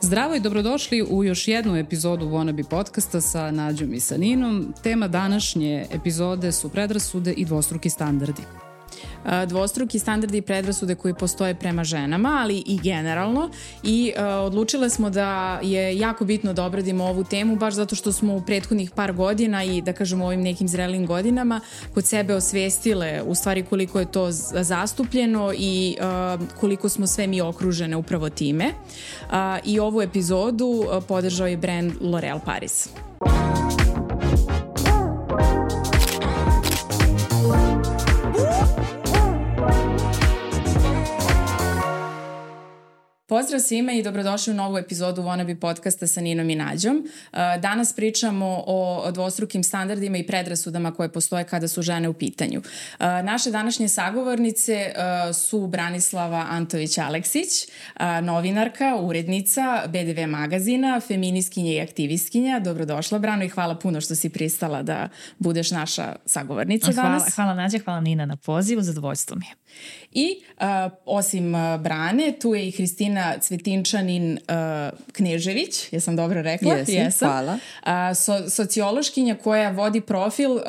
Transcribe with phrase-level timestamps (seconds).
[0.00, 4.74] Zdravo i dobrodošli u još jednu epizodu Wannabe podcasta sa Nađom i sa Ninom.
[4.82, 8.42] Tema današnje epizode su predrasude i dvostruki standardi
[9.46, 13.50] dvostruki standardi i predrasude koji postoje prema ženama, ali i generalno
[13.82, 18.12] i uh, odlučile smo da je jako bitno da obradimo ovu temu baš zato što
[18.12, 21.60] smo u prethodnih par godina i da kažemo ovim nekim zrelim godinama
[21.94, 24.26] kod sebe osvestile u stvari koliko je to
[24.62, 28.70] zastupljeno i uh, koliko smo sve mi okružene upravo time.
[29.64, 32.88] I ovu epizodu podržao je brand L'Oreal Paris.
[43.38, 46.96] Pozdrav svima i dobrodošli u novu epizodu Wannabe podcasta sa Ninom i Nađom.
[46.96, 52.58] Uh, danas pričamo o dvostrukim standardima i predrasudama koje postoje kada su žene u pitanju.
[52.60, 57.68] Uh, naše današnje sagovornice uh, su Branislava Antović-Aleksić,
[58.22, 62.60] novinarka, urednica BDV magazina, feminiskinja i aktivistkinja.
[62.60, 67.34] Dobrodošla Brano i hvala puno što si pristala da budeš naša sagovornica hvala, danas.
[67.34, 69.54] Hvala Nađe, hvala Nina na pozivu, zadovoljstvo mi je.
[70.12, 76.74] I uh, osim uh, Brane, tu je i Hristina Cvetinčanin uh, Knežević, jesam dobro rekla?
[76.74, 77.28] Jesi, jesam.
[77.28, 77.52] hvala.
[77.82, 80.62] Uh, so, sociološkinja koja vodi profil uh,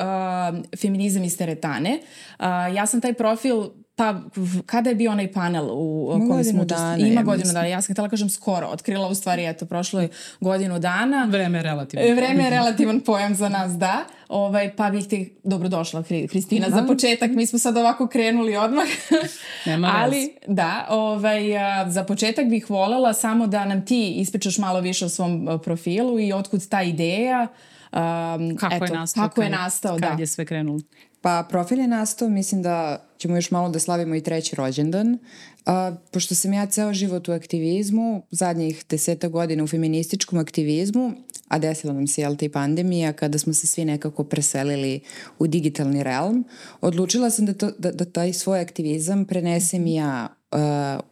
[0.80, 1.98] Feminizam iz teretane.
[2.38, 4.20] Uh, ja sam taj profil pa
[4.66, 7.94] kada je bio onaj panel u kojem smo dana, ima ja godinu dana ja sam
[7.94, 10.08] htela kažem skoro otkrila u stvari eto prošlo je
[10.40, 15.08] godinu dana vreme je relativan vreme je relativan pojam za nas da ovaj pa bih
[15.08, 16.76] te dobrodošla Kristina da.
[16.76, 18.86] za početak mi smo sad ovako krenuli odmah
[19.66, 21.42] Nema ali da ovaj
[21.88, 26.32] za početak bih volela samo da nam ti ispričaš malo više o svom profilu i
[26.32, 27.48] otkud ta ideja
[27.92, 29.28] Um, kako eto, je nastao?
[29.28, 30.20] Kako je nastao, kad da.
[30.20, 30.80] je sve krenulo?
[31.20, 35.18] Pa profil je nastao, mislim da ćemo još malo da slavimo i treći rođendan.
[35.66, 41.12] A, pošto sam ja ceo život u aktivizmu, zadnjih deseta godina u feminističkom aktivizmu,
[41.48, 45.00] a desila nam se, i pandemija, kada smo se svi nekako preselili
[45.38, 46.44] u digitalni realm,
[46.80, 50.39] odlučila sam da, to, da, da taj svoj aktivizam prenesem ja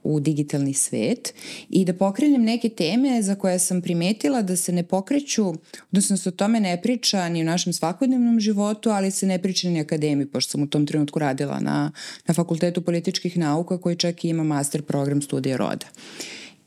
[0.03, 1.34] u digitalni svet
[1.71, 5.54] i da pokrenem neke teme za koje sam primetila da se ne pokreću,
[5.93, 9.69] odnosno se o tome ne priča ni u našem svakodnevnom životu, ali se ne priča
[9.69, 11.93] ni akademiji, pošto sam u tom trenutku radila na,
[12.26, 15.87] na Fakultetu političkih nauka koji čak i ima master program studija roda.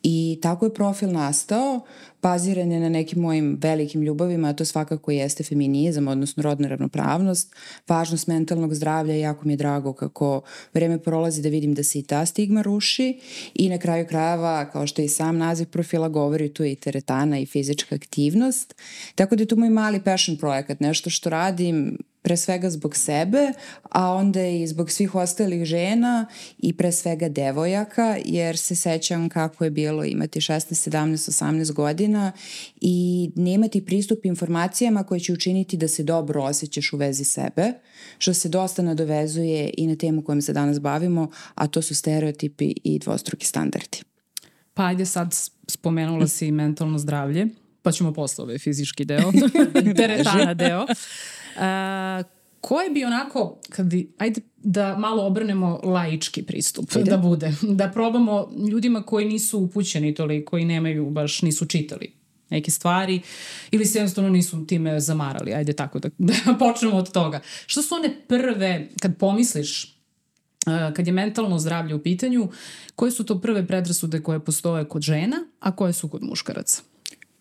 [0.04, 1.82] I tako je profil nastao,
[2.22, 7.56] baziran je na nekim mojim velikim ljubavima, a to svakako jeste feminizam, odnosno rodna ravnopravnost,
[7.88, 10.42] važnost mentalnog zdravlja jako mi je drago kako
[10.74, 13.20] vreme prolazi da vidim da se i ta stigma ruši
[13.54, 17.40] i na kraju krajeva, kao što i sam naziv profila govori, tu je i teretana
[17.40, 18.76] i fizička aktivnost.
[19.16, 23.54] Tako da je to moj mali passion projekat, nešto što radim pre svega zbog sebe,
[23.84, 26.26] a onda i zbog svih ostalih žena
[26.58, 32.32] i pre svega devojaka, jer se sećam kako je bilo imati 16, 17, 18 godina
[32.82, 37.74] i nemati pristup informacijama koje će učiniti da se dobro osjećaš u vezi sebe,
[38.18, 42.74] što se dosta nadovezuje i na temu kojom se danas bavimo, a to su stereotipi
[42.84, 43.98] i dvostruki standardi.
[44.74, 45.36] Pa ajde sad
[45.68, 47.48] spomenula si mentalno zdravlje,
[47.82, 49.32] pa ćemo posle ovaj fizički deo,
[49.98, 50.86] teretana deo.
[51.56, 52.26] Uh,
[52.62, 57.12] ko je bi onako, kad bi, ajde da malo obrnemo laički pristup, ajde.
[57.12, 62.72] da bude, da probamo ljudima koji nisu upućeni toliko i nemaju baš, nisu čitali neke
[62.72, 63.22] stvari
[63.72, 66.10] ili se jednostavno nisu time zamarali, ajde tako da,
[66.46, 67.40] da počnemo od toga.
[67.66, 69.98] Što su one prve, kad pomisliš
[70.96, 72.50] kad je mentalno zdravlje u pitanju,
[72.96, 76.82] koje su to prve predrasude koje postoje kod žena, a koje su kod muškaraca?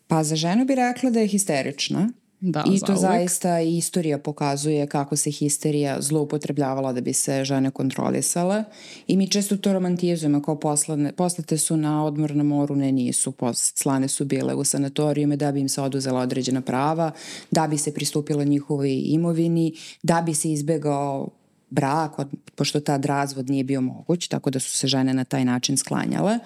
[0.07, 2.09] Pa za ženu bi rekla da je histerična,
[2.41, 8.65] Da, I to zaista istorija pokazuje kako se histerija zloupotrebljavala da bi se žene kontrolisale.
[9.07, 13.35] I mi često to romantizujemo kao poslane, poslate su na odmor na moru, ne nisu,
[13.55, 17.11] slane su bile u sanatorijume da bi im se oduzela određena prava,
[17.51, 21.29] da bi se pristupilo njihovoj imovini, da bi se izbegao
[21.71, 25.45] brak, od, pošto tad razvod nije bio moguć, tako da su se žene na taj
[25.45, 26.39] način sklanjale.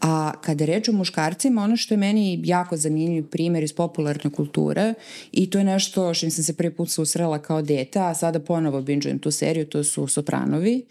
[0.00, 4.30] A kada je reč o muškarcima, ono što je meni jako zanimljiv primer iz popularne
[4.30, 4.94] kulture
[5.32, 8.82] i to je nešto što sam se prvi put susrela kao dete, a sada ponovo
[8.82, 10.86] binđujem tu seriju, to su Sopranovi.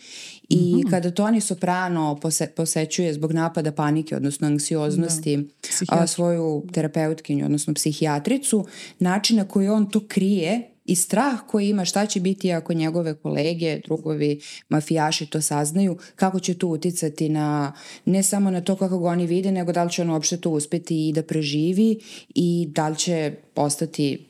[0.50, 0.90] I mm -hmm.
[0.90, 5.44] kada Toni Soprano pose, posećuje zbog napada panike, odnosno anksioznosti, da.
[5.88, 8.66] a, svoju terapeutkinju, odnosno psihijatricu,
[9.00, 13.14] način na koji on to krije i strah koji ima šta će biti ako njegove
[13.14, 17.74] kolege, drugovi, mafijaši to saznaju, kako će to uticati na,
[18.06, 20.50] ne samo na to kako ga oni vide, nego da li će on uopšte to
[20.50, 22.00] uspeti i da preživi
[22.36, 24.26] i da li će postati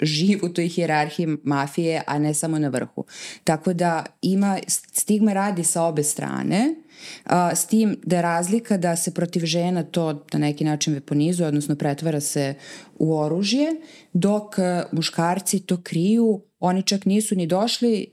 [0.00, 3.04] živ u toj hijerarhiji mafije, a ne samo na vrhu.
[3.44, 4.58] Tako da ima,
[4.92, 6.74] stigma radi sa obe strane,
[7.24, 11.48] a, s tim da je razlika da se protiv žena to na neki način veponizuje,
[11.48, 12.54] odnosno pretvara se
[12.98, 13.66] u oružje,
[14.12, 18.06] dok a, muškarci to kriju, oni čak nisu ni došli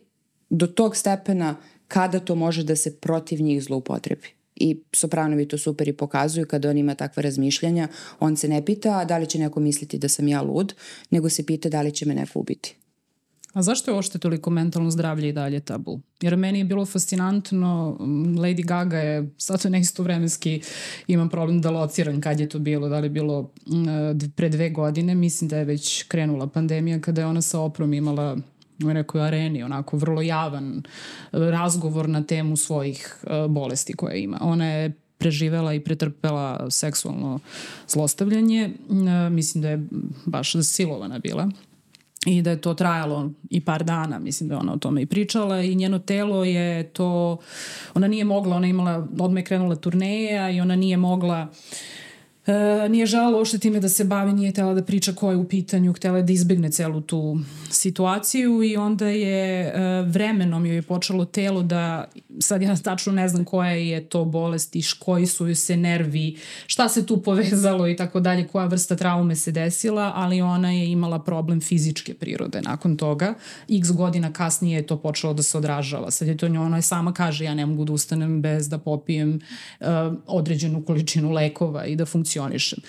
[0.50, 1.56] do tog stepena
[1.88, 4.28] kada to može da se protiv njih zloupotrebi.
[4.56, 7.88] I Sopranovi to super i pokazuju kada on ima takva razmišljanja.
[8.20, 10.74] On se ne pita da li će neko misliti da sam ja lud,
[11.10, 12.76] nego se pita da li će me neko ubiti.
[13.56, 16.02] A zašto je ošte toliko mentalno zdravlje i dalje tabu?
[16.22, 17.98] Jer meni je bilo fascinantno,
[18.38, 20.62] Lady Gaga je, sad to neisto vremenski
[21.08, 23.52] imam problem da lociram kad je to bilo, da li je bilo
[24.36, 28.38] pre dve godine, mislim da je već krenula pandemija kada je ona sa oprom imala
[28.84, 30.84] u nekoj areni, onako vrlo javan
[31.32, 34.38] razgovor na temu svojih uh, bolesti koje ima.
[34.42, 37.40] Ona je preživela i pretrpela seksualno
[37.88, 38.70] zlostavljanje.
[38.90, 39.88] Uh, mislim da je
[40.26, 41.50] baš silovana bila
[42.26, 45.06] i da je to trajalo i par dana, mislim da je ona o tome i
[45.06, 45.62] pričala.
[45.62, 47.38] I njeno telo je to,
[47.94, 51.58] ona nije mogla, ona imala, odmah je krenula turneja i ona nije mogla uh,
[52.48, 55.44] E, nije žala uopšte time da se bavi, nije tela da priča ko je u
[55.44, 57.40] pitanju, htela je da izbegne celu tu
[57.70, 62.06] situaciju i onda je e, vremenom joj je počelo telo da,
[62.40, 66.38] sad ja tačno ne znam koja je to bolest i koji su joj se nervi,
[66.68, 70.92] šta se tu povezalo i tako dalje, koja vrsta traume se desila, ali ona je
[70.92, 73.34] imala problem fizičke prirode nakon toga.
[73.70, 76.12] X godina kasnije je to počelo da se odražava.
[76.12, 78.78] Sad je to njo, ona je sama kaže ja ne mogu da ustanem bez da
[78.78, 79.40] popijem
[79.80, 79.88] uh,
[80.28, 82.80] određenu količinu lekova i da funkcioniš funkcionišem.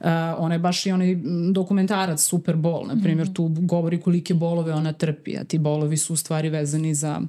[0.00, 0.06] Uh,
[0.38, 1.16] ona je baš i onaj
[1.52, 3.34] dokumentarac Super Bowl, na primjer, mm -hmm.
[3.34, 7.20] tu govori kolike bolove ona trpi, a ti bolovi su u stvari vezani za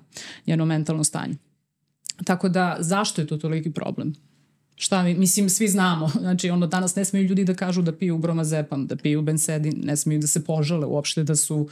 [0.48, 1.36] njeno mentalno stanje.
[2.24, 4.14] Tako da, zašto je to toliki problem?
[4.78, 8.18] Šta mi, mislim, svi znamo, znači ono danas ne smeju ljudi da kažu da piju
[8.18, 11.70] bromazepam, da piju bensedin, ne smeju da se požale uopšte da su,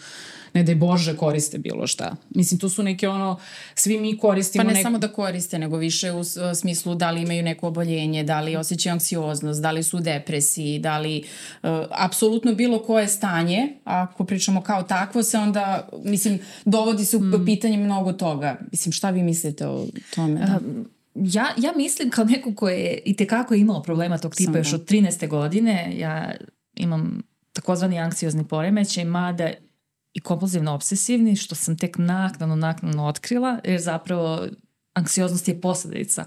[0.54, 2.16] ne daj Bože, koriste bilo šta.
[2.30, 3.40] Mislim, to su neke ono,
[3.76, 4.64] svi mi koristimo...
[4.64, 4.84] Pa ne nek...
[4.84, 6.24] samo da koriste, nego više u
[6.56, 10.80] smislu da li imaju neko oboljenje, da li osjećaju anksioznost, da li su u depresiji,
[10.80, 11.24] da li
[11.64, 17.20] uh, apsolutno bilo koje stanje, ako pričamo kao takvo, se onda, mislim, dovodi se u
[17.20, 17.46] mm.
[17.46, 18.60] pitanje mnogo toga.
[18.72, 20.40] Mislim, šta vi mislite o tome?
[20.40, 20.60] Da?
[20.66, 24.60] Um, ja, ja mislim kao neko ko je i tekako imao problema tog tipa Sam
[24.60, 24.75] još da.
[24.75, 25.27] od 13.
[25.27, 26.36] godine, ja
[26.75, 27.21] imam
[27.54, 29.50] takozvani anksiozni poremećaj, mada
[30.13, 34.48] i kompulzivno obsesivni, što sam tek naknadno, naknadno otkrila, jer zapravo
[34.94, 36.25] anksioznost je posledica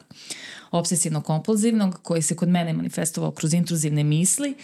[0.71, 4.55] obsesivno-kompulzivnog, koji se kod mene manifestovao kroz intruzivne misli.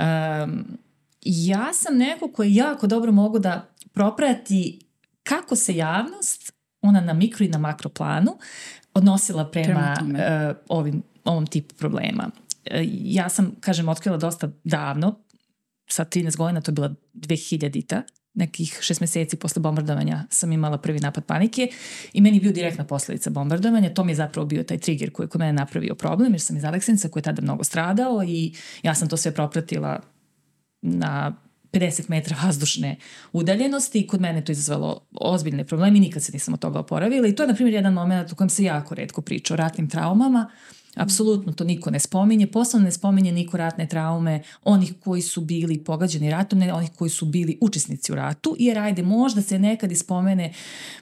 [0.00, 0.64] Um,
[1.20, 4.80] ja sam neko koji jako dobro mogu da proprati
[5.22, 8.38] kako se javnost, ona na mikro i na makro planu,
[8.94, 10.18] odnosila prema, prema
[10.50, 12.30] uh, ovim, ovom tipu problema.
[12.30, 15.14] Uh, ja sam, kažem, otkrila dosta davno,
[15.88, 18.02] sa 13 godina, to je bila 2000-ta,
[18.34, 21.68] nekih šest meseci posle bombardovanja sam imala prvi napad panike
[22.12, 23.94] i meni je bio direktna posledica bombardovanja.
[23.94, 26.56] To mi je zapravo bio taj trigger koji je kod mene napravio problem jer sam
[26.56, 30.00] iz Aleksinca koji je tada mnogo stradao i ja sam to sve propratila
[30.82, 31.34] na
[31.74, 32.96] 50 metra vazdušne
[33.32, 34.00] udaljenosti.
[34.00, 37.28] I kod mene to izazvalo ozbiljne probleme i nikad se nisam od toga oporavila.
[37.28, 39.88] I to je na primjer jedan moment u kojem se jako redko priča o ratnim
[39.88, 40.50] traumama.
[40.94, 45.84] Apsolutno to niko ne spominje, posebno ne spominje niko ratne traume onih koji su bili
[45.84, 49.92] pogađani ratom, ne onih koji su bili učesnici u ratu, jer ajde možda se nekad
[49.92, 50.52] ispomene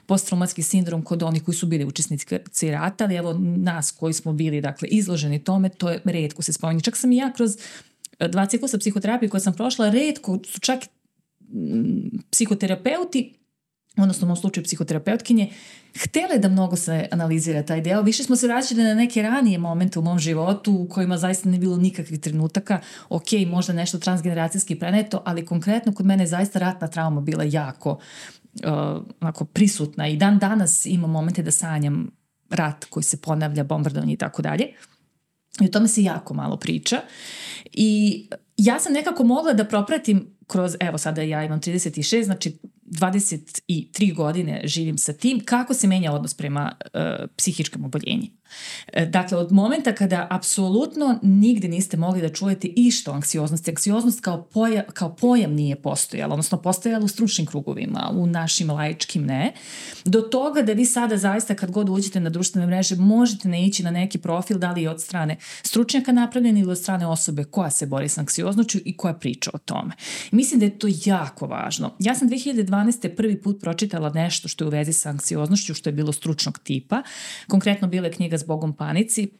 [0.05, 4.61] posttraumatski sindrom kod onih koji su bili učesnici rata, ali evo nas koji smo bili
[4.61, 6.81] dakle izloženi tome, to je redko se spominje.
[6.81, 7.57] Čak sam i ja kroz
[8.27, 10.79] dva ciklusa psihoterapije koje sam prošla, redko su čak
[11.39, 13.33] mm, psihoterapeuti
[13.97, 15.49] odnosno u mom slučaju psihoterapeutkinje,
[16.03, 18.01] htele da mnogo se analizira taj deo.
[18.01, 21.57] Više smo se vraćali na neke ranije momente u mom životu u kojima zaista ne
[21.57, 22.79] bilo nikakvih trenutaka.
[23.09, 27.91] Ok, možda nešto transgeneracijski preneto, ali konkretno kod mene je zaista ratna trauma bila jako
[27.91, 32.11] uh, onako prisutna i dan danas imam momente da sanjam
[32.49, 34.67] rat koji se ponavlja, bombardovanje i tako dalje.
[35.61, 37.01] I o tome se jako malo priča.
[37.73, 38.27] I
[38.57, 42.57] ja sam nekako mogla da propratim kroz, evo sada ja imam 36, znači
[42.93, 47.01] 23 godine živim sa tim, kako se menja odnos prema uh,
[47.37, 48.27] psihičkom oboljenju.
[48.93, 54.21] E, dakle, od momenta kada apsolutno nigde niste mogli da čujete išto o anksioznosti, anksioznost
[54.21, 59.53] kao, poja, kao pojam nije postojala, odnosno postojala u stručnim krugovima, u našim laičkim ne,
[60.05, 63.83] do toga da vi sada zaista kad god uđete na društvene mreže možete ne ići
[63.83, 67.85] na neki profil, da li od strane stručnjaka napravljen ili od strane osobe koja se
[67.85, 69.91] bori sa anksioznoću i koja priča o tome.
[70.31, 71.95] Mislim da je to jako važno.
[71.99, 72.82] Ja sam 2012.
[73.15, 77.03] prvi put pročitala nešto što je u vezi sa anksioznošću, što je bilo stručnog tipa.
[77.47, 79.31] Konkretno bila je knjiga Zbogom panici,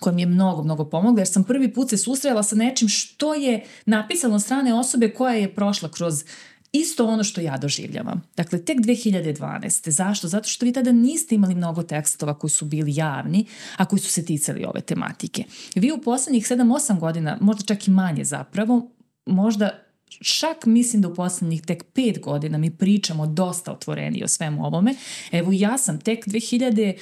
[0.00, 3.34] koja mi je mnogo, mnogo pomogla, jer sam prvi put se susrela sa nečim što
[3.34, 6.24] je napisano od strane osobe koja je prošla kroz
[6.72, 8.22] isto ono što ja doživljavam.
[8.36, 9.90] Dakle, tek 2012.
[9.90, 10.28] Zašto?
[10.28, 13.46] Zato što vi tada niste imali mnogo tekstova koji su bili javni,
[13.76, 15.44] a koji su se ticali ove tematike.
[15.74, 18.90] Vi u poslednjih 7-8 godina, možda čak i manje zapravo,
[19.26, 24.66] možda čak mislim da u poslednjih tek pet godina mi pričamo dosta otvoreni o svemu
[24.66, 24.94] ovome.
[25.32, 26.96] Evo ja sam tek 2000,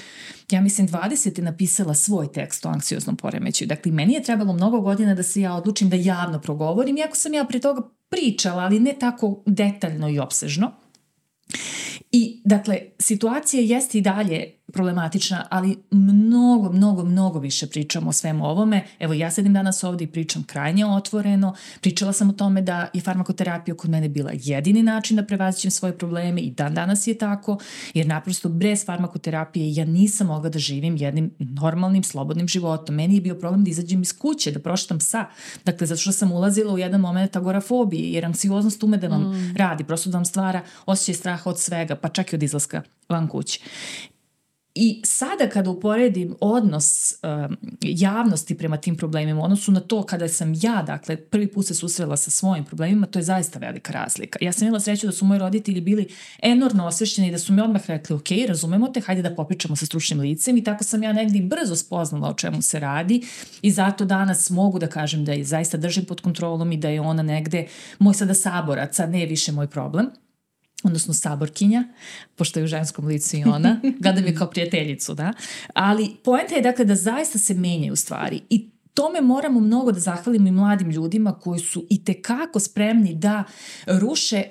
[0.50, 1.40] ja mislim 20.
[1.40, 3.68] napisala svoj tekst o anksioznom poremećaju.
[3.68, 7.34] Dakle, meni je trebalo mnogo godina da se ja odlučim da javno progovorim, iako sam
[7.34, 10.72] ja pre toga pričala, ali ne tako detaljno i opsežno.
[12.12, 18.46] I, dakle, situacija jeste i dalje problematična, ali mnogo, mnogo, mnogo više pričam o svemu
[18.46, 18.84] ovome.
[18.98, 21.54] Evo, ja sedim danas ovde i pričam krajnje otvoreno.
[21.80, 25.98] Pričala sam o tome da je farmakoterapija kod mene bila jedini način da prevazićem svoje
[25.98, 27.58] probleme i dan danas je tako,
[27.94, 32.94] jer naprosto bez farmakoterapije ja nisam mogla da živim jednim normalnim, slobodnim životom.
[32.94, 35.24] Meni je bio problem da izađem iz kuće, da proštam psa.
[35.64, 39.54] Dakle, zato što sam ulazila u jedan moment agorafobije, jer anksioznost ume da vam mm.
[39.56, 43.28] radi, prosto da vam stvara osjećaj straha od svega, pa čak i od izlaska van
[43.28, 43.60] kuće.
[44.80, 50.52] I sada kada uporedim odnos um, javnosti prema tim problemima, odnosu na to kada sam
[50.62, 54.38] ja, dakle, prvi put se susrela sa svojim problemima, to je zaista velika razlika.
[54.42, 56.08] Ja sam imala sreću da su moji roditelji bili
[56.42, 60.20] enormno osvešćeni, da su mi odmah rekli, ok, razumemo te, hajde da popričamo sa stručnim
[60.20, 63.26] licem i tako sam ja negdje brzo spoznala o čemu se radi
[63.62, 67.00] i zato danas mogu da kažem da je zaista držim pod kontrolom i da je
[67.00, 67.66] ona negde
[67.98, 70.10] moj sada saborac, a ne više moj problem
[70.84, 71.84] odnosno saborkinja,
[72.36, 75.32] pošto je u ženskom licu i ona, gledam je kao prijateljicu, da.
[75.74, 80.48] Ali poenta je dakle da zaista se menjaju stvari i tome moramo mnogo da zahvalimo
[80.48, 83.44] i mladim ljudima koji su i tekako spremni da
[83.86, 84.44] ruše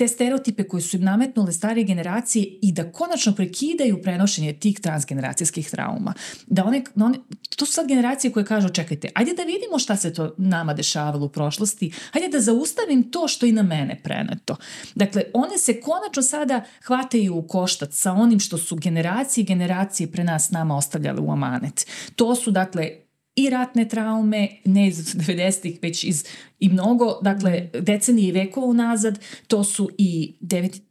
[0.00, 5.70] te stereotipe koje su im nametnule starije generacije i da konačno prekidaju prenošenje tih transgeneracijskih
[5.70, 6.14] trauma.
[6.46, 7.18] Da one, da one,
[7.56, 11.26] to su sad generacije koje kažu čekajte, ajde da vidimo šta se to nama dešavalo
[11.26, 14.56] u prošlosti, ajde da zaustavim to što i na mene preneto.
[14.94, 20.12] Dakle, one se konačno sada hvataju u koštac sa onim što su generacije i generacije
[20.12, 21.86] pre nas nama ostavljale u amanet.
[22.16, 22.90] To su, dakle,
[23.36, 26.24] i ratne traume, ne iz 90-ih, već iz
[26.58, 30.34] i mnogo, dakle, decenije i vekova unazad, to su i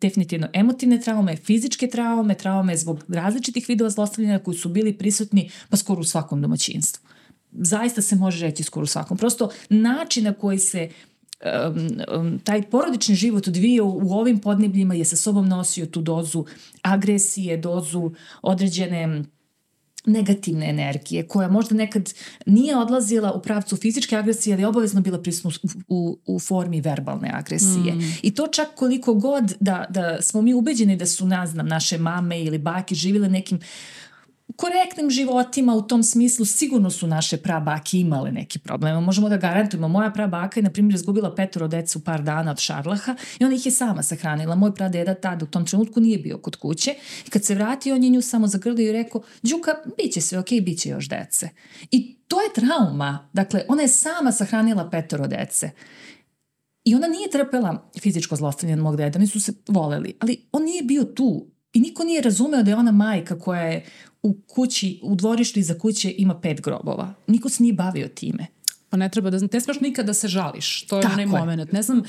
[0.02, 5.78] definitivno emotivne traume, fizičke traume, traume zbog različitih vidova zlostavljanja koji su bili prisutni pa
[5.78, 7.04] skoro u svakom domaćinstvu.
[7.52, 9.18] Zaista se može reći skoro u svakom.
[9.18, 10.90] Prosto način na koji se
[11.40, 16.46] um, taj porodični život odvijao u ovim podnebljima je sa sobom nosio tu dozu
[16.82, 19.24] agresije, dozu određene
[20.06, 22.14] negativne energije, koja možda nekad
[22.46, 26.82] nije odlazila u pravcu fizičke agresije, ali je obavezno bila prisutna u, u, u formi
[26.82, 27.94] verbalne agresije.
[27.94, 28.14] Mm.
[28.22, 31.98] I to čak koliko god da, da smo mi ubeđeni da su, ne znam, naše
[31.98, 33.64] mame ili bake živile nekim uh,
[34.60, 39.04] korektnim životima u tom smislu sigurno su naše prabake imale neki problem.
[39.04, 39.88] Možemo da garantujemo.
[39.88, 43.56] Moja prabaka je, na primjer, izgubila petoro deca u par dana od šarlaha i ona
[43.56, 44.56] ih je sama sahranila.
[44.56, 46.96] Moj pradeda tada u tom trenutku nije bio kod kuće
[47.28, 50.40] i kad se vratio, on je nju samo zagrlio i rekao, Đuka, bit će sve,
[50.40, 51.50] ok, bit će još dece.
[51.92, 53.30] I to je trauma.
[53.34, 55.72] Dakle, ona je sama sahranila petoro dece.
[56.84, 60.84] I ona nije trpela fizičko zlostavljanje mog deda, oni su se voleli, ali on nije
[60.84, 63.86] bio tu I niko nije razumeo da je ona majka koja je
[64.24, 67.14] u kući, u dvorištu iza kuće ima pet grobova.
[67.28, 68.48] Niko se nije bavio time.
[68.90, 70.88] Pa ne treba da, ne smeš nikada da se žališ.
[70.88, 71.28] To je Tako onaj je.
[71.28, 71.72] moment.
[71.72, 72.06] Ne znam, uh,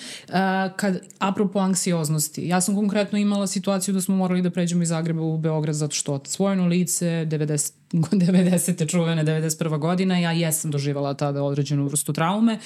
[0.77, 5.23] kad, apropo anksioznosti, ja sam konkretno imala situaciju da smo morali da pređemo iz Zagreba
[5.23, 8.91] u Beograd zato što svojeno lice, 90, 90.
[8.91, 9.79] čuvene, 91.
[9.79, 12.59] godina, ja jesam doživala tada određenu vrstu traume,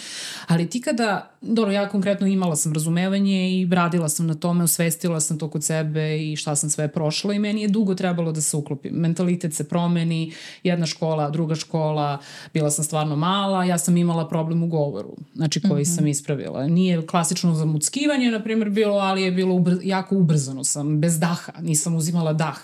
[0.47, 5.21] ali ti kada, dobro, ja konkretno imala sam razumevanje i radila sam na tome, osvestila
[5.21, 8.41] sam to kod sebe i šta sam sve prošla i meni je dugo trebalo da
[8.41, 8.93] se uklopim.
[8.95, 12.19] Mentalitet se promeni, jedna škola, druga škola,
[12.55, 15.97] bila sam stvarno mala, ja sam imala problem u govoru, znači koji mm -hmm.
[15.97, 16.67] sam ispravila.
[16.67, 21.53] Nije klasično zamuckivanje, na primjer, bilo, ali je bilo ubr jako ubrzano sam, bez daha,
[21.61, 22.59] nisam uzimala dah.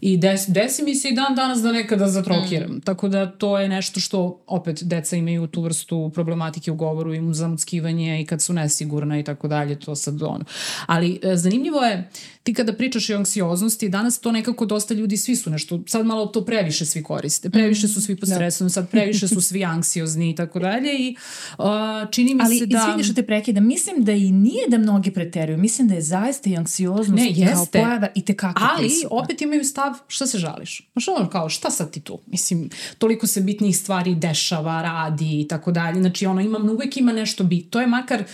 [0.00, 2.70] I des, desi mi se i dan danas da nekada zatrokiram.
[2.70, 2.80] Mm.
[2.80, 7.20] Tako da to je nešto što opet deca imaju tu vrstu problematike u govoru i
[7.34, 10.44] zamuckivanje i kad su nesigurna i tako dalje, to sad ono.
[10.86, 12.10] Ali e, zanimljivo je
[12.42, 16.26] ti kada pričaš o anksioznosti, danas to nekako dosta ljudi, svi su nešto, sad malo
[16.26, 18.34] to previše svi koriste, previše su svi pod da.
[18.34, 18.70] stresom, da.
[18.70, 21.16] sad previše su svi anksiozni i tako dalje i
[21.58, 21.64] uh,
[22.10, 22.78] čini mi Ali, se da...
[22.78, 26.02] Ali izvini što te prekidam, mislim da i nije da mnogi preteruju, mislim da je
[26.02, 27.54] zaista i anksioznost ne, jeste.
[27.54, 29.08] kao pojava i tekako Ali prisutna.
[29.10, 30.90] opet imaju stav šta se žališ.
[30.92, 32.18] Znaš ono kao šta sad ti tu?
[32.26, 36.00] Mislim, toliko se bitnih stvari dešava, radi i tako dalje.
[36.00, 37.70] Znači ono, imam, uvek ima nešto bit.
[37.70, 38.24] To je makar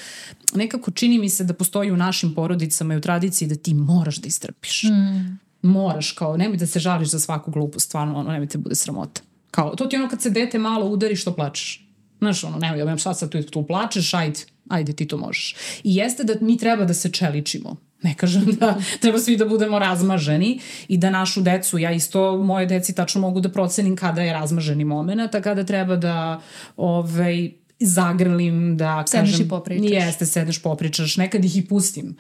[0.55, 4.17] nekako čini mi se da postoji u našim porodicama i u tradiciji da ti moraš
[4.17, 4.83] da istrpiš.
[4.83, 5.39] Mm.
[5.63, 9.21] Moraš, kao, nemoj da se žališ za svaku glupu, stvarno, ono, nemoj te bude sramota.
[9.51, 11.87] Kao, to ti ono kad se dete malo udari što plačeš.
[12.19, 15.57] Znaš, ono, nemoj, ja šta sad tu, tu plačeš, ajde, ajde ti to možeš.
[15.85, 17.77] I jeste da mi treba da se čeličimo.
[18.03, 22.67] Ne kažem da treba svi da budemo razmaženi i da našu decu, ja isto moje
[22.67, 26.41] deci tačno mogu da procenim kada je razmaženi moment, a kada treba da
[26.77, 29.47] ovaj, zagrlim, da Sedneš kažem...
[29.47, 29.91] i popričaš.
[29.91, 31.17] Jeste, sedneš, popričaš.
[31.17, 32.17] Nekad ih i pustim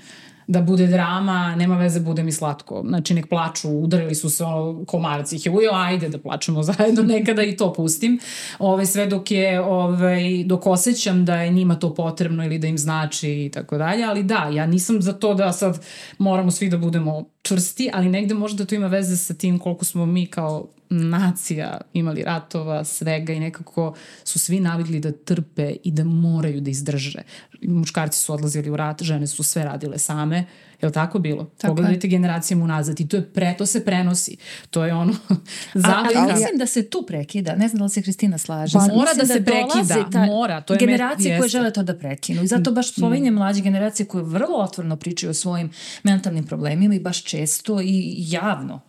[0.46, 2.82] da bude drama, nema veze, bude mi slatko.
[2.86, 7.02] Znači, nek plaču, udarili su se ono, komarci, ih je ujo, ajde da plačemo zajedno,
[7.02, 8.18] nekada i to pustim.
[8.58, 12.78] Ove, sve dok je, ove, dok osjećam da je njima to potrebno ili da im
[12.78, 15.80] znači i tako dalje, ali da, ja nisam za to da sad
[16.18, 20.06] moramo svi da budemo čvrsti, ali negde možda to ima veze sa tim koliko smo
[20.06, 26.04] mi kao nacija imali ratova, svega i nekako su svi navikli da trpe i da
[26.04, 27.22] moraju da izdrže.
[27.62, 30.44] Muškarci su odlazili u rat, žene su sve radile same.
[30.82, 31.44] Je li tako bilo?
[31.58, 34.36] Tako Pogledajte generacijama unazad i to, je pre, to se prenosi.
[34.70, 35.36] To je ono A,
[35.74, 36.10] zavika.
[36.16, 37.56] ali mislim da se tu prekida.
[37.56, 38.72] Ne znam da li se Hristina slaže.
[38.72, 41.72] Pa, mora Mislim da se dolaze prekida, ta- mora, to je generacije me- koje žele
[41.72, 42.42] to da prekinu.
[42.42, 45.70] I zato baš spominjem mlađe generacije koje vrlo otvoreno pričaju o svojim
[46.02, 48.80] mentalnim problemima i baš često i javno.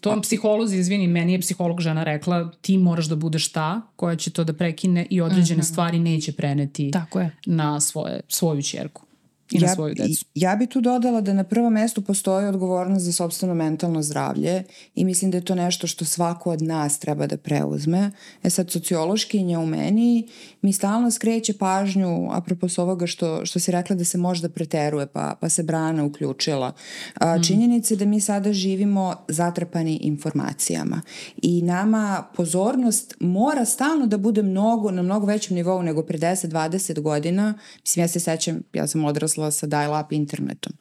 [0.00, 4.30] To psiholozi, izvini, meni je psiholog žena rekla ti moraš da budeš ta koja će
[4.30, 7.30] to da prekine i određene stvari neće preneti Tako je.
[7.46, 9.07] na svoje, svoju čerku
[9.52, 10.24] i na svoju decu.
[10.34, 14.64] Ja bi tu dodala da na prvom mestu postoji odgovornost za sobstveno mentalno zdravlje
[14.94, 18.10] i mislim da je to nešto što svako od nas treba da preuzme.
[18.42, 20.28] E sad, sociološkinja u meni
[20.62, 25.34] mi stalno skreće pažnju apropos ovoga što, što si rekla da se možda preteruje, pa,
[25.40, 26.72] pa se Brana uključila.
[27.14, 31.02] A, činjenica je da mi sada živimo zatrpani informacijama
[31.42, 37.00] i nama pozornost mora stalno da bude mnogo, na mnogo većem nivou nego pre 10-20
[37.00, 37.54] godina.
[37.82, 40.72] Mislim, ja se sećam, ja sam odrasla sa dial-up internetom.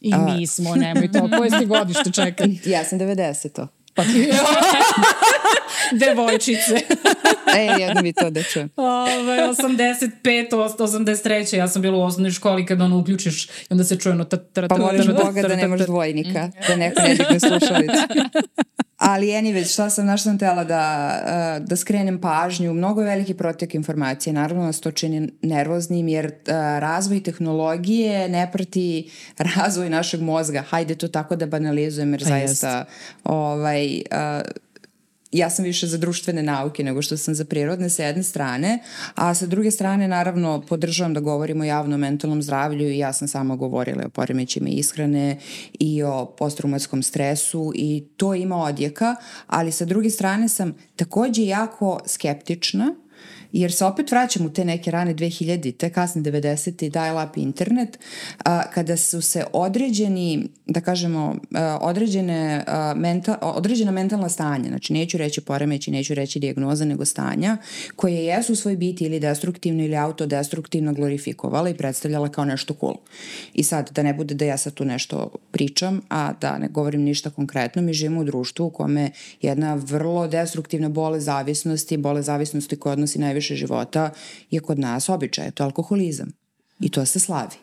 [0.00, 2.48] I mi smo, nemoj to, koje ste godište čekaj.
[2.74, 3.68] Ja sam 90-to.
[3.94, 4.30] Pa ti,
[6.00, 6.80] devojčice.
[7.56, 8.70] E, jedno bi to da čujem.
[8.76, 13.98] Ove, 85, 83, ja sam bila u osnovnoj školi kada ono uključiš i onda se
[13.98, 14.24] čuje ono...
[14.24, 17.08] ta- ta- Pa ta- ta- ta- Boga da ta- nemaš ta- dvojnika, da neko ne
[17.08, 18.02] digne slušalicu.
[19.00, 21.12] Ali anyway, šta sam, našto sam tela da,
[21.60, 26.26] uh, da skrenem pažnju, mnogo je veliki protek informacije, naravno nas to čini nervoznim jer
[26.26, 29.10] uh, razvoj tehnologije ne prati
[29.56, 32.84] razvoj našeg mozga, hajde to tako da banalizujem jer Pa zaista
[33.24, 34.69] ovaj, uh,
[35.32, 38.78] ja sam više za društvene nauke nego što sam za prirodne sa jedne strane,
[39.14, 43.28] a sa druge strane naravno podržavam da govorimo javno o mentalnom zdravlju i ja sam
[43.28, 45.38] sama govorila o poremećima ishrane
[45.78, 49.16] i o posttraumatskom stresu i to ima odjeka,
[49.46, 52.94] ali sa druge strane sam takođe jako skeptična
[53.52, 56.84] jer se opet vraćam u te neke rane 2000, te kasne 90.
[56.84, 57.98] i dial-up internet,
[58.44, 64.92] a, kada su se određeni, da kažemo, a, određene, a, mental, određena mentalna stanja, znači
[64.92, 67.56] neću reći poremeći, neću reći dijagnoza, nego stanja,
[67.96, 72.94] koje jesu u svoj biti ili destruktivno ili autodestruktivno glorifikovala i predstavljala kao nešto cool.
[73.54, 77.02] I sad, da ne bude da ja sad tu nešto pričam, a da ne govorim
[77.02, 79.10] ništa konkretno, mi živimo u društvu u kome
[79.42, 84.10] jedna vrlo destruktivna bole zavisnosti, bole zavisnosti koja odnosi najviše života
[84.50, 86.32] je kod nas običaj, to je alkoholizam.
[86.80, 87.56] I to se slavi.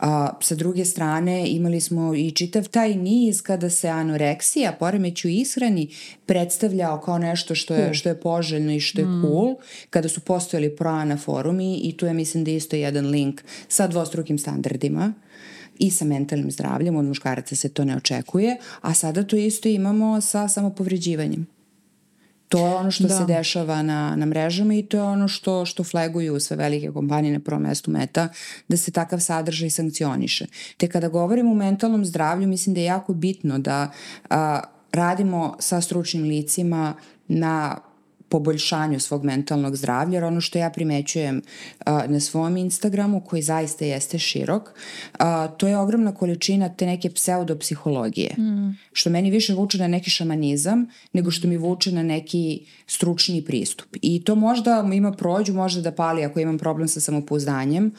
[0.00, 5.28] A, sa druge strane imali smo i čitav taj niz kada se anoreksija, poremeć u
[5.28, 5.88] ishrani,
[6.26, 9.54] predstavljao kao nešto što je, što je poželjno i što je cool,
[9.90, 14.38] kada su postojali proana forumi i tu je mislim da isto jedan link sa dvostrukim
[14.38, 15.12] standardima
[15.78, 20.20] i sa mentalnim zdravljem, od muškaraca se to ne očekuje, a sada to isto imamo
[20.20, 21.57] sa samopovređivanjem.
[22.48, 23.18] To je ono što da.
[23.18, 27.32] se dešava na, na mrežama i to je ono što, što flaguju sve velike kompanije
[27.32, 28.28] na prvom mestu meta,
[28.68, 30.46] da se takav sadržaj sankcioniše.
[30.76, 33.90] Te kada govorimo o mentalnom zdravlju, mislim da je jako bitno da
[34.30, 34.60] a,
[34.92, 36.94] radimo sa stručnim licima
[37.28, 37.76] na
[38.28, 43.84] poboljšanju svog mentalnog zdravlja, jer ono što ja primećujem uh, na svom Instagramu, koji zaista
[43.84, 48.78] jeste širok, uh, to je ogromna količina te neke pseudopsihologije, mm.
[48.92, 53.96] što meni više vuče na neki šamanizam, nego što mi vuče na neki stručni pristup.
[54.02, 57.92] I to možda ima prođu, možda da pali ako imam problem sa samopouzdanjem,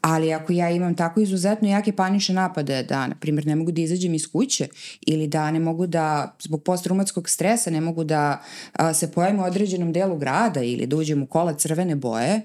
[0.00, 3.80] ali ako ja imam tako izuzetno jake panične napade da, na primjer, ne mogu da
[3.80, 4.68] izađem iz kuće
[5.00, 9.44] ili da ne mogu da, zbog postraumatskog stresa, ne mogu da a, se pojavim u
[9.44, 12.40] određenom delu grada ili da uđem u kola crvene boje,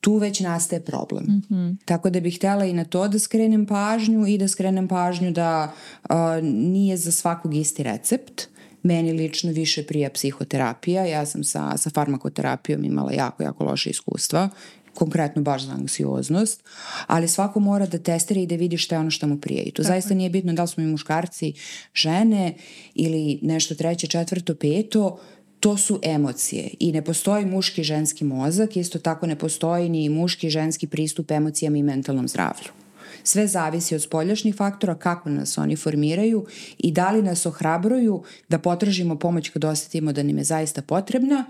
[0.00, 1.24] tu već nastaje problem.
[1.24, 1.76] Mm -hmm.
[1.84, 5.72] Tako da bih htela i na to da skrenem pažnju i da skrenem pažnju da
[6.08, 8.55] a, nije za svakog isti recept.
[8.86, 11.04] Meni lično više prija psihoterapija.
[11.04, 14.50] Ja sam sa, sa farmakoterapijom imala jako, jako loše iskustva
[14.96, 16.64] konkretno baš za anksioznost,
[17.06, 19.62] ali svako mora da testira i da vidi šta je ono što mu prije.
[19.62, 21.52] I to Tako zaista nije bitno da li smo mi muškarci,
[21.94, 22.54] žene
[22.94, 25.20] ili nešto treće, četvrto, peto,
[25.60, 30.08] to su emocije i ne postoji muški i ženski mozak, isto tako ne postoji ni
[30.08, 32.85] muški i ženski pristup emocijama i mentalnom zdravlju.
[33.26, 36.46] Sve zavisi od spoljašnjih faktora, kako nas oni formiraju
[36.78, 41.44] i da li nas ohrabruju da potražimo pomoć kad osetimo da nam je zaista potrebna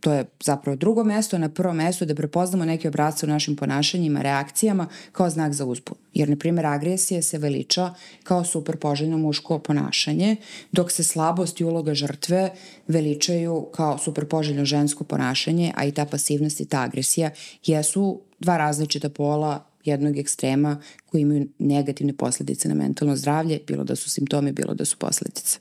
[0.00, 4.22] to je zapravo drugo mesto, na prvo mesto da prepoznamo neke obrazce u našim ponašanjima,
[4.22, 5.96] reakcijama kao znak za uzbun.
[6.14, 10.36] Jer, na primjer, agresija se veliča kao super poželjno muško ponašanje,
[10.72, 12.50] dok se slabost i uloga žrtve
[12.88, 17.30] veličaju kao super poželjno žensko ponašanje, a i ta pasivnost i ta agresija
[17.66, 23.96] jesu dva različita pola jednog ekstrema koji imaju negativne posledice na mentalno zdravlje, bilo da
[23.96, 25.58] su simptomi, bilo da su posledice.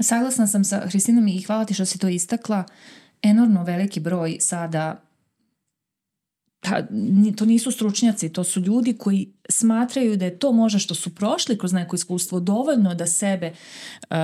[0.00, 2.64] Saglasna sam sa Hristinom i hvala ti što si to istakla.
[3.22, 5.11] Enormno veliki broj sada
[6.62, 6.82] pa,
[7.36, 11.58] to nisu stručnjaci, to su ljudi koji smatraju da je to možda što su prošli
[11.58, 13.52] kroz neko iskustvo dovoljno da sebe
[14.00, 14.16] uh,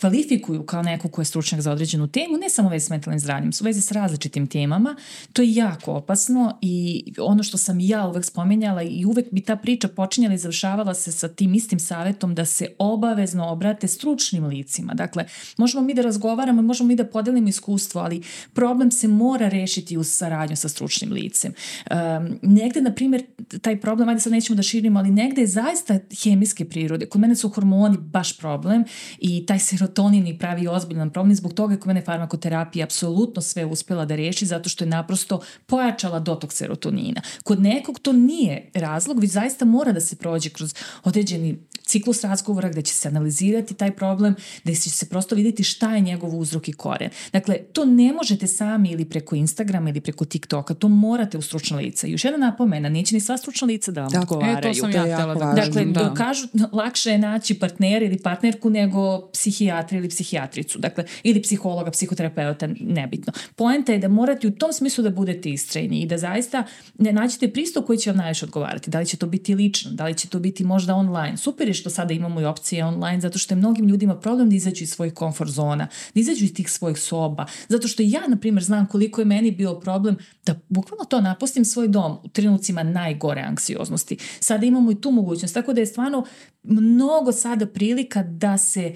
[0.00, 3.52] kvalifikuju kao neko ko je stručnjak za određenu temu, ne samo vezi s mentalnim zdravljem,
[3.52, 4.96] su vezi s različitim temama.
[5.32, 9.56] To je jako opasno i ono što sam ja uvek spomenjala i uvek bi ta
[9.56, 14.94] priča počinjala i završavala se sa tim istim savetom da se obavezno obrate stručnim licima.
[14.94, 15.24] Dakle,
[15.56, 18.22] možemo mi da razgovaramo, možemo mi da podelimo iskustvo, ali
[18.52, 21.52] problem se mora rešiti u saradnju sa stručnim licem.
[21.90, 23.22] Um, negde, na primjer,
[23.62, 27.06] taj problem, ajde sad nećemo da širimo, ali negde je zaista hemijske prirode.
[27.06, 28.84] Kod mene su hormoni baš problem
[29.18, 31.34] i taj serotonin i pravi ozbiljan problem.
[31.34, 35.40] Zbog toga je kod mene farmakoterapija apsolutno sve uspela da reši zato što je naprosto
[35.66, 37.20] pojačala dotok serotonina.
[37.44, 41.58] Kod nekog to nije razlog, već zaista mora da se prođe kroz određeni
[41.90, 46.00] ciklus razgovora gde će se analizirati taj problem, gde će se prosto videti šta je
[46.00, 47.10] njegov uzrok i koren.
[47.32, 51.76] Dakle, to ne možete sami ili preko Instagrama ili preko TikToka, to morate u stručna
[51.78, 52.06] lica.
[52.06, 54.58] Još jedna napomena, neće ni sva stručna lica da vam dakle, odgovaraju.
[54.58, 56.14] E, to sam ja htjela da Dakle, da.
[56.14, 60.78] kažu, lakše je naći partnera ili partnerku nego psihijatra ili psihijatricu.
[60.78, 63.32] Dakle, ili psihologa, psihoterapeuta, nebitno.
[63.56, 66.64] Poenta je da morate u tom smislu da budete istrajni i da zaista
[66.98, 68.90] ne nađete pristup koji će vam najviše odgovarati.
[68.90, 71.36] Da li će to biti lično, da li će to biti možda online.
[71.36, 74.56] Super je što sada imamo i opcije online, zato što je mnogim ljudima problem da
[74.56, 77.46] izađu iz svojih komfort zona, da izađu iz tih svojih soba.
[77.68, 81.59] Zato što ja, na primjer, znam koliko je meni bio problem da bukvalno to napustim
[81.64, 84.16] svoj dom u trenucima najgore anksioznosti.
[84.40, 86.24] Sada imamo i tu mogućnost, tako da je stvarno
[86.62, 88.94] mnogo sada prilika da se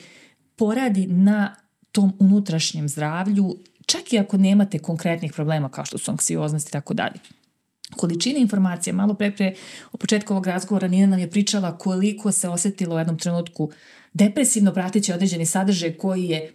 [0.57, 1.55] poradi na
[1.93, 6.95] tom unutrašnjem zdravlju, čak i ako nemate konkretnih problema kao što su anksioznost i tako
[6.95, 7.17] dalje
[7.97, 8.95] količine informacija.
[8.95, 9.55] Malo pre pre
[9.93, 13.71] u početku ovog razgovora Nina nam je pričala koliko se osetilo u jednom trenutku
[14.13, 16.55] depresivno prateći određeni sadržaj koji je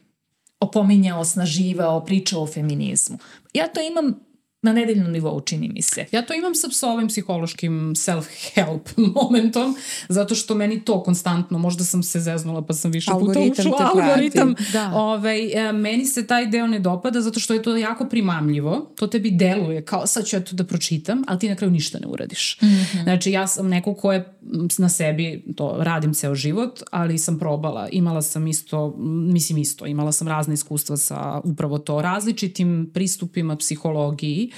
[0.60, 3.18] opominjao, osnaživao, pričao o feminizmu.
[3.54, 4.20] Ja to imam
[4.62, 6.06] na nedeljnom nivou, čini mi se.
[6.12, 8.80] Ja to imam sa, sa ovim psihološkim self-help
[9.22, 9.76] momentom,
[10.10, 13.92] zato što meni to konstantno, možda sam se zeznula pa sam više algoritam puta ušla,
[13.94, 14.92] algoritam, da.
[14.94, 19.08] ovaj, e, meni se taj deo ne dopada zato što je to jako primamljivo, to
[19.08, 22.08] tebi deluje kao sad ću ja to da pročitam, ali ti na kraju ništa ne
[22.08, 22.58] uradiš.
[22.62, 23.04] Mm -hmm.
[23.04, 24.34] Znači ja sam neko ko je
[24.78, 28.96] na sebi, to radim ceo život, ali sam probala, imala sam isto,
[29.34, 34.49] mislim isto, imala sam razne iskustva sa upravo to različitim pristupima psihologiji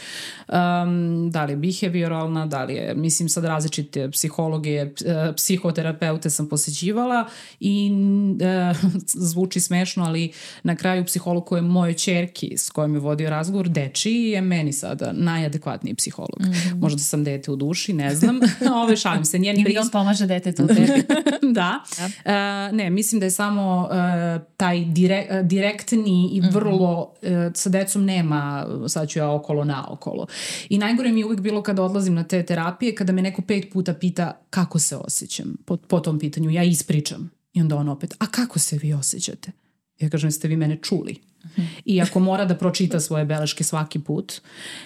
[0.48, 6.50] um, da li je behavioralna, da li je, mislim sad različite psihologe, uh, psihoterapeute sam
[6.50, 7.26] posećivala
[7.60, 10.32] i uh, zvuči smešno, ali
[10.64, 14.74] na kraju psiholog koji je mojoj čerki s kojom je vodio razgovor, deči, je meni
[14.74, 16.40] sada najadekvatniji psiholog.
[16.40, 16.82] Mm -hmm.
[16.82, 18.40] Možda sam dete u duši, ne znam.
[18.84, 19.40] Ove, šalim se.
[19.40, 21.04] Njen Ili on pomaže detetu u tebi.
[21.42, 21.80] da.
[22.00, 26.50] Uh, ne, mislim da je samo uh, taj direk, direktni i mhm.
[26.50, 30.28] vrlo, uh, sa decom nema, sad ću ja okolo na naokolo.
[30.70, 33.72] I najgore mi je uvijek bilo kada odlazim na te terapije, kada me neko pet
[33.74, 36.50] puta pita kako se osjećam po, po tom pitanju.
[36.50, 37.32] Ja ispričam.
[37.54, 39.52] I onda on opet, a kako se vi osjećate?
[40.00, 41.16] Ja kažem, jeste vi mene čuli?
[41.86, 44.42] I ako mora da pročita svoje beleške svaki put,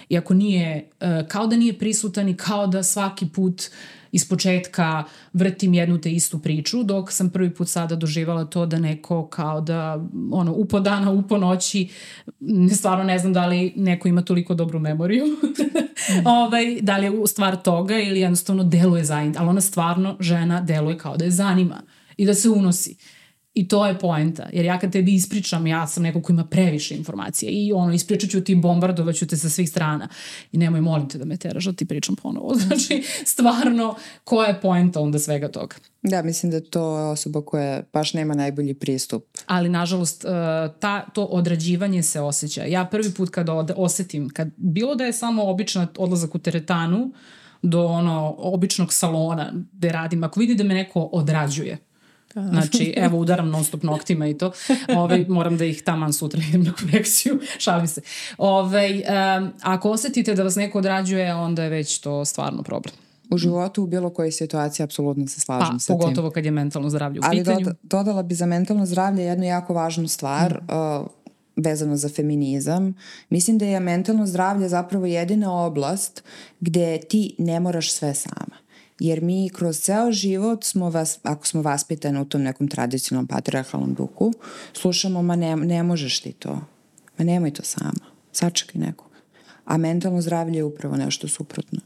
[0.10, 3.70] i ako nije, e, kao da nije prisutan i kao da svaki put
[4.16, 8.80] iz početka vrtim jednu te istu priču, dok sam prvi put sada doživala to da
[8.80, 11.90] neko kao da ono, upo dana, upo noći,
[12.76, 16.28] stvarno ne znam da li neko ima toliko dobru memoriju, mm.
[16.40, 20.98] ovaj, da li je stvar toga ili jednostavno deluje zainteresovano, ali ona stvarno žena deluje
[20.98, 21.82] kao da je zanima
[22.18, 22.96] i da se unosi.
[23.56, 24.50] I to je poenta.
[24.54, 28.30] Jer ja kad tebi ispričam, ja sam neko ko ima previše informacije i ono, ispričat
[28.30, 30.08] ću ti, bombardovat ću te sa svih strana.
[30.52, 32.56] I nemoj, molim te da me teraš da ti pričam ponovo.
[32.66, 35.76] Znači, stvarno, koja je poenta onda svega toga?
[36.02, 39.24] Da, mislim da to je osoba koja baš nema najbolji pristup.
[39.46, 40.28] Ali, nažalost, e,
[40.80, 42.64] ta, to odrađivanje se osjeća.
[42.64, 47.12] Ja prvi put kad od, osetim, kad bilo da je samo obična odlazak u teretanu,
[47.62, 51.78] do ono običnog salona gde radim, ako vidi da me neko odrađuje,
[52.36, 54.52] Znači, evo, udaram non stop noktima i to.
[54.96, 57.40] Ove, moram da ih taman sutra idem na korekciju.
[57.58, 58.02] Šalim se.
[58.38, 62.96] Ove, um, ako osetite da vas neko odrađuje, onda je već to stvarno problem.
[63.30, 66.00] U životu, u bilo kojoj situaciji, apsolutno se slažem pa, sa tim.
[66.00, 67.60] pogotovo kad je mentalno zdravlje u Ali pitanju.
[67.60, 70.76] doda, dodala bi za mentalno zdravlje jednu jako važnu stvar mm.
[71.02, 71.08] uh,
[71.56, 72.94] vezano za feminizam.
[73.30, 76.24] Mislim da je mentalno zdravlje zapravo jedina oblast
[76.60, 78.65] gde ti ne moraš sve sama.
[79.00, 83.94] Jer mi kroz ceo život smo vas, ako smo vaspitani u tom nekom tradicionalnom patriarhalnom
[83.94, 84.34] duhu,
[84.74, 86.62] slušamo ma ne, ne možeš ti to.
[87.18, 88.06] Ma nemoj to sama.
[88.32, 89.16] Sačekaj nekoga.
[89.66, 91.80] A mentalno zdravlje je upravo nešto suprotno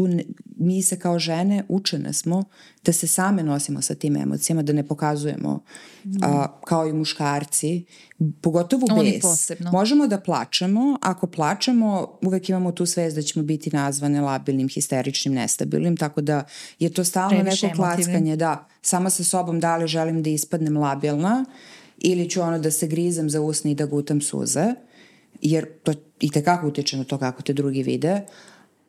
[0.00, 0.24] tu ne,
[0.56, 2.44] mi se kao žene učene smo
[2.84, 5.62] da se same nosimo sa tim emocijama, da ne pokazujemo
[6.04, 6.10] mm.
[6.22, 7.84] a, kao i muškarci,
[8.40, 9.22] pogotovo Oni bes.
[9.22, 9.70] posebno.
[9.72, 15.34] Možemo da plačemo, ako plačemo uvek imamo tu svest da ćemo biti nazvane labilnim, histeričnim,
[15.34, 16.44] nestabilnim, tako da
[16.78, 18.06] je to stalno Previše neko emotivnim.
[18.06, 21.44] klackanje, da, sama sa sobom da li želim da ispadnem labilna
[21.98, 24.74] ili ću ono da se grizem za usni i da gutam suze,
[25.42, 28.20] jer to i tekako utiče na to kako te drugi vide,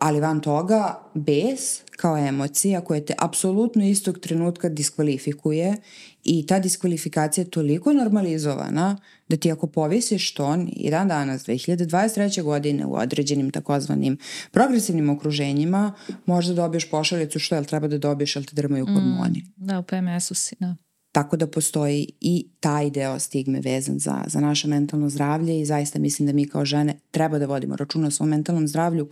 [0.02, 5.78] ali van toga bes kao emocija koja te apsolutno istog trenutka diskvalifikuje
[6.24, 8.98] i ta diskvalifikacija je toliko normalizovana
[9.30, 12.44] da ti ako povisiš ton i dan danas 2023.
[12.44, 14.18] godine u određenim takozvanim
[14.52, 15.94] progresivnim okruženjima
[16.26, 19.40] možda dobiješ pošalicu što jel treba da dobiješ jel te drmaju hormoni.
[19.40, 20.76] Mm, da, u PMS-u si, da.
[21.12, 26.00] Tako da postoji i taj deo stigme vezan za, za naše mentalno zdravlje i zaista
[26.00, 29.10] mislim da mi kao žene treba da vodimo računa o svom mentalnom zdravlju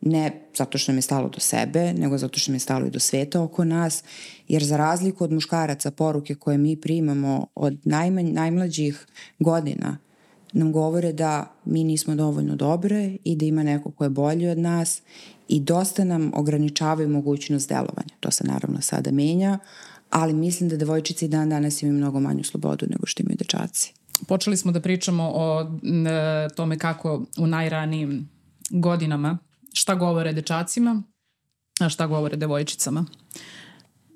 [0.00, 2.90] ne zato što nam je stalo do sebe, nego zato što nam je stalo i
[2.90, 4.04] do sveta oko nas,
[4.48, 9.06] jer za razliku od muškaraca poruke koje mi primamo od najmanj, najmlađih
[9.38, 9.98] godina
[10.52, 14.58] nam govore da mi nismo dovoljno dobre i da ima neko ko je bolji od
[14.58, 15.02] nas
[15.48, 18.14] i dosta nam ograničavaju mogućnost delovanja.
[18.20, 19.58] To se naravno sada menja,
[20.10, 23.92] ali mislim da devojčice i dan danas imaju mnogo manju slobodu nego što imaju dečaci.
[24.28, 25.66] Počeli smo da pričamo o
[26.56, 28.28] tome kako u najranijim
[28.70, 29.38] godinama
[29.72, 31.02] šta govore dečacima,
[31.80, 33.04] a šta govore devojčicama.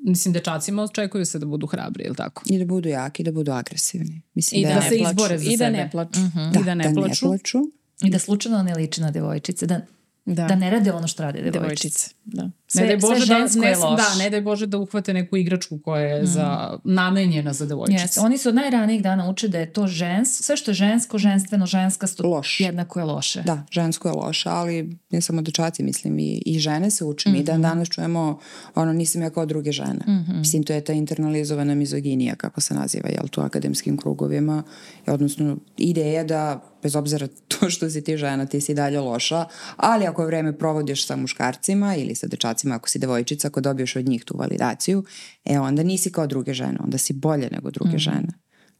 [0.05, 2.43] Mislim, dečacima očekuju se da budu hrabri, ili tako?
[2.47, 4.23] I da budu jaki, da budu agresivni.
[4.35, 5.11] Mislim, I da, da ne se plaču.
[5.11, 5.71] izbore za I da sebe.
[5.71, 6.21] ne plaču.
[6.53, 7.27] da, I da ne plaču.
[7.27, 7.59] Ne plaču.
[8.03, 9.81] I da slučajno ne liči na devojčice, da,
[10.25, 10.47] da.
[10.47, 12.11] da ne rade ono što rade devojčice.
[12.25, 12.51] Da.
[12.67, 15.37] Sve, ne daj Bože sve da, žensko ne, da, ne daj Bože da uhvate neku
[15.37, 16.27] igračku koja je mm.
[16.27, 18.03] za, namenjena za devojčice.
[18.03, 21.19] Jeste, oni su od najranijih dana uče da je to žens, sve što je žensko,
[21.19, 22.61] ženstveno, ženska, sto, Loš.
[22.61, 23.43] jednako je loše.
[23.43, 27.31] Da, žensko je loše, ali ne samo dečaci, mislim, i, i žene se uče.
[27.31, 27.45] Mi Mhm.
[27.47, 28.39] dan danas čujemo,
[28.75, 30.05] ono, nisam ja kao druge žene.
[30.07, 30.39] Mm -hmm.
[30.39, 34.63] Mislim, to je ta internalizovana mizoginija, kako se naziva, jel, tu akademskim krugovima.
[35.07, 39.45] Odnosno, ideja da, bez obzira to što si ti žena, ti si dalje loša,
[39.77, 44.09] ali ako vreme provodiš sa muškarcima ili sa dečacima, ako si devojčica, ako dobiješ od
[44.09, 45.05] njih tu validaciju,
[45.45, 48.29] e, onda nisi kao druge žene, onda si bolje nego druge mm žene.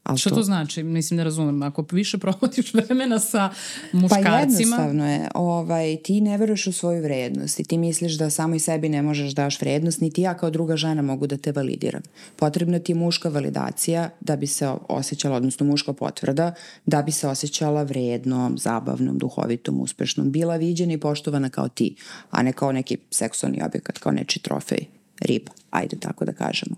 [0.03, 0.83] Ali Šta to znači?
[0.83, 1.63] Mislim, ne razumem.
[1.63, 3.49] Ako više provodiš vremena sa
[3.91, 4.29] muškarcima...
[4.29, 5.29] Pa jednostavno je.
[5.35, 9.01] Ovaj, ti ne veruješ u svoju vrednost i ti misliš da samo i sebi ne
[9.01, 12.01] možeš daš vrednost, niti ja kao druga žena mogu da te validiram.
[12.35, 16.53] Potrebna ti je muška validacija da bi se osjećala, odnosno muška potvrda,
[16.85, 21.95] da bi se osjećala vrednom, zabavnom, duhovitom, uspešnom, bila viđena i poštovana kao ti,
[22.31, 24.85] a ne kao neki seksualni objekat, kao neči trofej,
[25.21, 26.75] riba, ajde tako da kažemo.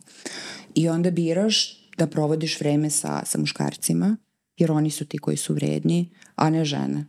[0.76, 4.18] I onda biraš da provodiš vreme sa, sa muškarcima,
[4.58, 7.06] jer oni su ti koji su vredni, a ne žene.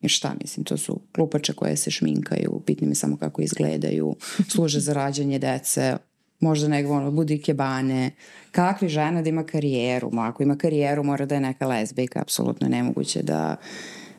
[0.00, 4.16] Jer šta mislim, to su klupače koje se šminkaju, bitno mi samo kako izgledaju,
[4.48, 5.96] služe za rađanje dece,
[6.40, 8.10] možda nego ono, budu i kebane.
[8.50, 10.10] Kakvi žena da ima karijeru?
[10.18, 13.56] Ako ima karijeru mora da je neka lezbijka, apsolutno nemoguće da,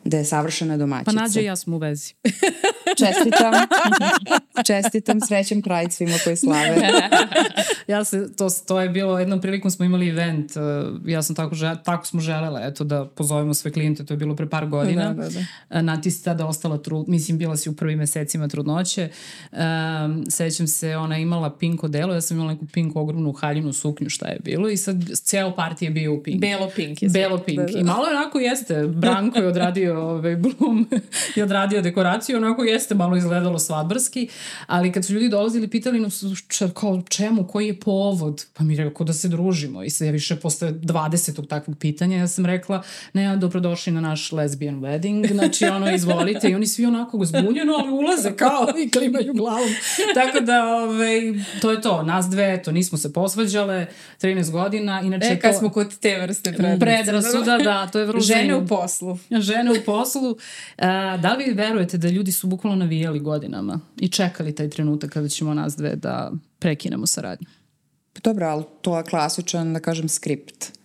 [0.09, 1.11] da je savršena domaćica.
[1.11, 2.13] Pa nađe ja smo u vezi.
[2.99, 3.53] Čestitam.
[4.65, 6.75] Čestitam, srećem kraj svima koji slave.
[7.87, 10.61] ja se, to, to je bilo, jednom prilikom smo imali event, uh,
[11.05, 14.35] ja sam tako, žel, tako smo želele, eto, da pozovemo sve klijente, to je bilo
[14.35, 15.13] pre par godina.
[15.13, 15.39] Da, da, da.
[15.69, 19.09] Uh, Nati si tada ostala trud, mislim, bila si u prvim mesecima trudnoće.
[19.51, 23.73] Um, sećam se, ona je imala pink odelo, ja sam imala neku pink ogromnu haljinu
[23.73, 26.41] suknju, šta je bilo, i sad ceo part je bio u pink.
[26.41, 27.09] Belo pink je.
[27.09, 27.59] Belo pink.
[27.59, 27.79] Da, da.
[27.79, 30.87] I malo onako jeste, Branko je odradio ovaj, Blum
[31.35, 34.27] je odradio dekoraciju, onako jeste malo izgledalo svadbarski,
[34.67, 38.75] ali kad su ljudi dolazili, pitali nas če, kao čemu, koji je povod, pa mi
[38.75, 41.47] rekao da se družimo i sve više posle 20.
[41.47, 42.83] takvog pitanja, ja sam rekla,
[43.13, 47.91] ne, dobrodošli na naš lesbian wedding, znači ono, izvolite, i oni svi onako zbunjeno, ali
[47.91, 49.69] ulaze kao i klimaju glavom.
[50.13, 51.21] Tako da, ovaj,
[51.61, 53.87] to je to, nas dve, to nismo se posvađale,
[54.21, 55.59] 13 godina, inače E, kad to...
[55.59, 56.85] smo kod te vrste predrasuda.
[56.85, 59.17] Predrasuda, da, to je vrlo Žene u poslu.
[59.31, 60.37] Žene u poslu.
[60.77, 65.11] A, da li vi verujete da ljudi su bukvalno navijali godinama i čekali taj trenutak
[65.11, 67.47] kada ćemo nas dve da prekinemo saradnju?
[68.23, 70.77] Dobro, ali to je klasičan, da kažem, skript.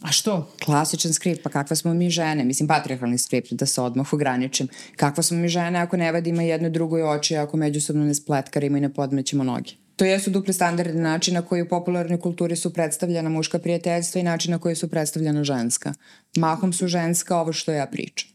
[0.00, 0.50] A što?
[0.64, 4.68] Klasičan skript, pa kakva smo mi žene, mislim patriarchalni skript, da se odmah ograničim.
[4.96, 8.80] Kakva smo mi žene ako ne vadimo jedno drugoj oči, ako međusobno ne spletkarimo i
[8.80, 9.70] ne podmećemo noge.
[9.98, 14.58] To jesu dupli standardi načina koji u popularnoj kulturi su predstavljena muška prijateljstva i načina
[14.58, 15.94] koji su predstavljena ženska.
[16.36, 18.28] Mahom su ženska ovo što ja pričam.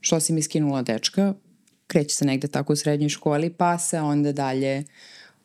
[0.00, 1.34] Što si mi skinula dečka,
[1.86, 4.84] kreće se negde tako u srednjoj školi, pa se onda dalje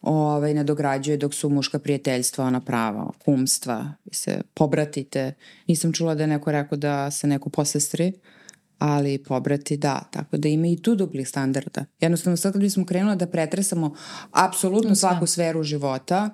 [0.02, 5.34] ovaj, nadograđuje dok su muška prijateljstva, ona prava, kumstva, se pobratite.
[5.68, 8.14] Nisam čula da je neko rekao da se neko posestri,
[8.84, 11.86] ali pobrati da, tako da ima i tu duplih standarda.
[12.00, 13.96] Jednostavno sad kad bismo krenuli da pretresamo
[14.32, 16.30] apsolutno svaku sferu života,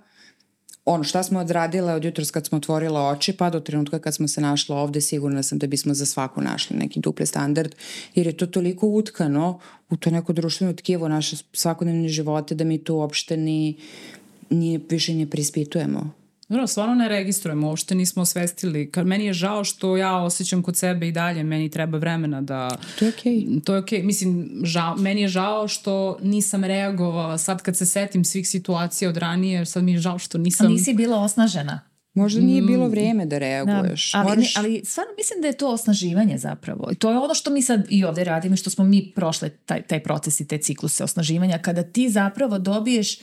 [0.86, 4.28] ono šta smo odradile od jutros kad smo otvorila oči pa do trenutka kad smo
[4.28, 7.76] se našla ovde sigurna sam da bismo za svaku našli neki dupli standard
[8.16, 9.60] jer je to toliko utkano
[9.90, 13.78] u to neko društveno tkivo naše svakodnevne živote da mi to uopšte ni,
[14.50, 16.19] ni više ne prispitujemo.
[16.50, 18.92] Dobro, stvarno ne registrujemo, uopšte nismo osvestili.
[18.92, 22.78] Kad meni je žao što ja osjećam kod sebe i dalje, meni treba vremena da...
[23.00, 23.34] To je okej.
[23.34, 23.64] Okay.
[23.64, 24.00] To je okej.
[24.00, 24.06] Okay.
[24.06, 29.18] Mislim, žao, meni je žao što nisam reagovala sad kad se setim svih situacija od
[29.18, 30.68] ranije, sad mi je žao što nisam...
[30.68, 31.82] A nisi bila osnažena?
[32.14, 34.12] Možda nije bilo vreme da reaguješ.
[34.12, 34.58] Da, ali, Moraš...
[34.58, 36.90] ali stvarno mislim da je to osnaživanje zapravo.
[36.92, 39.82] I to je ono što mi sad i ovde radimo, što smo mi prošle taj,
[39.82, 43.20] taj proces i te cikluse osnaživanja, kada ti zapravo dobiješ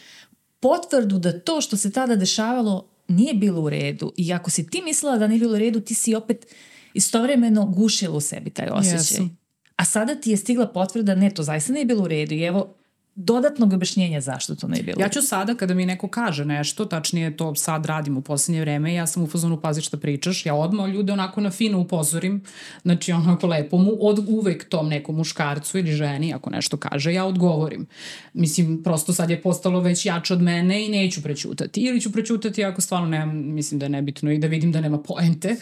[0.61, 4.83] potvrdu da to što se tada dešavalo nije bilo u redu i ako si ti
[4.85, 6.47] mislila da nije bilo u redu, ti si opet
[6.95, 9.25] istovremeno gušila u sebi taj osjećaj.
[9.25, 9.29] Yes.
[9.77, 12.75] A sada ti je stigla potvrda, ne, to zaista nije bilo u redu i evo,
[13.17, 15.01] dodatnog objašnjenja zašto to ne je bilo.
[15.01, 18.95] Ja ću sada kada mi neko kaže nešto, tačnije to sad radim u poslednje vreme,
[18.95, 22.43] ja sam u fazonu pazi šta pričaš, ja odmah ljude onako na fino upozorim,
[22.83, 27.25] znači onako lepo mu, od uvek tom nekom muškarcu ili ženi, ako nešto kaže, ja
[27.25, 27.87] odgovorim.
[28.35, 31.81] Mislim, prosto sad je postalo već jače od mene i neću prećutati.
[31.81, 34.99] Ili ću prećutati ako stvarno nemam, mislim da je nebitno i da vidim da nema
[34.99, 35.57] poente.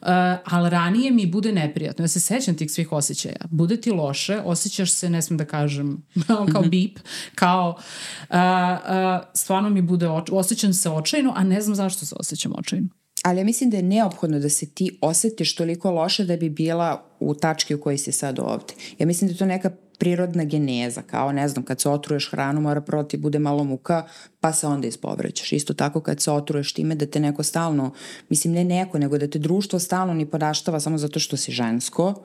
[0.00, 0.08] Uh,
[0.44, 2.04] ali ranije mi bude neprijatno.
[2.04, 3.46] Ja se sećam tih svih osjećaja.
[3.50, 6.02] Bude ti loše, osjećaš se, ne smem da kažem,
[6.52, 6.99] kao bip,
[7.34, 12.14] kao uh, uh, stvarno mi bude, oč osjećam se očajno, a ne znam zašto se
[12.18, 12.88] osjećam očajno.
[13.22, 17.04] Ali ja mislim da je neophodno da se ti osetiš toliko loše da bi bila
[17.20, 18.74] u tački u kojoj si sad ovde.
[18.98, 22.60] Ja mislim da je to neka prirodna geneza, kao ne znam, kad se otruješ hranu
[22.60, 24.06] mora prvo ti bude malo muka,
[24.40, 25.52] pa se onda ispovrećaš.
[25.52, 27.92] Isto tako kad se otruješ time da te neko stalno,
[28.28, 32.24] mislim ne neko, nego da te društvo stalno ni podaštava samo zato što si žensko,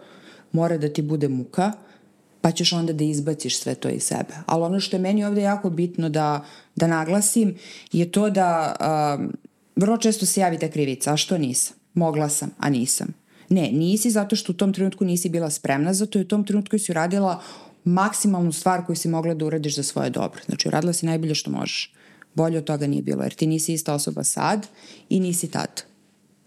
[0.51, 1.71] mora da ti bude muka,
[2.45, 4.33] pa ćeš onda da izbaciš sve to iz sebe.
[4.45, 7.55] Ali ono što je meni ovde jako bitno da, da naglasim
[7.91, 8.75] je to da
[9.19, 9.33] um,
[9.75, 11.77] vrlo često se javi ta krivica, a što nisam?
[11.93, 13.07] Mogla sam, a nisam.
[13.49, 16.77] Ne, nisi zato što u tom trenutku nisi bila spremna, zato je u tom trenutku
[16.77, 17.41] si uradila
[17.83, 20.41] maksimalnu stvar koju si mogla da uradiš za svoje dobro.
[20.45, 21.93] Znači, uradila si najbolje što možeš.
[22.33, 24.67] Bolje od toga nije bilo, jer ti nisi ista osoba sad
[25.09, 25.83] i nisi tad.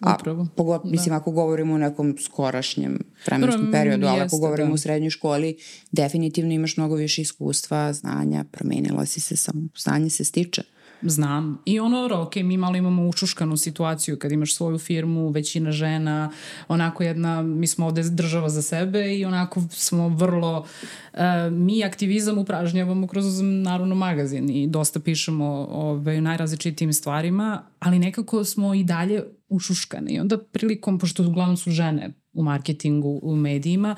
[0.00, 0.46] A, Upravo.
[0.56, 0.90] Pogod, da.
[0.90, 4.74] Mislim, ako govorimo o nekom skorašnjem vremenskom Prvo, periodu, ali ako govorimo da.
[4.74, 5.56] u srednjoj školi,
[5.92, 10.62] definitivno imaš mnogo više iskustva, znanja, promenila si se, samo znanje se stiče.
[11.02, 11.62] Znam.
[11.64, 16.30] I ono, ok, mi malo imamo ušuškanu situaciju kad imaš svoju firmu, većina žena,
[16.68, 20.66] onako jedna, mi smo ovde država za sebe i onako smo vrlo,
[21.12, 21.20] uh,
[21.52, 28.74] mi aktivizam upražnjavamo kroz naravno magazin i dosta pišemo ove, najrazličitijim stvarima, ali nekako smo
[28.74, 33.96] i dalje ušuškane i onda prilikom, pošto uglavnom su žene u marketingu, u medijima,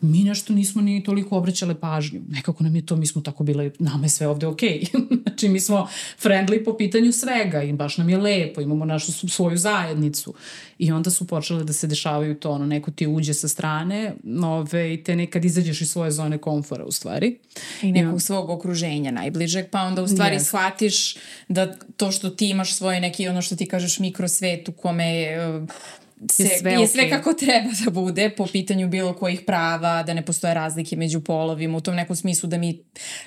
[0.00, 2.20] mi nešto nismo ni toliko obraćale pažnju.
[2.28, 4.80] Nekako nam je to, mi smo tako bile, nama je sve ovde okej.
[4.80, 5.22] Okay.
[5.22, 5.88] znači mi smo
[6.22, 10.34] friendly po pitanju svega i baš nam je lepo, imamo našu svoju zajednicu.
[10.78, 14.94] I onda su počele da se dešavaju to, ono, neko ti uđe sa strane, ove,
[14.94, 17.38] i te nekad izađeš iz svoje zone komfora u stvari.
[17.82, 20.44] I nekog I svog okruženja najbližeg, pa onda u stvari yes.
[20.44, 21.16] shvatiš
[21.48, 25.66] da to što ti imaš svoje neki, ono što ti kažeš mikrosvet u kome je
[26.32, 27.10] se, je sve, je sve okay.
[27.10, 31.78] kako treba da bude po pitanju bilo kojih prava, da ne postoje razlike među polovima,
[31.78, 32.82] u tom nekom smislu da mi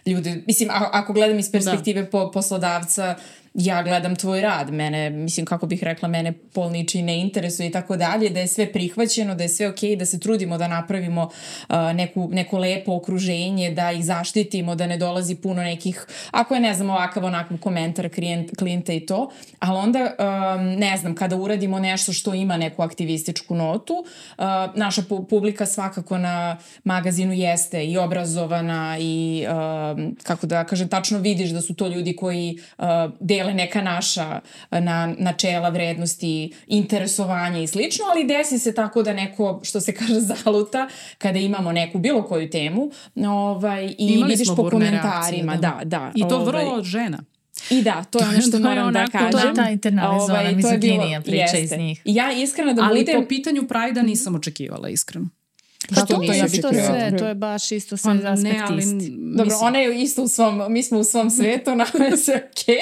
[0.06, 2.10] ljude, mislim, ako gledam iz perspektive da.
[2.10, 3.16] po, poslodavca,
[3.54, 7.72] ja gledam tvoj rad, mene, mislim kako bih rekla, mene pol niči ne interesuje i
[7.72, 10.68] tako dalje, da je sve prihvaćeno, da je sve okej, okay, da se trudimo da
[10.68, 11.24] napravimo
[11.70, 16.62] uh, neku, neko lepo okruženje, da ih zaštitimo, da ne dolazi puno nekih, ako je
[16.62, 21.36] ne znam ovakav onakav komentar klijent, klijenta i to, ali onda um, ne znam, kada
[21.36, 24.44] uradimo nešto što ima neku aktivističku notu, uh,
[24.76, 31.20] naša pu publika svakako na magazinu jeste i obrazovana i uh, kako da kažem, tačno
[31.20, 32.86] vidiš da su to ljudi koji uh,
[33.20, 34.40] dele neka naša
[34.72, 40.20] na, načela, vrednosti, interesovanja i slično, ali desi se tako da neko, što se kaže,
[40.34, 42.90] zaluta kada imamo neku bilo koju temu
[43.28, 45.56] ovaj, i Imali vidiš po komentarima.
[45.56, 45.80] Da.
[45.84, 46.12] da, da.
[46.16, 47.24] I to ovaj, vrlo žena.
[47.70, 49.32] I da, to je ono što moram da onako, kažem.
[49.32, 51.78] To je ta internalizovana Ovaj, mizoginija priča iz jeste.
[51.78, 52.02] njih.
[52.06, 53.22] I Ja iskreno da Ali budem...
[53.22, 55.30] po pitanju Prajda nisam očekivala, iskreno.
[55.96, 58.62] Pa Što to, nisi je isto sve, to je baš isto sve Pa pa, ne,
[58.62, 58.84] ali...
[58.86, 62.36] Dobro, mislim, ona je isto u svom, mi smo u svom svetu, nama je sve
[62.36, 62.78] okej.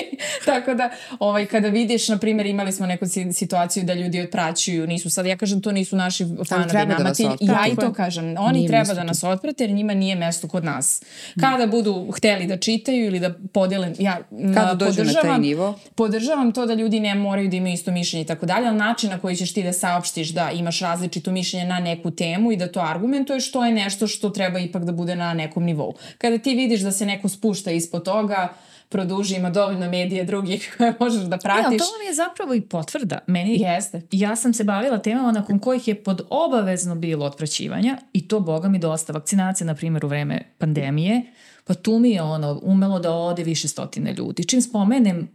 [0.45, 0.89] Tako da,
[1.19, 5.25] ovaj, kada vidiš, na primjer, imali smo neku si- situaciju da ljudi otpraćuju, nisu sad,
[5.25, 7.03] ja kažem, to nisu naši fanovi treba da nama.
[7.03, 10.15] vas ti- ja i to kažem, oni Nije treba da nas otprate jer njima nije
[10.15, 11.01] mesto kod nas.
[11.41, 14.17] Kada budu hteli da čitaju ili da podele, ja
[14.53, 15.79] Kada m, dođu na taj podržavam- nivo.
[15.95, 19.09] Podržavam to da ljudi ne moraju da imaju isto mišljenje i tako dalje, ali način
[19.09, 22.67] na koji ćeš ti da saopštiš da imaš različito mišljenje na neku temu i da
[22.67, 25.93] to argumentuješ, to je nešto što treba ipak da bude na nekom nivou.
[26.17, 28.53] Kada ti vidiš da se neko spušta ispod toga,
[28.89, 31.65] produži, ima dovoljno medije drugih koje možeš da E, pratiš.
[31.65, 33.19] ali to vam je zapravo i potvrda.
[33.27, 34.01] Meni, Jeste.
[34.11, 38.69] ja sam se bavila temama nakon kojih je pod obavezno bilo otpraćivanja i to boga
[38.69, 39.13] mi dosta.
[39.13, 41.21] Vakcinacija, na primjer, u vreme pandemije,
[41.63, 44.45] pa tu mi je ono umelo da ode više stotine ljudi.
[44.45, 45.29] Čim spomenem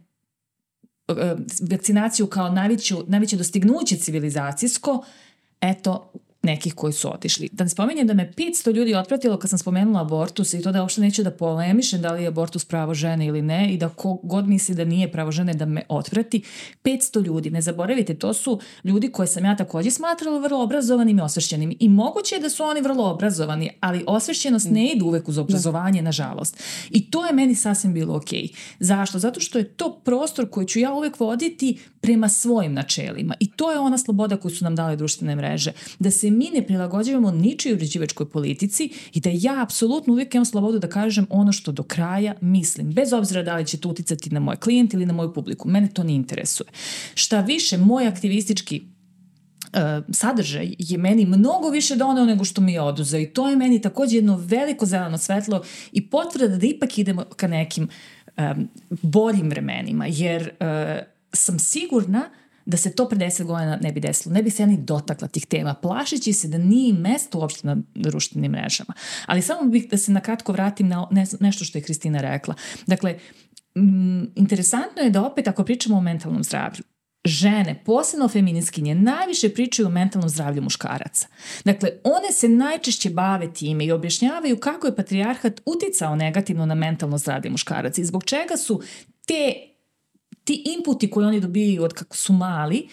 [1.07, 1.13] e,
[1.71, 5.03] vakcinaciju kao najveću, najveće dostignuće civilizacijsko,
[5.61, 6.11] eto,
[6.47, 7.49] nekih koji su otišli.
[7.51, 10.81] Da ne spomenjem da me 500 ljudi otpratilo kad sam spomenula abortus i to da
[10.81, 14.19] uopšte neću da polemišem da li je abortus pravo žene ili ne i da ko
[14.23, 16.41] god misli da nije pravo žene da me otprati.
[16.83, 21.21] 500 ljudi, ne zaboravite, to su ljudi koje sam ja takođe smatrala vrlo obrazovanim i
[21.21, 21.75] osvešćenim.
[21.79, 26.01] I moguće je da su oni vrlo obrazovani, ali osvešćenost ne ide uvek uz obrazovanje,
[26.01, 26.63] nažalost.
[26.89, 28.49] I to je meni sasvim bilo okej.
[28.79, 29.19] Zašto?
[29.19, 33.35] Zato što je to prostor koji ću ja uvek voditi prema svojim načelima.
[33.39, 35.71] I to je ona sloboda koju su nam dale društvene mreže.
[35.99, 40.79] Da se mi ne prilagođavamo ničoj uređivačkoj politici i da ja apsolutno uvijek imam slobodu
[40.79, 42.91] da kažem ono što do kraja mislim.
[42.93, 45.67] Bez obzira da li će to uticati na moj klijent ili na moju publiku.
[45.67, 46.67] Mene to ne interesuje.
[47.13, 52.81] Šta više, moj aktivistički uh, sadržaj je meni mnogo više doneo nego što mi je
[52.81, 57.23] oduzeo i to je meni takođe jedno veliko zeleno svetlo i potvrda da ipak idemo
[57.35, 57.89] ka nekim
[58.37, 62.29] um, boljim vremenima, jer uh, sam sigurna
[62.67, 64.33] da se to pre 10 godina ne bi desilo.
[64.33, 67.77] Ne bi se ja ni dotakla tih tema, plašeći se da nije mesto uopšte na
[67.95, 68.93] društvenim mrežama.
[69.25, 72.55] Ali samo bih da se na kratko vratim na ne, nešto što je Kristina rekla.
[72.87, 73.19] Dakle,
[73.77, 76.83] mm, interesantno je da opet ako pričamo o mentalnom zdravlju,
[77.25, 81.27] žene, posebno feminiskinje, najviše pričaju o mentalnom zdravlju muškaraca.
[81.65, 87.17] Dakle, one se najčešće bave time i objašnjavaju kako je patrijarhat uticao negativno na mentalno
[87.17, 88.81] zdravlje muškaraca i zbog čega su
[89.25, 89.53] te
[90.47, 92.87] ti inputi koje oni dobijaju od kako su mali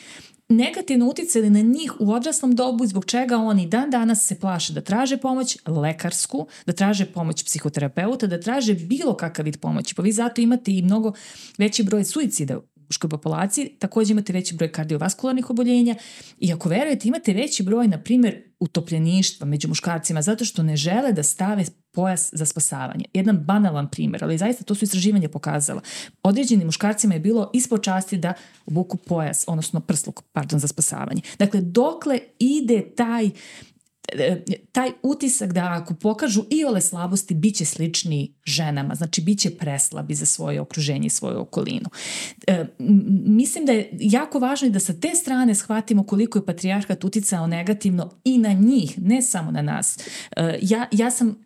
[0.49, 4.81] negativno uticali na njih u odraslom dobu zbog čega oni dan danas se plaše da
[4.81, 9.95] traže pomoć lekarsku, da traže pomoć psihoterapeuta, da traže bilo kakav vid pomoći.
[9.95, 11.13] Pa vi zato imate i mnogo
[11.59, 15.95] veći broj suicida muškoj populaciji, takođe imate veći broj kardiovaskularnih oboljenja
[16.39, 21.13] i ako verujete imate veći broj, na primjer, utopljeništva među muškarcima zato što ne žele
[21.13, 23.05] da stave pojas za spasavanje.
[23.15, 25.81] Jedan banalan primjer, ali zaista to su istraživanja pokazala.
[26.23, 28.35] Određenim muškarcima je bilo ispod časti da
[28.67, 31.23] obuku pojas, odnosno prsluk, pardon, za spasavanje.
[31.39, 33.31] Dakle, dokle ide taj
[34.73, 39.51] taj utisak da ako pokažu i ole slabosti, bit će slični ženama, znači bit će
[39.51, 41.91] preslabi za svoje okruženje i svoju okolinu.
[42.47, 42.65] E,
[43.27, 47.47] mislim da je jako važno i da sa te strane shvatimo koliko je patrijarhat uticao
[47.47, 49.99] negativno i na njih, ne samo na nas.
[50.37, 51.45] E, ja, ja sam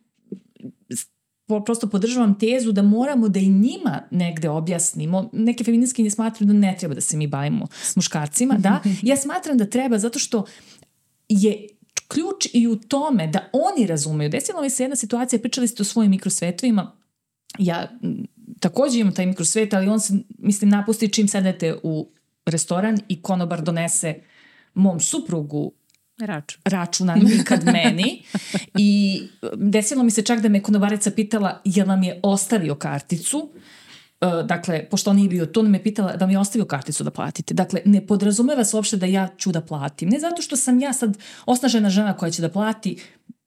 [1.64, 5.30] prosto podržavam tezu da moramo da i njima negde objasnimo.
[5.32, 8.82] Neke feministkinje smatruju da ne treba da se mi bavimo muškarcima, da.
[9.02, 10.44] Ja smatram da treba zato što
[11.28, 11.68] je
[12.08, 14.30] ključ i u tome da oni razumeju.
[14.30, 16.92] Desila mi se jedna situacija, pričali ste o svojim mikrosvetovima,
[17.58, 17.90] ja
[18.60, 22.08] takođe imam taj mikrosvet, ali on se, mislim, napusti čim sedete u
[22.46, 24.14] restoran i konobar donese
[24.74, 25.72] mom suprugu
[26.18, 26.60] Račun.
[26.64, 28.22] računa nikad meni
[28.78, 29.22] i
[29.56, 33.50] desilo mi se čak da me konobarica pitala jel vam je ostavio karticu
[34.20, 37.04] E, dakle, pošto on nije bio tu, on me pitala da mi je ostavio karticu
[37.04, 37.54] da platite.
[37.54, 40.08] Dakle, ne podrazumeva se uopšte da ja ću da platim.
[40.08, 43.02] Ne zato što sam ja sad osnažena žena koja će da plati,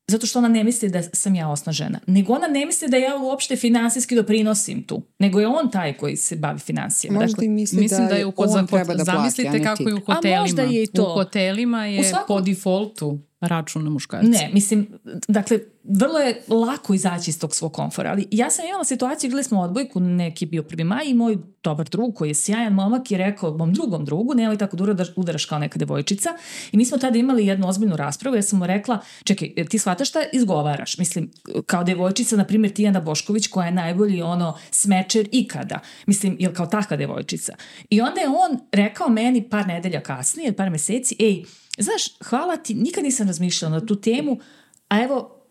[0.07, 3.17] zato što ona ne misli da sam ja osnažena, nego ona ne misli da ja
[3.17, 7.19] uopšte finansijski doprinosim tu, nego je on taj koji se bavi financijama.
[7.19, 9.63] Možda dakle, i misli Mislim da, da je u on treba da plati, a zamislite
[9.63, 10.41] kako je u A hotelima.
[10.41, 11.03] možda je i to.
[11.03, 14.27] U hotelima je U svakom- po defaultu račun na muškarca.
[14.27, 14.87] Ne, mislim,
[15.27, 19.43] dakle, vrlo je lako izaći iz tog svog komfora, ali ja sam imala situaciju, gledali
[19.43, 23.17] smo odbojku, neki bio prvi maj i moj dobar drug koji je sjajan momak je
[23.17, 26.29] rekao mom drugom drugu, nemoj tako da udaraš, kao neka devojčica
[26.71, 29.79] i mi smo tada imali jednu ozbiljnu raspravu, ja sam mu rekla, čekaj, jel ti
[29.79, 30.97] shvataš šta izgovaraš?
[30.97, 31.31] Mislim,
[31.65, 35.79] kao devojčica, na primjer Tijana Bošković koja je najbolji ono smečer ikada.
[36.05, 37.53] Mislim, jel kao takva devojčica?
[37.89, 41.43] I onda je on rekao meni par nedelja kasnije, par meseci, ej,
[41.77, 44.39] znaš, hvala ti, nikad nisam razmišljala na tu temu,
[44.87, 45.41] a evo,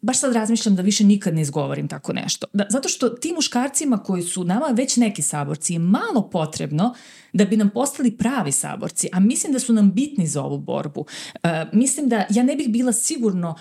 [0.00, 2.46] baš sad razmišljam da više nikad ne izgovorim tako nešto.
[2.52, 6.94] Da, zato što ti muškarcima koji su nama već neki saborci je malo potrebno
[7.32, 11.00] da bi nam postali pravi saborci, a mislim da su nam bitni za ovu borbu.
[11.00, 13.56] Uh, mislim da ja ne bih bila sigurno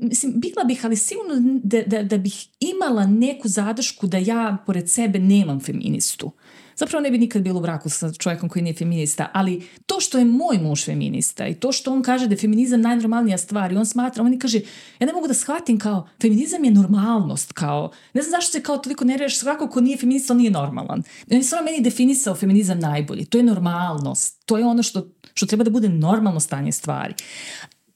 [0.00, 4.90] mislim, bila bih, ali sigurno da, da, da bih imala neku zadršku da ja pored
[4.90, 6.32] sebe nemam feministu
[6.78, 10.18] zapravo ne bi nikad bilo u braku sa čovjekom koji nije feminista, ali to što
[10.18, 13.76] je moj muž feminista i to što on kaže da je feminizam najnormalnija stvar i
[13.76, 14.60] on smatra, on kaže,
[15.00, 18.78] ja ne mogu da shvatim kao, feminizam je normalnost, kao, ne znam zašto se kao
[18.78, 21.02] toliko nerviraš, svako ko nije feminista, on nije normalan.
[21.30, 25.46] On je stvarno meni definisao feminizam najbolje, to je normalnost, to je ono što, što
[25.46, 27.14] treba da bude normalno stanje stvari.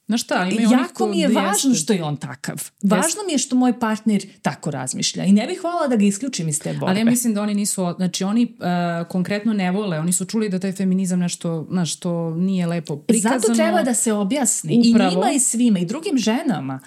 [0.06, 1.74] Znaš šta, ima jako mi je važno jeste.
[1.74, 2.70] što je on takav.
[2.82, 3.20] Važno jeste.
[3.26, 6.60] mi je što moj partner tako razmišlja i ne bih hvala da ga isključim iz
[6.60, 6.86] te borbe.
[6.86, 10.48] Ali ja mislim da oni nisu, znači oni uh, konkretno ne vole, oni su čuli
[10.48, 13.40] da taj feminizam nešto, znaš, to nije lepo prikazano.
[13.40, 15.12] Zato treba da se objasni Upravo.
[15.12, 16.80] i njima i svima i drugim ženama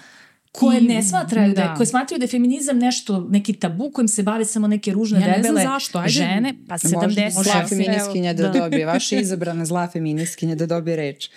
[0.52, 4.22] koje ne smatraju da, da koje smatraju da je feminizam nešto neki tabu kojim se
[4.22, 5.98] bave samo neke ružne ja debele zašto.
[5.98, 10.96] Ajde, žene pa 70 zla feminiskinja da, da dobije vaša izabrana zla feminiskinja da dobije
[10.96, 11.30] reč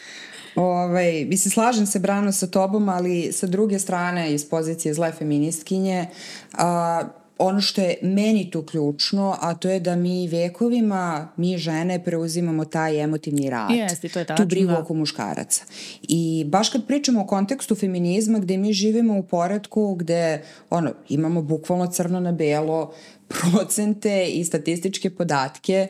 [0.56, 6.08] Ovaj, mislim, slažem se Brano sa tobom, ali sa druge strane, iz pozicije zle feministkinje,
[6.54, 7.04] a,
[7.42, 12.66] ono što je meni tu ključno, a to je da mi vekovima, mi žene preuzimamo
[12.66, 13.72] taj emotivni rad.
[13.72, 14.46] Jeste, to je tačno.
[14.46, 14.80] Tu brigu da.
[14.80, 15.64] oko muškaraca.
[16.02, 21.42] I baš kad pričamo o kontekstu feminizma gde mi živimo u poredku gde ono, imamo
[21.42, 22.94] bukvalno crno na belo
[23.28, 25.88] procente i statističke podatke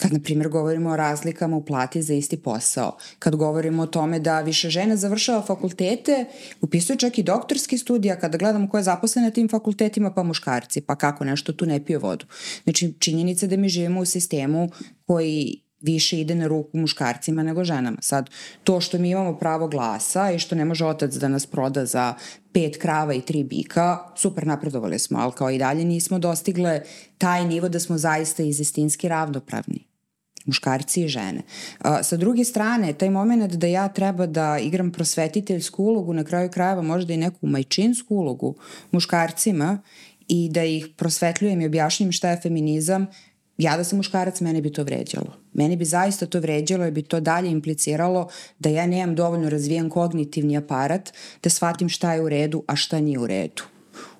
[0.00, 4.20] Kad, na primjer, govorimo o razlikama u plati za isti posao, kad govorimo o tome
[4.20, 6.24] da više žena završava fakultete,
[6.60, 10.80] upisuje čak i doktorski studija, kada gledamo ko je zaposlen na tim fakultetima, pa muškarci,
[10.80, 12.26] pa kako nešto tu ne pije vodu.
[12.64, 14.70] Znači, činjenica da mi živimo u sistemu
[15.06, 17.98] koji više ide na ruku muškarcima nego ženama.
[18.00, 18.30] Sad,
[18.64, 22.14] to što mi imamo pravo glasa i što ne može otac da nas proda za
[22.52, 26.82] pet krava i tri bika, super napredovali smo, ali kao i dalje nismo dostigle
[27.18, 29.89] taj nivo da smo zaista izistinski ravnopravni
[30.46, 31.42] muškarci i žene.
[31.78, 36.50] A, sa druge strane, taj moment da ja treba da igram prosvetiteljsku ulogu, na kraju
[36.50, 38.54] krajeva možda i neku majčinsku ulogu
[38.92, 39.78] muškarcima
[40.28, 43.06] i da ih prosvetljujem i objašnjam šta je feminizam,
[43.58, 45.36] ja da sam muškarac, mene bi to vređalo.
[45.52, 48.28] Mene bi zaista to vređalo i bi to dalje impliciralo
[48.58, 51.12] da ja nemam dovoljno razvijen kognitivni aparat
[51.42, 53.62] da shvatim šta je u redu, a šta nije u redu.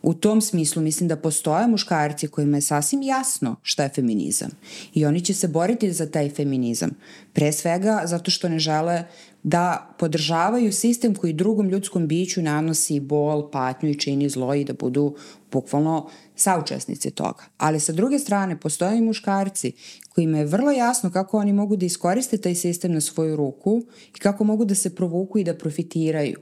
[0.03, 4.51] U tom smislu mislim da postoje muškarci kojima je sasvim jasno šta je feminizam
[4.95, 6.91] i oni će se boriti za taj feminizam.
[7.33, 9.05] Pre svega zato što ne žele
[9.43, 14.73] da podržavaju sistem koji drugom ljudskom biću nanosi bol, patnju i čini zlo i da
[14.73, 15.17] budu
[15.53, 17.45] bukvalno saučesnici toga.
[17.59, 19.73] Ali sa druge strane postoje i muškarci
[20.09, 23.83] kojima je vrlo jasno kako oni mogu da iskoriste taj sistem na svoju ruku
[24.17, 26.39] i kako mogu da se provuku i da profitiraju.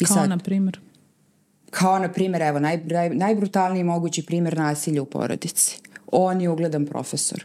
[0.00, 0.80] I Kao sad, na primjer?
[1.70, 5.78] Kao na primjer, evo, naj, naj, najbrutalniji mogući primjer nasilja u porodici.
[6.06, 7.44] On je ugledan profesor.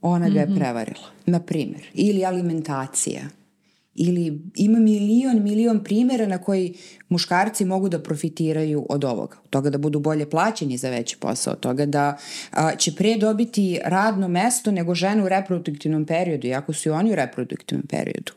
[0.00, 0.58] Ona ga je mm -hmm.
[0.58, 1.90] prevarila, na primjer.
[1.94, 3.22] Ili alimentacija
[3.94, 6.74] ili ima milion, milion primjera na koji
[7.08, 9.36] muškarci mogu da profitiraju od ovoga.
[9.44, 12.16] Od toga da budu bolje plaćeni za veći posao, od toga da
[12.50, 17.12] a, će pre dobiti radno mesto nego žene u reproduktivnom periodu, iako su i oni
[17.12, 18.32] u reproduktivnom periodu.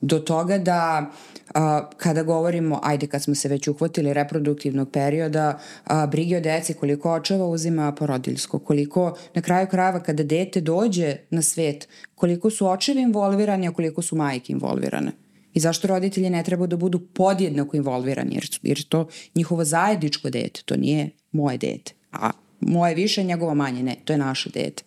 [0.00, 1.10] Do toga da
[1.54, 6.74] a, kada govorimo, ajde kad smo se već uhvatili reproduktivnog perioda, a, brige o deci,
[6.74, 12.66] koliko očeva uzima porodiljsko, koliko na kraju krajeva kada dete dođe na svet, koliko su
[12.66, 15.12] očevi involvirani, a koliko su majke involvirane.
[15.54, 20.62] I zašto roditelji ne treba da budu podjednako involvirani, jer, jer to njihovo zajedničko dete,
[20.64, 21.92] to nije moje dete.
[22.12, 22.30] A
[22.60, 24.82] moje više, njegovo manje, ne, to je naše dete.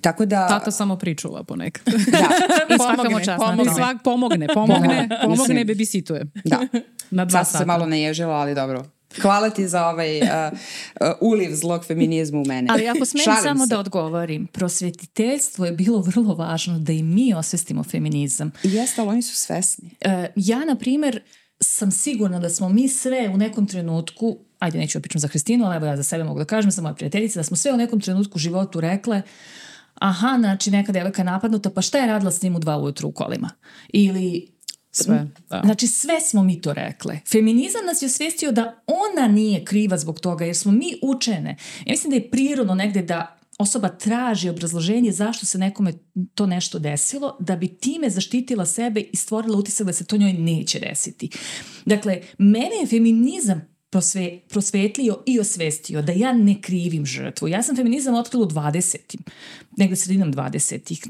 [0.00, 0.48] Tako da...
[0.48, 1.94] Tata samo pričuva ponekad.
[2.12, 2.74] da.
[2.74, 3.74] I pomogne, čast pomogne.
[3.74, 6.26] Svak pomogne, pomogne, pomogne, babysituje.
[6.44, 6.60] Da.
[7.10, 7.58] Na dva Sad sata.
[7.58, 8.84] se malo naježila, ali dobro.
[9.22, 12.68] Hvala ti za ovaj uh, uh, uliv zlog feminizma u mene.
[12.70, 13.70] Ali ako smem samo se.
[13.70, 18.52] da odgovorim, prosvetiteljstvo je bilo vrlo važno da i mi osvestimo feminizam.
[18.62, 19.90] Jeste, ali oni su svesni.
[20.04, 21.22] Uh, ja, na primer,
[21.60, 25.76] sam sigurna da smo mi sve u nekom trenutku, ajde neću opičam za Hristinu, ali
[25.76, 28.00] evo ja za sebe mogu da kažem, za moje prijateljice, da smo sve u nekom
[28.00, 29.22] trenutku u životu rekle
[29.94, 33.08] aha, znači neka devojka je napadnuta, pa šta je radila s njim u dva ujutru
[33.08, 33.50] u kolima?
[33.88, 34.54] Ili
[34.90, 35.60] sve, da.
[35.64, 37.20] Znači sve smo mi to rekle.
[37.30, 41.56] Feminizam nas je osvestio da ona nije kriva zbog toga jer smo mi učene.
[41.86, 45.92] Ja mislim da je prirodno negde da osoba traži obrazloženje zašto se nekome
[46.34, 50.32] to nešto desilo, da bi time zaštitila sebe i stvorila utisak da se to njoj
[50.32, 51.30] neće desiti.
[51.84, 57.48] Dakle, mene je feminizam prosve, prosvetlio i osvestio da ja ne krivim žrtvu.
[57.48, 58.96] Ja sam feminizam otkrila u 20.
[59.76, 61.08] negde sredinom 20.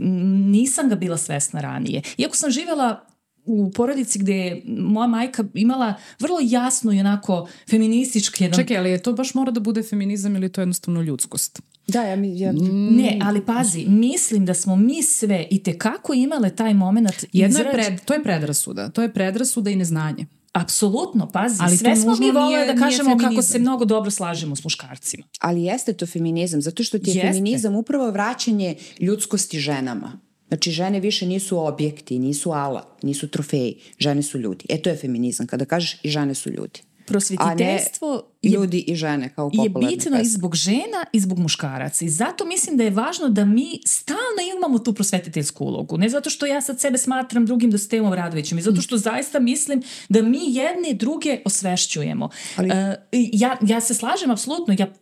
[0.51, 2.03] Nisam ga bila svesna ranije.
[2.19, 3.07] Iako sam živjela
[3.45, 8.61] u porodici gde je moja majka imala vrlo jasno i onako feministički jedan...
[8.61, 11.63] Čekaj, ali je to baš mora da bude feminizam ili to je jednostavno ljudskost?
[11.87, 12.41] Da, ja mi...
[12.41, 12.53] Ja...
[12.91, 17.67] Ne, ali pazi, mislim da smo mi sve i tekako imale taj moment Jedno izrađ...
[17.67, 18.89] je pred, to je predrasuda.
[18.89, 20.27] To je predrasuda i neznanje.
[20.55, 24.65] Apsolutno, pazi, ali sve smo mi volili da kažemo kako se mnogo dobro slažemo s
[24.65, 25.25] muškarcima.
[25.41, 27.29] Ali jeste to feminizam, zato što ti je jeste.
[27.29, 30.21] feminizam upravo vraćanje ljudskosti ženama.
[30.49, 33.75] Znači, žene više nisu objekti, nisu alat, nisu trofeji.
[33.99, 34.65] Žene su ljudi.
[34.69, 36.81] E, to je feminizam, kada kažeš i žene su ljudi.
[37.07, 42.09] Prosvetiteljstvo je, ljudi i žene kao je bitno i zbog žena i zbog muškaraca i
[42.09, 45.99] zato mislim da je važno da mi stalno imamo tu prosvetiteljsku ulogu.
[45.99, 49.41] Ne zato što ja sad sebe smatram drugim da Stevom Radovićem i zato što zaista
[49.41, 52.29] mislim da mi jedne druge osvešćujemo.
[52.57, 52.69] Ali...
[52.69, 52.75] uh,
[53.13, 54.93] ja, ja se slažem apsolutno ja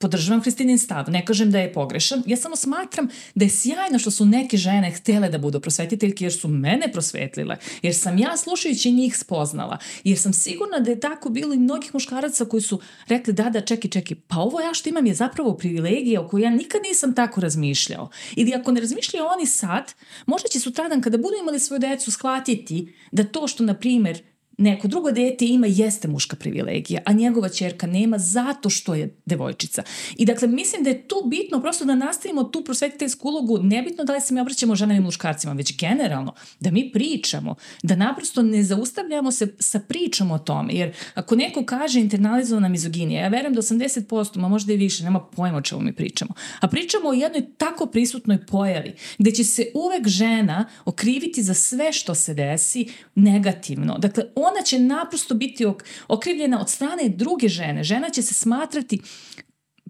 [0.00, 4.10] podržavam Hristinin stav, ne kažem da je pogrešan, ja samo smatram da je sjajno što
[4.10, 8.92] su neke žene htele da budu prosvetiteljke jer su mene prosvetlile, jer sam ja slušajući
[8.92, 13.32] njih spoznala, jer sam sigurna da je tako bilo i mnogih muškaraca koji su rekli
[13.32, 16.50] da, da, čeki, čeki, pa ovo ja što imam je zapravo privilegija o kojoj ja
[16.50, 18.10] nikad nisam tako razmišljao.
[18.36, 19.94] Ili ako ne razmišljaju oni sad,
[20.26, 24.22] možda će sutradan kada budu imali svoju decu shvatiti da to što, na primer,
[24.60, 29.82] neko drugo dete ima jeste muška privilegija, a njegova čerka nema zato što je devojčica.
[30.16, 34.12] I dakle, mislim da je tu bitno prosto da nastavimo tu prosvetiteljsku ulogu, nebitno da
[34.14, 38.62] li se mi obraćamo ženama i muškarcima, već generalno, da mi pričamo, da naprosto ne
[38.62, 43.62] zaustavljamo se sa pričom o tome, jer ako neko kaže internalizovana mizoginija, ja verujem da
[43.62, 47.42] 80%, ma možda i više, nema pojma o čemu mi pričamo, a pričamo o jednoj
[47.58, 53.98] tako prisutnoj pojavi, gde će se uvek žena okriviti za sve što se desi negativno.
[53.98, 55.66] Dakle, on ona će naprosto biti
[56.08, 57.84] okrivljena od strane druge žene.
[57.84, 59.00] Žena će se smatrati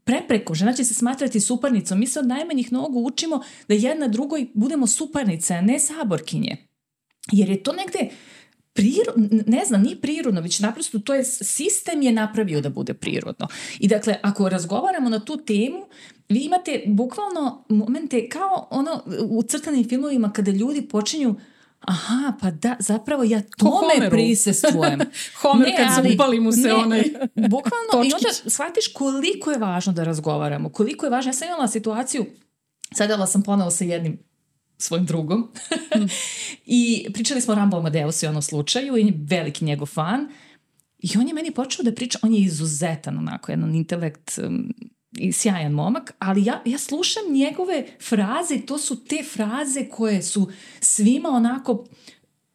[0.05, 1.99] prepreko, žena će se smatrati suparnicom.
[1.99, 6.57] Mi se od najmanjih nogu učimo da jedna drugoj budemo suparnice, a ne saborkinje.
[7.33, 8.11] Jer je to negde
[8.73, 13.49] prirodno, ne znam, nije prirodno, već naprosto to je, sistem je napravio da bude prirodno.
[13.79, 15.87] I dakle, ako razgovaramo na tu temu,
[16.29, 21.35] vi imate bukvalno momente kao ono u crtanim filmovima kada ljudi počinju
[21.81, 25.01] aha, pa da, zapravo ja tome prisestvujem.
[25.41, 27.03] Homer ne, kad ali, upali mu se ne, onaj
[27.51, 28.13] Bukvalno, točkić.
[28.13, 31.29] i onda shvatiš koliko je važno da razgovaramo, koliko je važno.
[31.29, 32.27] Ja sam imala situaciju,
[32.95, 34.19] sadala sam ponovo sa jednim
[34.79, 35.41] svojim drugom
[35.97, 36.07] mm.
[36.67, 40.29] i pričali smo o Rambo Amadeusu i ono slučaju i veliki njegov fan
[40.99, 44.73] i on je meni počeo da priča, on je izuzetan onako, jedan intelekt um,
[45.19, 50.51] i sjajan momak, ali ja, ja slušam njegove fraze to su te fraze koje su
[50.81, 51.87] svima onako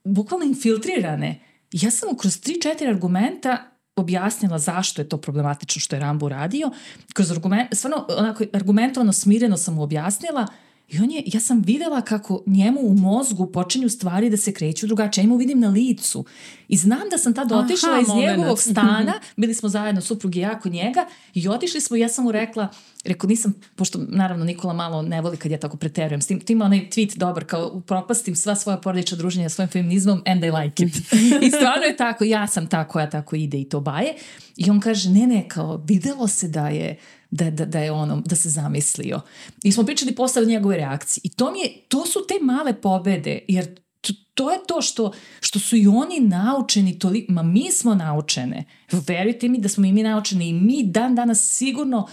[0.03, 1.41] bukvalno infiltrirane.
[1.71, 6.71] Ja sam mu kroz 3-4 argumenta objasnila zašto je to problematično što je Rambo radio.
[7.13, 10.47] Kroz argument, stvarno onako argumentovano, smireno sam mu objasnila
[10.89, 14.88] I on je, ja sam videla kako njemu u mozgu počinju stvari da se kreću
[14.88, 15.23] drugačije.
[15.23, 16.25] Ja mu vidim na licu.
[16.67, 18.27] I znam da sam tada otišla Aha, iz moment.
[18.27, 22.09] njegovog stana, bili smo zajedno, suprug i ja kod njega, i otišli smo i ja
[22.09, 22.67] sam mu rekla,
[23.05, 26.53] rekao nisam, pošto naravno Nikola malo ne voli kad ja tako preterujem s tim, ti
[26.53, 30.83] ima onaj tweet dobar kao propastim sva svoja porodična druženja svojim feminizmom and I like
[30.83, 30.95] it.
[31.45, 34.13] I stvarno je tako, ja sam ta koja tako ide i to baje.
[34.57, 36.97] I on kaže, ne, ne, kao videlo se da je
[37.32, 39.21] da, da, da je ono, da se zamislio.
[39.63, 41.21] I smo pričali posle o njegove reakcije.
[41.23, 45.11] I to mi je, to su te male pobede, jer to, to je to što,
[45.39, 48.65] što su i oni naučeni toliko, ma mi smo naučene.
[48.91, 52.07] Verujte mi da smo i mi naučeni i mi dan danas sigurno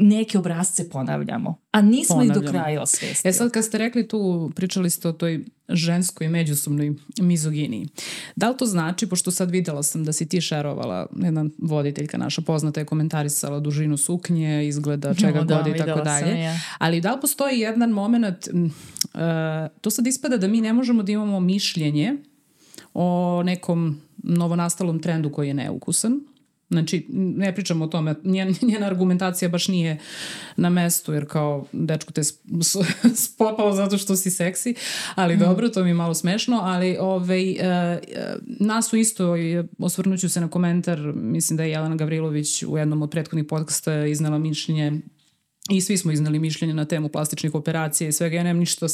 [0.00, 2.40] neke obrazce ponavljamo, a nismo ponavljamo.
[2.40, 3.30] ih do kraja osvestili.
[3.30, 7.88] E sad kad ste rekli tu, pričali ste o toj ženskoj međusobnoj mizoginiji.
[8.36, 12.42] Da li to znači, pošto sad videla sam da si ti šerovala, jedna voditeljka naša
[12.42, 16.40] poznata je komentarisala dužinu suknje, izgleda čega no, da, god i tako dalje.
[16.40, 16.58] Ja.
[16.78, 18.60] Ali da li postoji jedan moment, uh,
[19.80, 22.16] to sad ispada da mi ne možemo da imamo mišljenje
[22.94, 26.20] o nekom novonastalom trendu koji je neukusan,
[26.70, 29.98] Znači, ne pričamo o tome, njena, njena argumentacija baš nije
[30.56, 32.22] na mestu, jer kao, dečko te
[33.26, 34.74] spopao zato što si seksi,
[35.14, 35.38] ali mm.
[35.38, 37.58] dobro, to mi je malo smešno, ali ovaj, uh,
[38.60, 39.34] nas su isto,
[39.78, 44.38] osvrnuću se na komentar, mislim da je Jelena Gavrilović u jednom od prethodnih podcasta iznala
[44.38, 45.00] mišljenje
[45.70, 48.36] I svi smo iznali mišljenje na temu plastičnih operacija i svega.
[48.36, 48.86] Ja nemam ništa,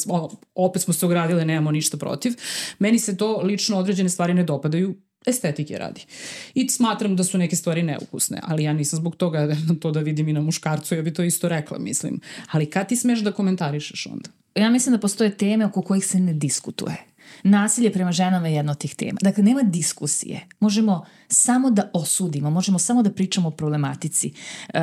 [0.55, 2.33] opet smo se ogradile, nemamo ništa protiv.
[2.79, 4.95] Meni se to lično određene stvari ne dopadaju
[5.25, 6.05] estetike radi.
[6.53, 10.27] I smatram da su neke stvari neukusne, ali ja nisam zbog toga to da vidim
[10.27, 12.19] i na muškarcu, ja bi to isto rekla, mislim.
[12.51, 14.29] Ali kad ti smeš da komentarišeš onda?
[14.55, 16.95] Ja mislim da postoje teme oko kojih se ne diskutuje.
[17.43, 19.17] Nasilje prema ženama je jedna od tih tema.
[19.21, 20.47] Dakle, nema diskusije.
[20.59, 24.31] Možemo samo da osudimo, možemo samo da pričamo o problematici.
[24.73, 24.79] E,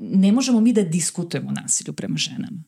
[0.00, 2.62] ne možemo mi da diskutujemo nasilju prema ženama.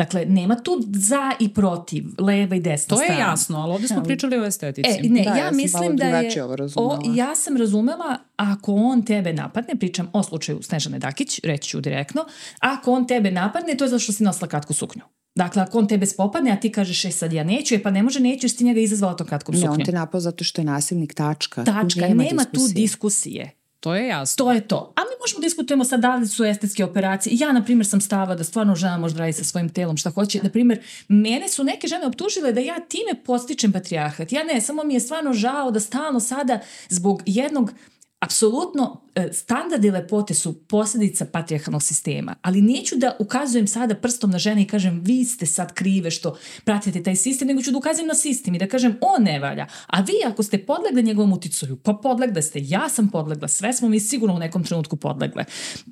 [0.00, 3.20] Dakle, nema tu za i protiv, leva i desna To je strana.
[3.30, 4.90] jasno, ali ovdje smo pričali o estetici.
[4.90, 6.12] E, ne, Da, ja, ja mislim da je...
[6.12, 6.94] drugačije ovo razumela.
[6.94, 11.80] O, ja sam razumela, ako on tebe napadne, pričam o slučaju Snežane Dakić, reći ću
[11.80, 12.24] direktno,
[12.60, 15.02] ako on tebe napadne, to je zato što si nosila kratku suknju.
[15.34, 18.02] Dakle, ako on tebe spopadne, a ti kažeš, e sad ja neću, e pa ne
[18.02, 19.74] može, neću, jer si ti njega izazvala tom kratkom Ne, suknjom.
[19.74, 21.64] on te napao zato što je nasilnik, tačka.
[21.64, 23.50] Tu Tačka, nema, tu diskusije.
[23.80, 24.44] To je jasno.
[24.44, 24.92] To je to.
[24.96, 27.36] A mi možemo diskutujemo sad da li su estetske operacije.
[27.38, 30.40] Ja, na primjer, sam stava da stvarno žena može raditi sa svojim telom šta hoće.
[30.42, 34.32] Na primjer, mene su neke žene optužile da ja time postičem patrijarhat.
[34.32, 36.58] Ja ne, samo mi je stvarno žao da stalno sada
[36.88, 37.72] zbog jednog
[38.20, 44.38] apsolutno e, standardi lepote su posljedica patrijarhalnog sistema, ali neću da ukazujem sada prstom na
[44.38, 48.08] žene i kažem vi ste sad krive što pratite taj sistem, nego ću da ukazujem
[48.08, 51.76] na sistem i da kažem on ne valja, a vi ako ste podlegli njegovom uticaju,
[51.76, 55.44] pa podlegli ste, ja sam podlegla, sve smo mi sigurno u nekom trenutku podlegle.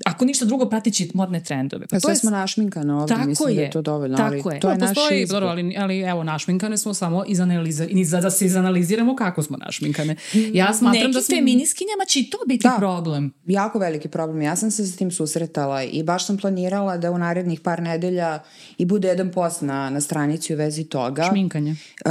[0.04, 1.86] Ako ništa drugo pratići modne trendove.
[1.86, 4.48] Pa to sve je smo našminkane ovdje, Tako mislim da je, je to dovoljno, tako
[4.48, 4.60] ali je.
[4.60, 5.44] to je Pa naš postoji, izbor.
[5.44, 10.16] ali, ali evo, našminkane smo samo izanaliza, i za da se izanaliziramo kako smo našminkane.
[10.52, 11.36] Ja smatram Nekim da smo...
[11.36, 12.74] feminiskinjama će i to biti Da.
[12.78, 13.32] problem.
[13.46, 14.42] jako veliki problem.
[14.42, 18.42] Ja sam se s tim susretala i baš sam planirala da u narednih par nedelja
[18.78, 21.24] i bude jedan post na, na stranici u vezi toga.
[21.30, 21.70] Šminkanje.
[21.70, 22.10] Uh,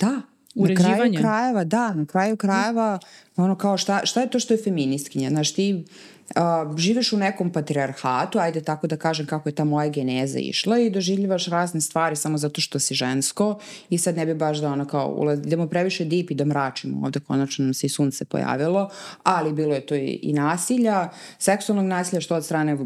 [0.00, 0.20] da.
[0.54, 0.96] Na Uređivanje.
[0.96, 2.98] kraju krajeva, da, na kraju krajeva,
[3.36, 5.30] ono kao šta, šta je to što je feministkinja?
[5.30, 5.84] Znaš, ti
[6.30, 10.78] uh, živiš u nekom patrijarhatu, ajde tako da kažem kako je ta moja geneza išla
[10.78, 13.58] i doživljivaš razne stvari samo zato što si žensko
[13.90, 17.06] i sad ne bi baš da ono kao ulaz, idemo previše deep i da mračimo
[17.06, 18.90] ovde, konačno nam se i sunce pojavilo,
[19.22, 21.08] ali bilo je to i, i nasilja,
[21.38, 22.78] seksualnog nasilja što od strane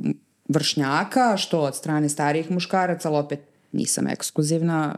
[0.48, 3.40] vršnjaka, što od strane starijih muškaraca, ali opet
[3.72, 4.94] nisam ekskluzivna,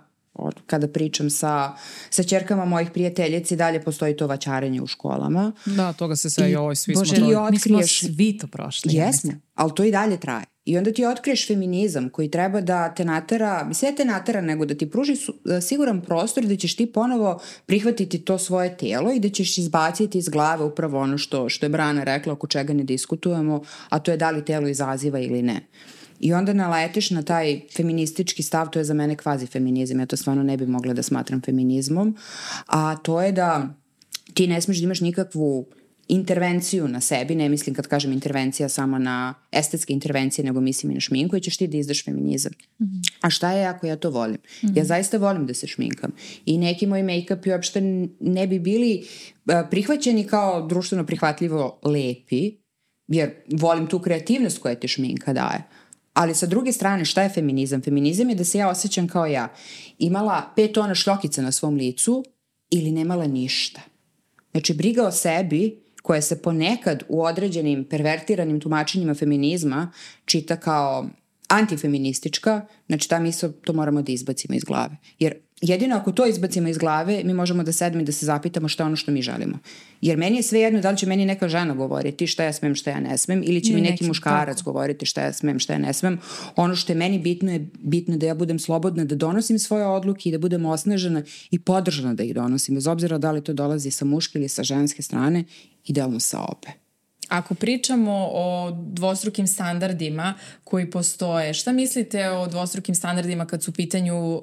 [0.67, 1.77] kada pričam sa,
[2.11, 5.53] sa čerkama mojih prijateljici, dalje postoji to vaćarenje u školama.
[5.67, 7.49] Da, toga se sve i ovoj, svi Bože, smo to...
[7.49, 8.95] i mi smo svi to prošli.
[8.95, 9.43] Jesmo, mislim.
[9.55, 10.45] ali to i dalje traje.
[10.65, 14.75] I onda ti otkriješ feminizam koji treba da te natera, ne te natera, nego da
[14.75, 19.21] ti pruži su, e, siguran prostor da ćeš ti ponovo prihvatiti to svoje tijelo i
[19.21, 22.85] da ćeš izbaciti iz glave upravo ono što, što je Brana rekla, oko čega ne
[22.85, 25.67] diskutujemo, a to je da li telo izaziva ili ne.
[26.21, 30.17] I onda naletiš na taj feministički stav, to je za mene kvazi feminizam, ja to
[30.17, 32.17] stvarno ne bi mogla da smatram feminizmom,
[32.67, 33.75] a to je da
[34.35, 35.67] ti ne smeš da imaš nikakvu
[36.09, 40.95] intervenciju na sebi, ne mislim kad kažem intervencija samo na estetske intervencije, nego mislim i
[40.95, 42.53] na šminku i ćeš ti da izdaš feminizam.
[43.21, 44.39] A šta je ako ja to volim?
[44.75, 46.13] Ja zaista volim da se šminkam.
[46.47, 47.81] I neki moji make-upi uopšte
[48.21, 49.05] ne bi bili
[49.49, 52.53] e, prihvaćeni kao društveno prihvatljivo lepi,
[53.09, 55.63] jer volim tu kreativnost koja ti šminka daje.
[56.13, 57.83] Ali sa druge strane, šta je feminizam?
[57.83, 59.49] Feminizam je da se ja osjećam kao ja.
[59.99, 62.25] Imala pet tona šljokica na svom licu
[62.71, 63.81] ili nemala ništa.
[64.51, 69.93] Znači, briga o sebi koja se ponekad u određenim pervertiranim tumačenjima feminizma
[70.25, 71.07] čita kao
[71.51, 74.97] antifeministička, znači ta misla to moramo da izbacimo iz glave.
[75.19, 78.69] Jer jedino ako to izbacimo iz glave, mi možemo da sedemo i da se zapitamo
[78.69, 79.59] šta je ono što mi želimo.
[80.01, 82.75] Jer meni je sve jedno da li će meni neka žena govoriti šta ja smem,
[82.75, 85.73] šta ja ne smem, ili će mi neki neki, muškarac govoriti šta ja smem, šta
[85.73, 86.19] ja ne smem.
[86.57, 90.29] Ono što je meni bitno je bitno da ja budem slobodna, da donosim svoje odluke
[90.29, 93.91] i da budem osnažena i podržana da ih donosim, bez obzira da li to dolazi
[93.91, 95.45] sa muške ili sa ženske strane,
[95.85, 96.80] idealno sa obe.
[97.31, 103.75] Ako pričamo o dvostrukim standardima koji postoje, šta mislite o dvostrukim standardima kad su u
[103.75, 104.43] pitanju uh,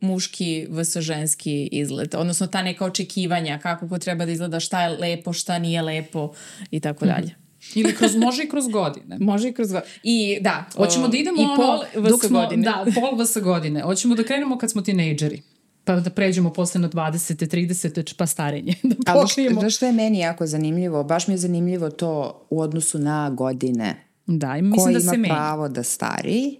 [0.00, 0.96] muški vs.
[0.96, 2.14] ženski izgled?
[2.14, 6.32] Odnosno ta neka očekivanja, kako ko treba da izgleda, šta je lepo, šta nije lepo
[6.70, 7.34] i tako dalje.
[7.74, 9.16] Ili kroz, može i kroz godine.
[9.30, 10.64] Može i kroz go- I da.
[10.76, 12.10] Hoćemo da idemo I ono, pol vs.
[12.10, 12.62] dok smo, godine.
[12.62, 13.36] Da, pol vs.
[13.42, 13.80] godine.
[13.80, 15.42] Hoćemo da krenemo kad smo tinejdžeri.
[15.84, 17.46] Pa da pređemo posle na 20.
[17.46, 18.14] 30.
[18.16, 18.74] pa starenje.
[18.82, 19.60] Da Ali pokrijemo.
[19.60, 21.04] znaš što je meni jako zanimljivo?
[21.04, 23.96] Baš mi je zanimljivo to u odnosu na godine.
[24.26, 25.34] Da, i Ko mislim da ima se menja.
[25.34, 26.56] pravo da stari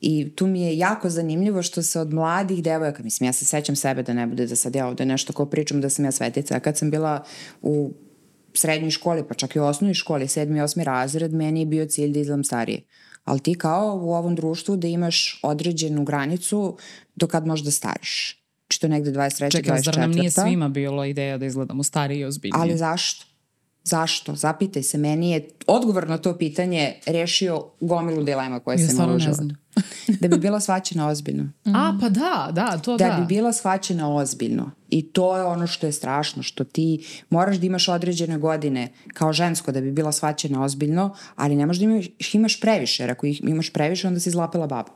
[0.00, 3.76] i tu mi je jako zanimljivo što se od mladih devojaka, mislim ja se sećam
[3.76, 6.56] sebe da ne bude da sad ja ovde nešto ko pričam da sam ja svetica,
[6.56, 7.24] a kad sam bila
[7.62, 7.92] u
[8.54, 12.12] srednjoj školi, pa čak i u osnovnoj školi, sedmi, osmi razred, meni je bio cilj
[12.12, 12.82] da izgledam starije.
[13.24, 16.76] Ali ti kao u ovom društvu da imaš određenu granicu
[17.16, 18.37] do kad možeš da stariš.
[18.68, 19.52] Znači to je negde 23.
[19.52, 20.42] Čekaj, zar nam nije 24..
[20.42, 22.62] svima bilo ideja da izgledamo stariji i ozbiljnije?
[22.62, 23.24] Ali zašto?
[23.84, 24.34] Zašto?
[24.34, 29.14] Zapitaj se, meni je odgovor na to pitanje rešio gomilu dilema koje Ja sam imala
[29.14, 29.54] u životu.
[30.20, 31.44] Da bi bila shvaćena ozbiljno.
[31.76, 33.08] A, pa da, da, to da.
[33.08, 34.70] Da bi bila shvaćena ozbiljno.
[34.90, 39.32] I to je ono što je strašno, što ti moraš da imaš određene godine kao
[39.32, 43.26] žensko da bi bila shvaćena ozbiljno, ali ne možeš da imaš, imaš previše, jer ako
[43.26, 44.90] ih imaš previše, onda si zlapela baba.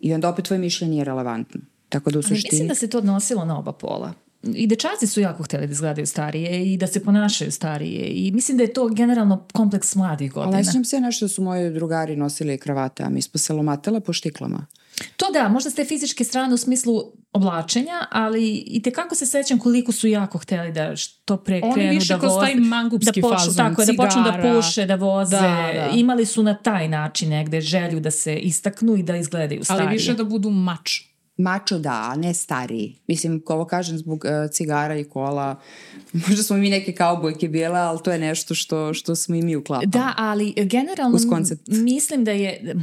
[0.00, 1.60] I onda opet tvoje mišljenje nije relevantno.
[1.88, 2.50] Tako da u Ali suštini...
[2.52, 4.12] mislim da se to odnosilo na oba pola.
[4.42, 8.56] i dečaci su jako hteli da izgledaju starije i da se ponašaju starije i mislim
[8.56, 10.56] da je to generalno kompleks mladih godina.
[10.56, 14.12] Ali se nešto da su moji drugari nosili kravate, a mi smo se lomatele po
[14.12, 14.66] štiklama.
[15.16, 19.58] To da, možda ste fizičke strane u smislu oblačenja, ali i te kako se sećam
[19.58, 23.28] koliko su jako hteli da što pre krenu Oni više da kroz taj mangupski da
[23.28, 24.54] počnu, fazon, tako je, da počnu da cigara.
[24.54, 25.36] puše, da voze.
[25.36, 25.90] Da, da.
[25.94, 29.86] Imali su na taj način negde želju da se istaknu i da izgledaju starije.
[29.86, 31.15] Ali više da budu mač.
[31.36, 32.96] Mačo da, a ne stariji.
[33.06, 35.60] Mislim, ovo kažem zbog uh, cigara i kola.
[36.28, 39.56] Možda smo mi neke kaubojke bile, ali to je nešto što, što smo i mi
[39.56, 39.86] uklapali.
[39.86, 41.18] Da, ali generalno
[41.66, 42.74] mislim da je,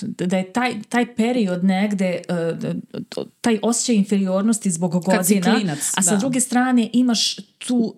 [0.00, 5.92] da je taj, taj period negde, uh, taj osjećaj inferiornosti zbog Kad si godina, klinac,
[5.96, 6.16] a sa da.
[6.16, 7.94] druge strane imaš tu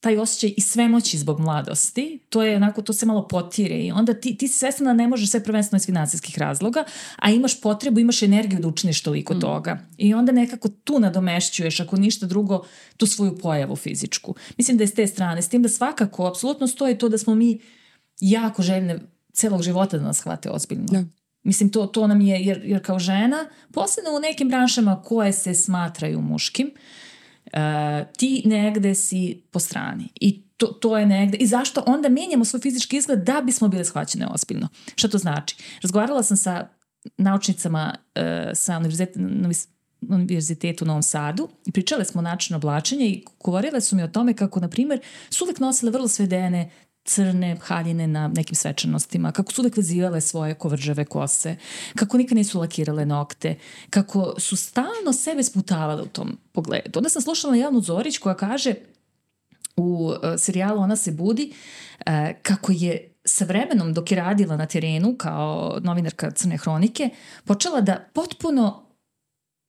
[0.00, 4.14] taj osjećaj i svemoći zbog mladosti, to je onako, to se malo potire i onda
[4.14, 6.84] ti, ti si svesna da ne možeš sve prvenstveno iz financijskih razloga,
[7.16, 9.40] a imaš potrebu, imaš energiju da učiniš toliko Mm.
[9.40, 9.78] toga.
[9.98, 12.64] I onda nekako tu nadomešćuješ, ako ništa drugo,
[12.96, 14.34] tu svoju pojavu fizičku.
[14.58, 17.34] Mislim da je s te strane, s tim da svakako, apsolutno stoji to da smo
[17.34, 17.60] mi
[18.20, 18.98] jako željne
[19.32, 20.86] celog života da nas hvate ozbiljno.
[20.90, 21.04] Da.
[21.42, 25.54] Mislim, to, to nam je, jer, jer kao žena, posebno u nekim branšama koje se
[25.54, 26.70] smatraju muškim,
[27.52, 30.08] e, ti negde si po strani.
[30.20, 31.36] I to, to je negde.
[31.36, 34.68] I zašto onda menjamo svoj fizički izgled da bismo bile shvaćene ozbiljno?
[34.96, 35.56] Šta to znači?
[35.82, 36.68] Razgovarala sam sa
[37.16, 39.20] naučnicama e, sa univerziteta,
[40.08, 44.08] univerzitetu u Novom Sadu i pričale smo o načinu oblačenja i govorile su mi o
[44.08, 46.70] tome kako, na primjer, su uvek nosile vrlo svedene
[47.10, 51.56] crne haljine na nekim svečanostima, kako su uvek vezivale svoje kovrđave kose,
[51.94, 53.54] kako nikad nisu lakirale nokte,
[53.90, 56.98] kako su stalno sebe sputavale u tom pogledu.
[56.98, 58.74] Onda sam slušala Jelnu Zorić koja kaže
[59.76, 61.52] u e, serijalu Ona se budi
[62.06, 67.10] e, kako je sa vremenom dok je radila na terenu kao novinarka Crne hronike
[67.44, 68.89] počela da potpuno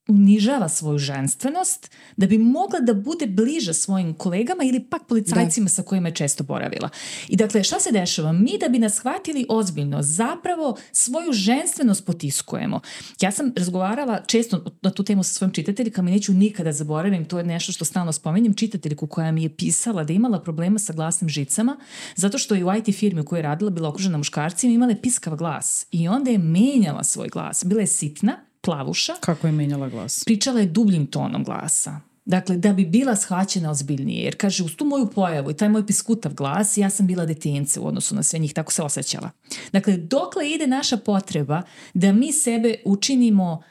[0.08, 5.70] unižava svoju ženstvenost da bi mogla da bude bliža svojim kolegama ili pak policajcima da.
[5.70, 6.90] sa kojima je često boravila.
[7.28, 8.32] I dakle, šta se dešava?
[8.32, 12.80] Mi da bi nas shvatili ozbiljno, zapravo svoju ženstvenost potiskujemo.
[13.22, 17.38] Ja sam razgovarala često na tu temu sa svojim čitateljikama i neću nikada zaboravim, to
[17.38, 20.94] je nešto što stalno spomenjem, čitateljiku koja mi je pisala da je imala problema sa
[20.94, 21.78] glasnim žicama,
[22.16, 25.02] zato što je u IT firmi u kojoj je radila bila okružena muškarcima imala je
[25.02, 27.64] piskav glas i onda je menjala svoj glas.
[27.66, 29.14] Bila je sitna, plavuša.
[29.20, 30.24] Kako je menjala glas?
[30.26, 32.00] Pričala je dubljim tonom glasa.
[32.26, 34.24] Dakle, da bi bila shvaćena ozbiljnije.
[34.24, 37.80] Jer kaže, uz tu moju pojavu i taj moj piskutav glas, ja sam bila detince
[37.80, 39.30] u odnosu na sve njih, tako se osjećala.
[39.72, 41.62] Dakle, dokle ide naša potreba
[41.94, 43.64] da mi sebe učinimo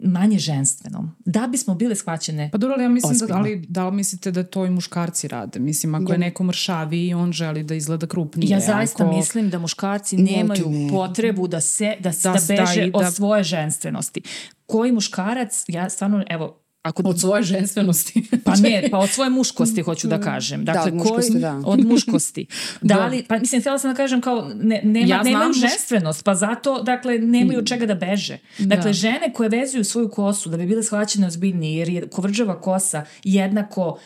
[0.00, 3.28] manje ženstvenom, da bismo bile shvaćene Pa dobro, ali ja mislim ozbiljno.
[3.28, 5.58] da, ali, da li mislite da to i muškarci rade?
[5.60, 8.50] Mislim, ako je neko mršavi i on želi da izgleda krupnije.
[8.50, 9.12] Ja zaista ako...
[9.12, 10.88] mislim da muškarci Ne, nemaju ne.
[10.88, 14.22] potrebu da se da, da, Da da beže staji, od da- svoje ženstvenosti.
[14.66, 18.22] Koji muškarac, ja stvarno, evo, ako Od svoje ženstvenosti.
[18.44, 20.64] Pa ne, pa od svoje muškosti hoću da kažem.
[20.64, 21.60] Dakle, od muškosti, koji, da.
[21.64, 22.46] Od muškosti.
[22.82, 26.24] Da li, pa mislim, htjela sam da kažem kao, ne, nema, Ja nemaju muš- ženstvenost,
[26.24, 28.38] pa zato, dakle, nemaju od čega da beže.
[28.58, 28.92] Dakle, Da.
[28.92, 33.88] žene koje vezuju svoju kosu da bi bile shvaćene ozbiljnije, jer je kovrđava kosa jednako
[33.88, 33.98] uh,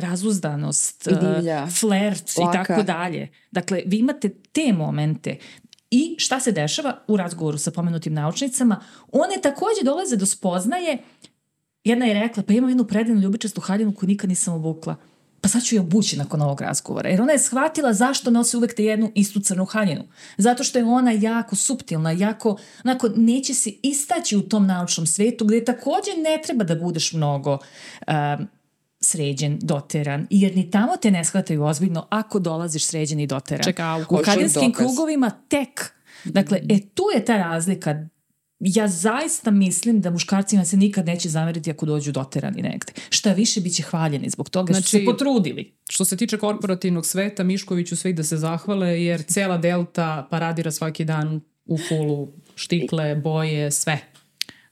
[0.00, 1.62] razuzdanost, I divlja.
[1.62, 2.64] uh, flert i Laka.
[2.64, 3.28] tako dalje.
[3.50, 5.36] Dakle, vi imate te momente
[5.90, 8.80] I šta se dešava u razgovoru sa pomenutim naučnicama?
[9.12, 10.98] One takođe dolaze do spoznaje
[11.84, 14.96] Jedna je rekla, pa imam jednu predivnu ljubičastu haljinu koju nikad nisam obukla.
[15.40, 17.08] Pa sad ću je obući nakon ovog razgovora.
[17.08, 20.02] Jer ona je shvatila zašto nosi uvek te jednu istu crnu haljinu.
[20.38, 25.44] Zato što je ona jako suptilna, jako, onako, neće se istaći u tom naučnom svetu
[25.44, 28.48] gde takođe ne treba da budeš mnogo um,
[29.00, 33.64] sređen, doteran, jer ni tamo te ne shvataju ozbiljno ako dolaziš sređen i doteran.
[33.64, 34.54] Čeka, u dokaz.
[34.76, 35.92] krugovima tek.
[36.24, 38.06] Dakle, e tu je ta razlika
[38.66, 42.92] ja zaista mislim da muškarcima se nikad neće zameriti ako dođu doterani negde.
[43.10, 45.72] Šta više biće hvaljeni zbog toga znači, što su se potrudili.
[45.88, 51.04] Što se tiče korporativnog sveta, Miškoviću sve da se zahvale, jer cela Delta paradira svaki
[51.04, 53.98] dan u fulu, štikle, boje, sve.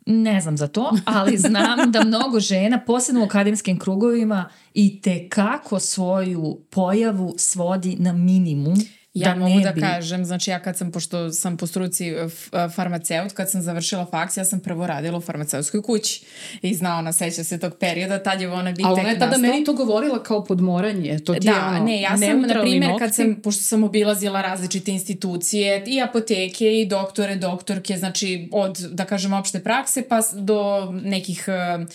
[0.07, 5.29] Ne znam za to, ali znam da mnogo žena, posebno u akademskim krugovima, i te
[5.29, 8.75] kako svoju pojavu svodi na minimum.
[9.15, 9.81] Ja da mogu da bi...
[9.81, 14.07] kažem, znači ja kad sam, pošto sam po struci f- a, farmaceut, kad sam završila
[14.11, 16.25] faks, ja sam prvo radila u farmaceutskoj kući.
[16.63, 19.27] I zna ona, seća se tog perioda, tad je ona bi Ali ona je tada
[19.31, 19.51] nastao.
[19.51, 21.19] meni to govorila kao podmoranje.
[21.19, 24.43] To ti je Da, ono, ne, ja sam, na primjer, kad sam, pošto sam obilazila
[24.43, 30.91] različite institucije, i apoteke, i doktore, doktorke, znači od, da kažem, opšte prakse, pa do
[31.05, 31.87] nekih uh,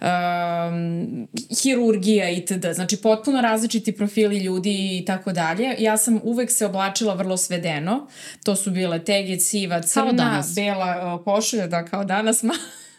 [0.00, 1.28] um,
[1.62, 2.66] hirurgija itd.
[2.74, 5.76] Znači, potpuno različiti profili ljudi i tako dalje.
[5.78, 8.06] Ja sam uvek se oblačila vrlo svedeno.
[8.44, 12.54] To su bile teget, siva, crna, bela uh, košulja, da, kao danas, ma,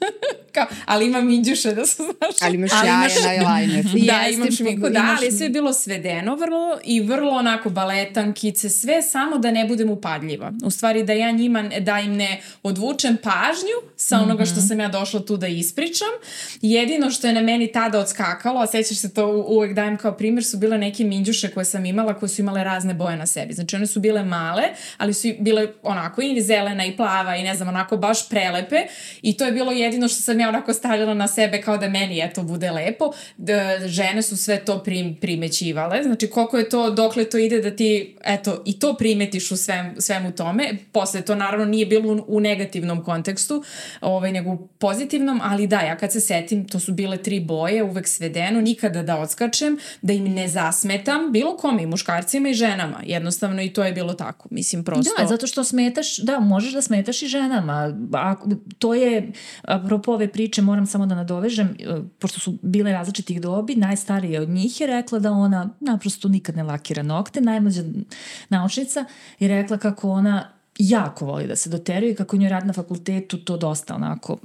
[0.54, 2.36] kao, ali ima minđuše da se znaš.
[2.42, 3.86] Ali imaš jaja na lajner.
[3.86, 9.02] da, imam šminku, da, ali sve je bilo svedeno vrlo i vrlo onako baletankice, sve
[9.02, 10.52] samo da ne budem upadljiva.
[10.64, 14.88] U stvari da ja njima, da im ne odvučem pažnju sa onoga što sam ja
[14.88, 16.08] došla tu da ispričam.
[16.62, 20.46] Jedino što je na meni tada odskakalo, a sećaš se to uvek dajem kao primjer,
[20.46, 23.54] su bile neke minđuše koje sam imala, koje su imale razne boje na sebi.
[23.54, 24.64] Znači one su bile male,
[24.98, 28.76] ali su bile onako i zelena i plava i ne znam, onako baš prelepe
[29.22, 32.22] i to je bilo jedino što sam ja onako stavljala na sebe kao da meni
[32.24, 33.12] eto bude lepo.
[33.38, 36.04] Da, žene su sve to prim, primećivale.
[36.04, 39.96] Znači koliko je to, dokle to ide da ti eto i to primetiš u svem,
[40.00, 40.78] svemu tome.
[40.92, 43.64] Posle to naravno nije bilo u, negativnom kontekstu,
[44.02, 47.84] ovaj, nego u pozitivnom, ali da, ja kad se setim, to su bile tri boje,
[47.84, 53.02] uvek svedeno, nikada da odskačem, da im ne zasmetam, bilo kome, i muškarcima i ženama.
[53.06, 54.48] Jednostavno i to je bilo tako.
[54.52, 55.14] Mislim, prosto...
[55.18, 57.94] Da, zato što smetaš, da, možeš da smetaš i ženama.
[58.14, 58.36] A,
[58.80, 59.32] to je,
[59.78, 64.50] apropo ove priče, moram samo da nadovežem, e, pošto su bile različitih dobi, najstarija od
[64.50, 67.84] njih je rekla da ona naprosto nikad ne lakira nokte, najmlađa
[68.50, 69.06] naučnica
[69.40, 73.58] je rekla kako ona jako voli da se doteruje kako njoj rad na fakultetu to
[73.58, 74.38] dosta onako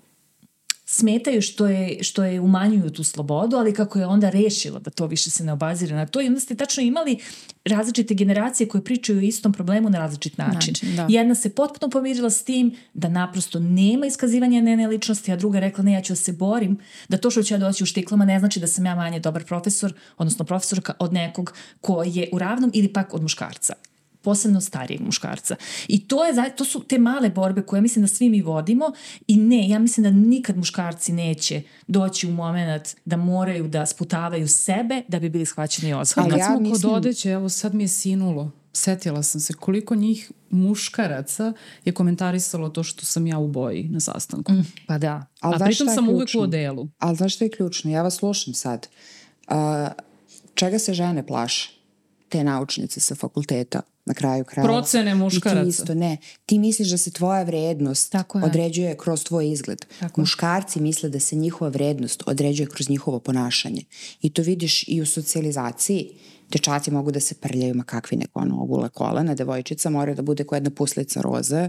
[0.92, 5.06] smetaju što je, što je umanjuju tu slobodu, ali kako je onda rešila da to
[5.06, 7.18] više se ne obazira na to i onda ste tačno imali
[7.64, 10.54] različite generacije koje pričaju o istom problemu na različit način.
[10.54, 11.06] način da.
[11.08, 15.84] Jedna se potpuno pomirila s tim da naprosto nema iskazivanja njene ličnosti, a druga rekla
[15.84, 16.78] ne, ja ću da se borim,
[17.08, 19.44] da to što ću ja doći u štiklama ne znači da sam ja manje dobar
[19.44, 23.74] profesor, odnosno profesorka od nekog ko je u ravnom ili pak od muškarca
[24.22, 25.56] posebno starijeg muškarca.
[25.88, 28.92] I to, je, to su te male borbe koje mislim da svi mi vodimo
[29.26, 34.48] i ne, ja mislim da nikad muškarci neće doći u moment da moraju da sputavaju
[34.48, 36.28] sebe da bi bili shvaćeni ozbiljno.
[36.30, 36.90] Ali ja smo mislim...
[36.90, 41.52] kod odeće, evo sad mi je sinulo setila sam se koliko njih muškaraca
[41.84, 44.52] je komentarisalo to što sam ja u boji na sastanku.
[44.52, 45.26] Mm, pa da.
[45.40, 46.88] Ali A pritom sam uvek u odelu.
[46.98, 47.90] Ali znaš što je ključno?
[47.90, 48.88] Ja vas slušam sad.
[49.48, 49.56] Uh,
[50.54, 51.81] čega se žene plaše?
[52.32, 54.72] Te naučnice sa fakulteta na kraju krajeva.
[54.72, 55.60] Procene muškaraca.
[55.60, 56.16] I ti isto, ne.
[56.46, 58.44] Ti misliš da se tvoja vrednost Tako je.
[58.44, 59.84] određuje kroz tvoj izgled.
[60.00, 63.84] Tako Muškarci misle da se njihova vrednost određuje kroz njihovo ponašanje.
[64.22, 66.08] I to vidiš i u socijalizaciji.
[66.48, 70.44] Dečaci mogu da se prljaju, ma kakvi neko ono ogule kolena, devojčica mora da bude
[70.44, 71.68] kao jedna puslica roze,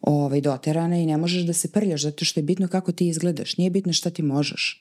[0.00, 3.56] ovaj, doterana i ne možeš da se prljaš zato što je bitno kako ti izgledaš,
[3.56, 4.80] nije bitno šta ti možeš.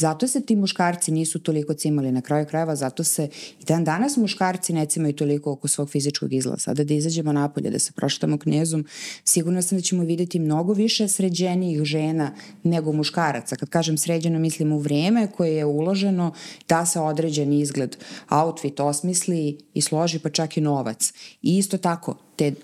[0.00, 3.28] Zato se ti muškarci nisu toliko cimali na kraju krajeva, zato se
[3.60, 6.58] i dan danas muškarci ne cimaju toliko oko svog fizičkog izlaza.
[6.58, 8.86] Sada da izađemo napolje, da se proštamo knjezom,
[9.24, 12.32] sigurno sam da ćemo videti mnogo više sređenijih žena
[12.62, 13.56] nego muškaraca.
[13.56, 16.32] Kad kažem sređeno, mislim u vreme koje je uloženo
[16.68, 17.96] da se određen izgled,
[18.30, 21.12] outfit osmisli i složi pa čak i novac.
[21.42, 22.54] I isto tako, te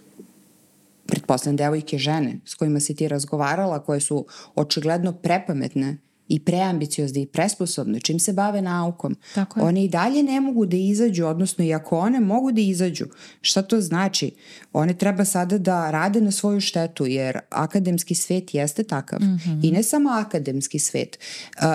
[1.07, 7.27] pretpostavljam devojke žene s kojima si ti razgovarala, koje su očigledno prepametne i preambiciozne i
[7.27, 9.67] presposobne, čim se bave naukom, Tako je.
[9.67, 13.05] one i dalje ne mogu da izađu, odnosno i ako one mogu da izađu,
[13.41, 14.31] šta to znači?
[14.73, 19.21] One treba sada da rade na svoju štetu, jer akademski svet jeste takav.
[19.21, 19.61] Mm -hmm.
[19.63, 21.19] I ne samo akademski svet.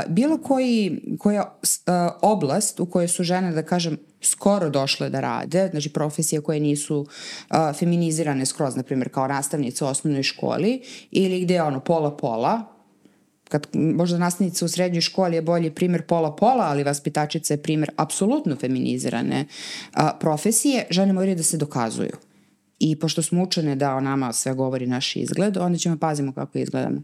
[0.08, 1.60] Bilo koji, koja
[2.22, 7.08] oblast u kojoj su žene, da kažem, skoro došle da rade, znači profesije koje nisu
[7.80, 10.82] feminizirane skroz, na primjer kao nastavnice u osnovnoj školi
[11.12, 12.71] ili gde je ono pola-pola,
[13.52, 18.56] kad možda nastavnica u srednjoj školi je bolji primer pola-pola, ali vaspitačica je primer apsolutno
[18.56, 19.46] feminizirane
[19.94, 22.16] a, profesije, žene moraju da se dokazuju.
[22.80, 26.58] I pošto smo učene da o nama sve govori naš izgled, onda ćemo pazimo kako
[26.58, 27.04] izgledamo.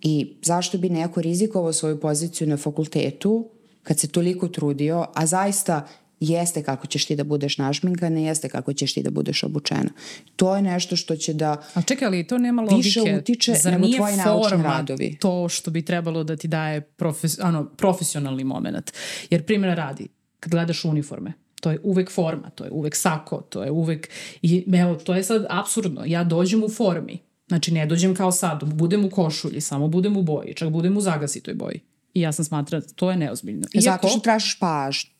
[0.00, 3.50] I zašto bi neko rizikovao svoju poziciju na fakultetu
[3.82, 5.86] kad se toliko trudio, a zaista
[6.20, 9.90] jeste kako ćeš ti da budeš našminkana, jeste kako ćeš ti da budeš obučena.
[10.36, 12.76] To je nešto što će da A čekaj, ali to nema logike.
[12.76, 15.16] Više utiče Zar nego tvoji naučni radovi.
[15.20, 18.92] to što bi trebalo da ti daje profes, ano, profesionalni moment.
[19.30, 20.08] Jer primjera radi,
[20.40, 24.08] kad gledaš uniforme, to je uvek forma, to je uvek sako, to je uvek,
[24.42, 28.64] i evo, to je sad absurdno, ja dođem u formi, znači ne dođem kao sad,
[28.64, 31.80] budem u košulji, samo budem u boji, čak budem u zagasitoj boji.
[32.14, 33.66] I ja sam smatra, to je neozbiljno.
[33.72, 35.13] Iako, Zato što tražiš pažnju.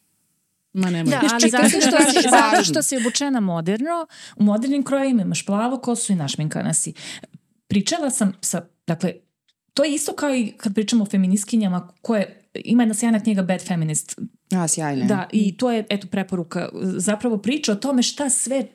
[0.74, 1.10] Ma nemoj.
[1.10, 4.06] Da, ali zato što, si, zato što si obučena moderno,
[4.36, 6.92] u modernim krojima imaš plavu kosu i našminkana si.
[7.66, 9.14] Pričala sam sa, dakle,
[9.74, 13.66] to je isto kao i kad pričamo o feminiskinjama koje, ima jedna sjajna knjiga Bad
[13.66, 14.18] Feminist.
[14.52, 15.06] A, sjajna.
[15.06, 18.66] Da, i to je, eto, preporuka, zapravo priča o tome šta sve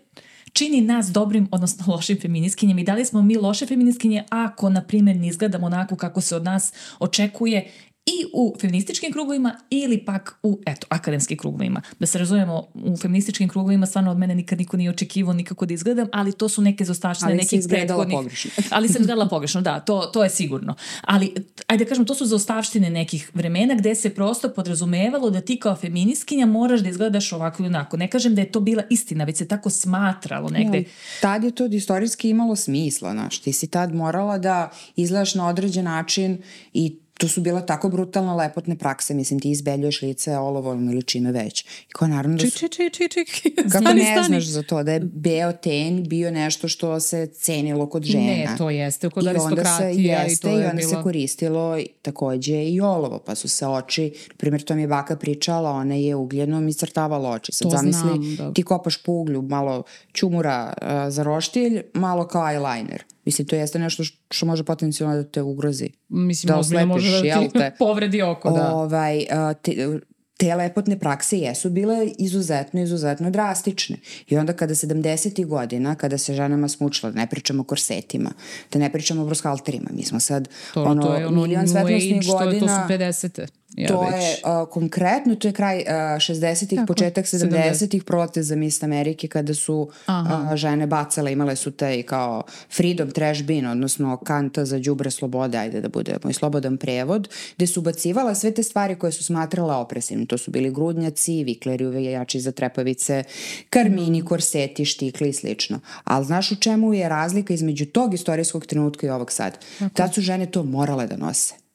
[0.53, 4.81] čini nas dobrim, odnosno lošim feminiskinjem i da li smo mi loše feminiskinje ako, na
[4.81, 7.71] primjer, ne izgledamo onako kako se od nas očekuje
[8.09, 11.81] i u feminističkim krugovima ili pak u, eto, akademskim krugovima.
[11.99, 15.73] Da se razumemo, u feminističkim krugovima stvarno od mene nikad niko nije očekivao nikako da
[15.73, 18.15] izgledam, ali to su neke zaostavštine nekih prethodnih.
[18.17, 18.51] pogrešno.
[18.75, 20.75] ali sam izgledala pogrešno, da, to, to je sigurno.
[21.01, 21.33] Ali,
[21.67, 25.75] ajde da kažem, to su zaostavštine nekih vremena gde se prosto podrazumevalo da ti kao
[25.75, 27.97] feminiskinja moraš da izgledaš ovako i onako.
[27.97, 30.77] Ne kažem da je to bila istina, već se tako smatralo negde.
[30.77, 30.83] Ja,
[31.21, 33.39] tad je to istorijski imalo smisla, znaš.
[33.39, 36.37] Ti si tad morala da izgledaš na određen način
[36.73, 41.31] i to su bila tako brutalno lepotne prakse, mislim ti izbeljuješ lice olovom ili čime
[41.31, 41.61] već.
[41.61, 42.57] I kao naravno da su...
[42.59, 43.55] Čik, čik, čik, čik.
[43.55, 44.27] Kako stani, ne stani.
[44.27, 48.25] znaš za to da je beo ten bio nešto što se cenilo kod žena.
[48.25, 50.89] Ne, to jeste kod aristokratija i to je I onda bilo...
[50.89, 55.71] se koristilo takođe i olovo, pa su se oči, primjer to mi je baka pričala,
[55.71, 57.51] ona je ugljenom iscrtavala oči.
[57.51, 58.53] Sad to zamisli, znam, da.
[58.53, 62.99] ti kopaš po uglju, malo čumura uh, za roštilj, malo kao eyeliner.
[63.29, 65.89] Mislim, to jeste nešto što može potencijalno da te ugrozi.
[66.07, 67.71] Mislim, da ozbiljno može da ti te?
[67.79, 68.75] povredi oko, da.
[68.75, 69.25] Ovaj,
[69.61, 69.99] te,
[70.37, 73.97] te lepotne prakse jesu bile izuzetno, izuzetno drastične.
[74.27, 75.45] I onda kada 70.
[75.45, 78.31] godina, kada se ženama smučila, da ne pričamo o korsetima,
[78.71, 82.27] da ne pričamo o brushalterima, mi smo sad to, ono, to je ono milion svetlosnih
[82.27, 82.87] godina.
[82.87, 83.58] To, to su 50.
[83.79, 84.13] Ja to već.
[84.13, 89.89] je uh, konkretno, to je kraj uh, 60-ih, početak 70-ih proteza Miss Amerike kada su
[90.07, 92.43] uh, žene bacale, imale su taj kao
[92.75, 97.67] freedom trash bin, odnosno kanta za đubre slobode, ajde da bude moj slobodan prevod, gde
[97.67, 100.27] su bacivala sve te stvari koje su smatrala opresivnim.
[100.27, 103.23] To su bili grudnjaci, vikleri, uvejači za trepavice,
[103.69, 105.79] karmini, korseti, štikli i slično.
[106.03, 109.57] Ali znaš u čemu je razlika između tog istorijskog trenutka i ovog sad?
[109.79, 109.93] Okay.
[109.93, 111.68] Tad su žene to morale da nose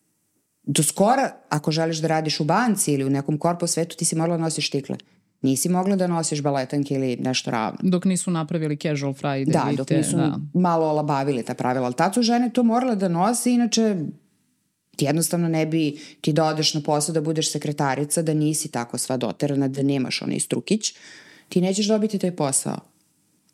[0.66, 4.16] do skora, ako želiš da radiš u banci ili u nekom korpo svetu, ti si
[4.16, 4.96] morala da nosiš štikle.
[5.42, 7.78] Nisi mogla da nosiš baletanke ili nešto ravno.
[7.82, 9.52] Dok nisu napravili casual Friday.
[9.52, 10.38] Da, dok nisu da.
[10.54, 11.84] malo olabavili ta pravila.
[11.84, 13.96] Ali tad su žene to morale da nose, inače
[14.96, 18.98] ti jednostavno ne bi ti da odeš na posao da budeš sekretarica, da nisi tako
[18.98, 20.94] sva doterana, da nemaš onaj strukić,
[21.48, 22.78] ti nećeš dobiti taj posao.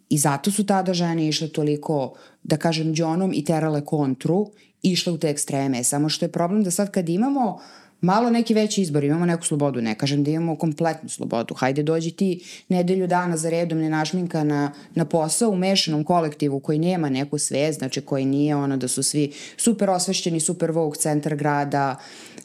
[0.08, 4.50] I zato su tada žene išle toliko, da kažem, džonom i terale kontru
[4.82, 5.84] išle u te ekstreme.
[5.84, 7.58] Samo što je problem da sad kad imamo
[8.00, 11.54] malo neki veći izbor, imamo neku slobodu, ne kažem da imamo kompletnu slobodu.
[11.54, 16.78] Hajde dođi ti nedelju dana za redom nenašminka na, na posao u mešanom kolektivu koji
[16.78, 21.36] nema neku svez, znači koji nije ono da su svi super osvešćeni, super vogue centar
[21.36, 21.96] grada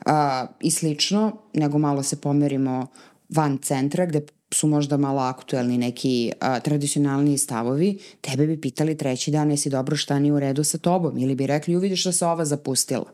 [0.05, 2.87] a, i slično, nego malo se pomerimo
[3.29, 4.21] van centra gde
[4.55, 9.95] su možda malo aktuelni neki a, tradicionalni stavovi, tebe bi pitali treći dan jesi dobro
[9.95, 13.05] šta nije u redu sa tobom ili bi rekli uvidiš da se ova zapustila.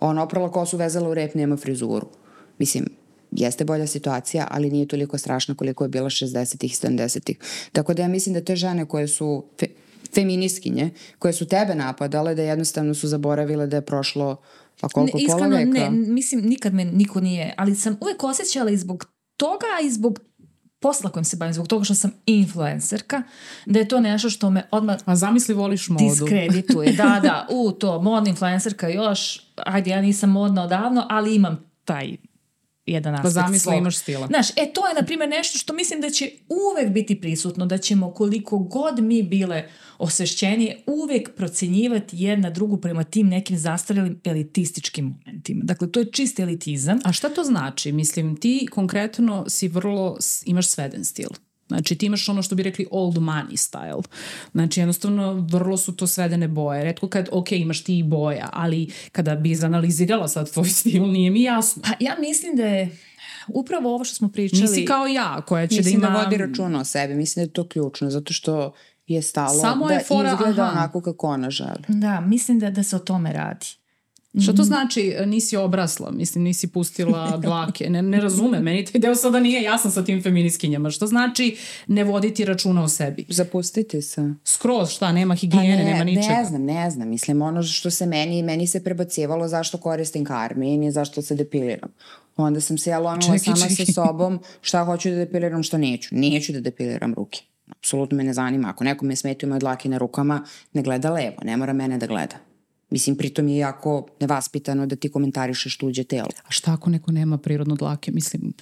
[0.00, 2.06] Ona oprala kosu, vezala u rep, nema frizuru.
[2.58, 2.86] Mislim,
[3.30, 7.38] jeste bolja situacija, ali nije toliko strašna koliko je bila 60-ih i 70-ih.
[7.72, 9.66] Tako da ja mislim da te žene koje su fe,
[10.14, 14.36] feminiskinje, koje su tebe napadale, da jednostavno su zaboravile da je prošlo
[14.80, 15.70] pa koliko ne, iskreno, pola veka.
[15.70, 20.20] Ne, mislim, nikad me niko nije, ali sam uvek osjećala i zbog toga i zbog
[20.80, 23.22] posla kojim se bavim, zbog toga što sam influencerka,
[23.66, 26.04] da je to nešto što me odmah A zamisli voliš modu.
[26.04, 26.92] Diskredituje.
[26.92, 32.16] Da, da, u to, modna influencerka još, ajde, ja nisam modna odavno, ali imam taj
[32.86, 33.78] jedan aspekt Pa zamisli svog.
[33.78, 34.26] imaš stila.
[34.26, 37.78] Znaš, e to je na primjer nešto što mislim da će uvek biti prisutno, da
[37.78, 39.68] ćemo koliko god mi bile
[39.98, 45.60] osvešćenije uvek procenjivati jedna drugu prema tim nekim zastarjelim elitističkim momentima.
[45.64, 46.98] Dakle, to je čist elitizam.
[47.04, 47.92] A šta to znači?
[47.92, 51.28] Mislim, ti konkretno si vrlo, imaš sveden stil.
[51.70, 54.02] Znači ti imaš ono što bi rekli old money style.
[54.52, 56.84] Znači jednostavno vrlo su to svedene boje.
[56.84, 61.30] Redko kad, ok, imaš ti i boja, ali kada bi izanalizirala sad tvoj stil, nije
[61.30, 61.82] mi jasno.
[61.82, 62.98] Pa ja mislim da je
[63.48, 64.62] upravo ovo što smo pričali...
[64.62, 66.08] Nisi kao ja, koja će mislim da ima...
[66.08, 68.72] Mislim da vodi računa o sebi, mislim da je to ključno, zato što
[69.06, 70.72] je stalo Samo da je fora, izgleda aha.
[70.72, 71.84] onako kako ona želi.
[71.88, 73.66] Da, mislim da, da se o tome radi.
[74.38, 74.66] Što to mhm.
[74.66, 79.62] znači nisi obrasla, mislim nisi pustila dlake, ne, ne razume, meni taj deo sada nije
[79.62, 80.90] jasan sa tim feminiskinjama.
[80.90, 81.56] Što znači
[81.86, 83.24] ne voditi računa o sebi?
[83.28, 84.34] Zapustiti se.
[84.44, 86.34] Skroz, šta, nema higijene, pa ne, nema ničega.
[86.34, 90.84] Ne znam, ne znam, mislim ono što se meni, meni se prebacivalo zašto koristim karmin
[90.84, 91.90] i zašto se depiliram.
[92.36, 93.86] Onda sam se ja lomila sama čeki.
[93.86, 96.08] sa sobom šta hoću da depiliram, šta neću.
[96.12, 97.40] Neću da depiliram ruke.
[97.70, 98.68] Apsolutno me ne zanima.
[98.68, 102.49] Ako nekome smetaju moje dlake na rukama, ne gleda levo, ne mora mene da gleda.
[102.90, 106.28] Mislim, pritom je jako nevaspitano da ti komentarišeš tuđe telo.
[106.44, 108.12] A šta ako neko nema prirodno dlake?
[108.12, 108.52] Mislim,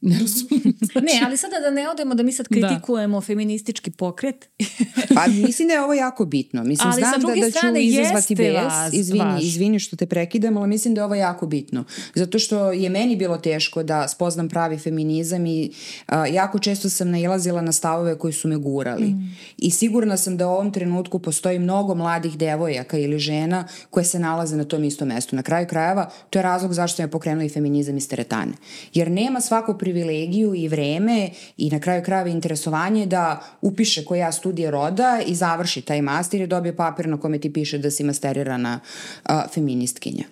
[0.00, 0.74] Ne razumem.
[0.94, 3.20] Ne, ali sada da ne odemo da mi sad kritikujemo da.
[3.20, 4.48] feministički pokret.
[5.14, 6.64] pa mislim da je ovo jako bitno.
[6.64, 8.92] Mislim, ali znam da, da, da ću izazvati bes.
[8.92, 9.42] Izvini, vaš.
[9.42, 11.84] izvini što te prekidam, ali mislim da je ovo jako bitno.
[12.14, 15.70] Zato što je meni bilo teško da spoznam pravi feminizam i
[16.06, 19.06] a, jako često sam nailazila na stavove koji su me gurali.
[19.06, 19.36] Mm.
[19.58, 24.18] I sigurna sam da u ovom trenutku postoji mnogo mladih devojaka ili žena koje se
[24.18, 25.36] nalaze na tom istom mestu.
[25.36, 28.52] Na kraju krajeva, to je razlog zašto je pokrenuo i feminizam iz teretane.
[28.94, 34.70] Jer nema svako privilegiju i vreme i na kraju krajeva interesovanje da upiše koja studije
[34.70, 38.80] roda i završi taj master i dobije papir na kome ti piše da si masterirana
[39.24, 40.24] a, feministkinja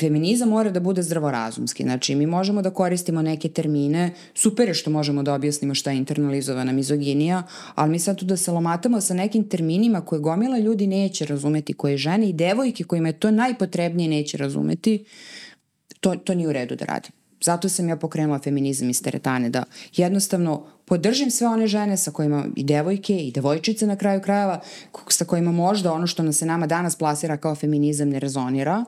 [0.00, 1.82] feminizam mora da bude zdravorazumski.
[1.82, 5.98] Znači, mi možemo da koristimo neke termine, super je što možemo da objasnimo šta je
[5.98, 7.42] internalizovana mizoginija,
[7.74, 11.72] ali mi sad tu da se lomatamo sa nekim terminima koje gomila ljudi neće razumeti,
[11.72, 15.04] koje žene i devojke kojima je to najpotrebnije neće razumeti,
[16.00, 17.23] to, to nije u redu da radim.
[17.44, 19.64] Zato sam ja pokrenula feminizam iz teretane, da
[19.96, 24.60] jednostavno podržim sve one žene sa kojima i devojke i devojčice na kraju krajeva,
[25.08, 28.84] sa kojima možda ono što nas se nama danas plasira kao feminizam ne rezonira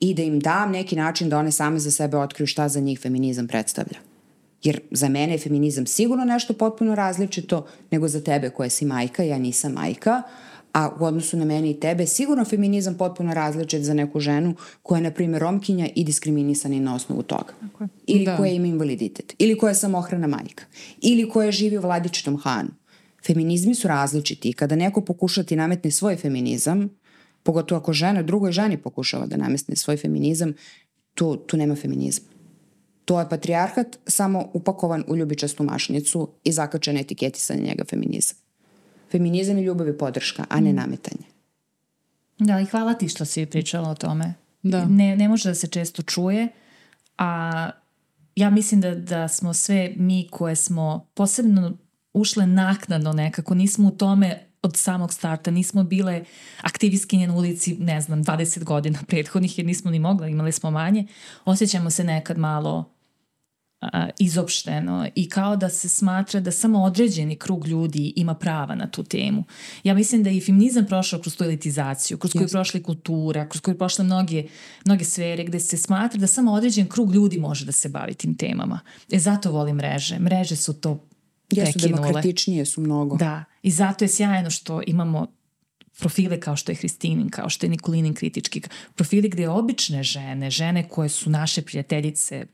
[0.00, 3.00] i da im dam neki način da one same za sebe otkriju šta za njih
[3.00, 3.98] feminizam predstavlja.
[4.62, 9.22] Jer za mene je feminizam sigurno nešto potpuno različito nego za tebe koja si majka,
[9.22, 10.22] ja nisam majka,
[10.72, 14.98] a u odnosu na mene i tebe sigurno feminizam potpuno različit za neku ženu koja
[14.98, 17.52] je, na primjer, romkinja i diskriminisana na osnovu toga.
[17.62, 17.88] Okay.
[18.06, 18.36] Ili da.
[18.36, 19.34] koja ima invaliditet.
[19.38, 20.64] Ili koja je samohrana majka.
[21.00, 22.70] Ili koja živi u vladičitom hanu.
[23.26, 26.88] Feminizmi su različiti i kada neko pokuša ti nametne svoj feminizam,
[27.42, 30.52] pogotovo ako žena drugoj ženi pokušava da nametne svoj feminizam,
[31.14, 32.26] tu, tu nema feminizma.
[33.04, 38.36] To je patrijarhat samo upakovan u ljubičastu mašnicu i zakačen etiketi sa njega feminizam
[39.12, 40.76] feminizam i ljubav je podrška, a ne mm.
[40.76, 41.24] nametanje.
[42.38, 44.34] Da, i hvala ti što si pričala o tome.
[44.62, 44.84] Da.
[44.84, 46.48] Ne, ne može da se često čuje,
[47.18, 47.70] a
[48.36, 51.72] ja mislim da, da smo sve mi koje smo posebno
[52.12, 56.24] ušle naknadno nekako, nismo u tome od samog starta, nismo bile
[56.62, 61.06] aktivistkinje na ulici, ne znam, 20 godina prethodnih jer nismo ni mogla, imali smo manje,
[61.44, 62.92] osjećamo se nekad malo
[64.18, 69.02] izopšteno i kao da se smatra da samo određeni krug ljudi ima prava na tu
[69.02, 69.44] temu.
[69.84, 73.48] Ja mislim da je i feminizam prošao kroz tu elitizaciju, kroz koju je prošla kultura,
[73.48, 74.44] kroz koju je prošla mnoge,
[74.84, 78.36] mnoge sfere gde se smatra da samo određen krug ljudi može da se bavi tim
[78.36, 78.80] temama.
[79.12, 80.18] E zato volim mreže.
[80.18, 81.06] Mreže su to
[81.50, 83.16] Jesu demokratičnije su mnogo.
[83.16, 85.26] Da, i zato je sjajno što imamo
[85.98, 88.62] profile kao što je Hristinin, kao što je Nikolinin kritički,
[88.94, 92.46] profili gde obične žene, žene koje su naše prijateljice,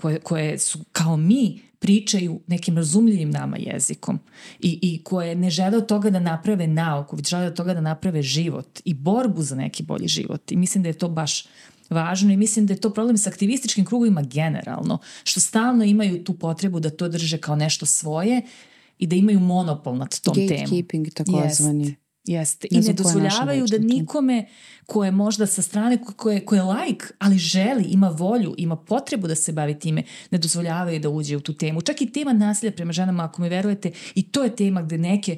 [0.00, 4.18] koje, koje su kao mi pričaju nekim razumljivim nama jezikom
[4.60, 7.80] i, i koje ne žele od toga da naprave nauku, već žele od toga da
[7.80, 10.52] naprave život i borbu za neki bolji život.
[10.52, 11.44] I mislim da je to baš
[11.90, 16.38] važno i mislim da je to problem sa aktivističkim krugovima generalno, što stalno imaju tu
[16.38, 18.42] potrebu da to drže kao nešto svoje
[18.98, 20.48] i da imaju monopol nad tom temom.
[20.48, 21.96] Gatekeeping takozvani.
[22.24, 22.68] Jeste.
[22.70, 24.46] I ne dozvoljavaju da nikome
[24.86, 28.76] ko je možda sa strane, ko je, ko je like, ali želi, ima volju, ima
[28.76, 31.82] potrebu da se bavi time, ne dozvoljavaju da uđe u tu temu.
[31.82, 35.36] Čak i tema nasilja prema ženama, ako mi verujete, i to je tema gde neke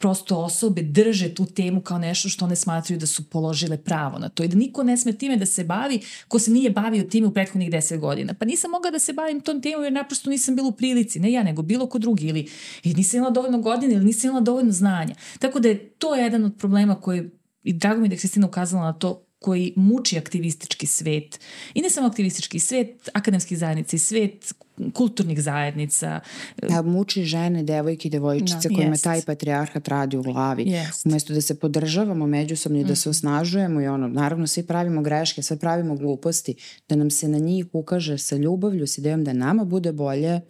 [0.00, 4.28] prosto osobe drže tu temu kao nešto što one smatruju da su položile pravo na
[4.28, 7.26] to i da niko ne sme time da se bavi ko se nije bavio time
[7.26, 8.34] u prethodnih deset godina.
[8.34, 11.32] Pa nisam mogla da se bavim tom temom jer naprosto nisam bila u prilici, ne
[11.32, 12.48] ja, nego bilo ko drugi ili,
[12.82, 15.14] ili nisam imala dovoljno godina ili nisam imala dovoljno znanja.
[15.38, 17.30] Tako da je to jedan od problema koji
[17.62, 21.40] i drago mi da je Kristina ukazala na to koji muči aktivistički svet.
[21.74, 24.54] I ne samo aktivistički svet, akademski zajednici, svet
[24.94, 26.20] kulturnih zajednica.
[26.68, 29.04] Da, muči žene, devojke i devojčice no, kojima jest.
[29.04, 30.64] taj patrijarhat radi u glavi.
[30.66, 31.06] Jest.
[31.06, 33.10] Umesto da se podržavamo međusobno i da se mhm.
[33.10, 36.54] osnažujemo i ono, naravno svi pravimo greške, sve pravimo gluposti,
[36.88, 40.40] da nam se na njih ukaže sa ljubavlju, s idejom da nama bude bolje,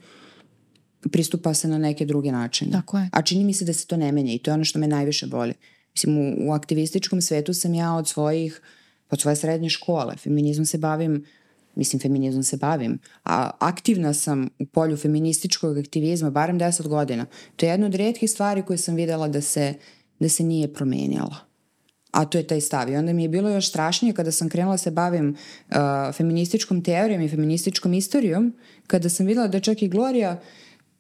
[1.12, 2.72] pristupa se na neke druge načine.
[2.72, 3.08] Tako je.
[3.12, 4.88] A čini mi se da se to ne menja i to je ono što me
[4.88, 5.54] najviše boli.
[5.94, 8.79] Mislim, u, u aktivističkom svetu sam ja od svojih uh,
[9.10, 10.16] od svoje srednje škole.
[10.16, 11.24] Feminizmom se bavim,
[11.74, 17.26] mislim feminizmom se bavim, a aktivna sam u polju feminističkog aktivizma barem 10 godina.
[17.56, 19.74] To je jedna od redkih stvari koje sam videla da se,
[20.18, 21.36] da se nije promenjala.
[22.10, 22.90] A to je taj stav.
[22.90, 25.36] I onda mi je bilo još strašnije kada sam krenula da se bavim
[25.68, 25.76] uh,
[26.12, 28.54] feminističkom teorijom i feminističkom istorijom,
[28.86, 30.40] kada sam videla da čak i Gloria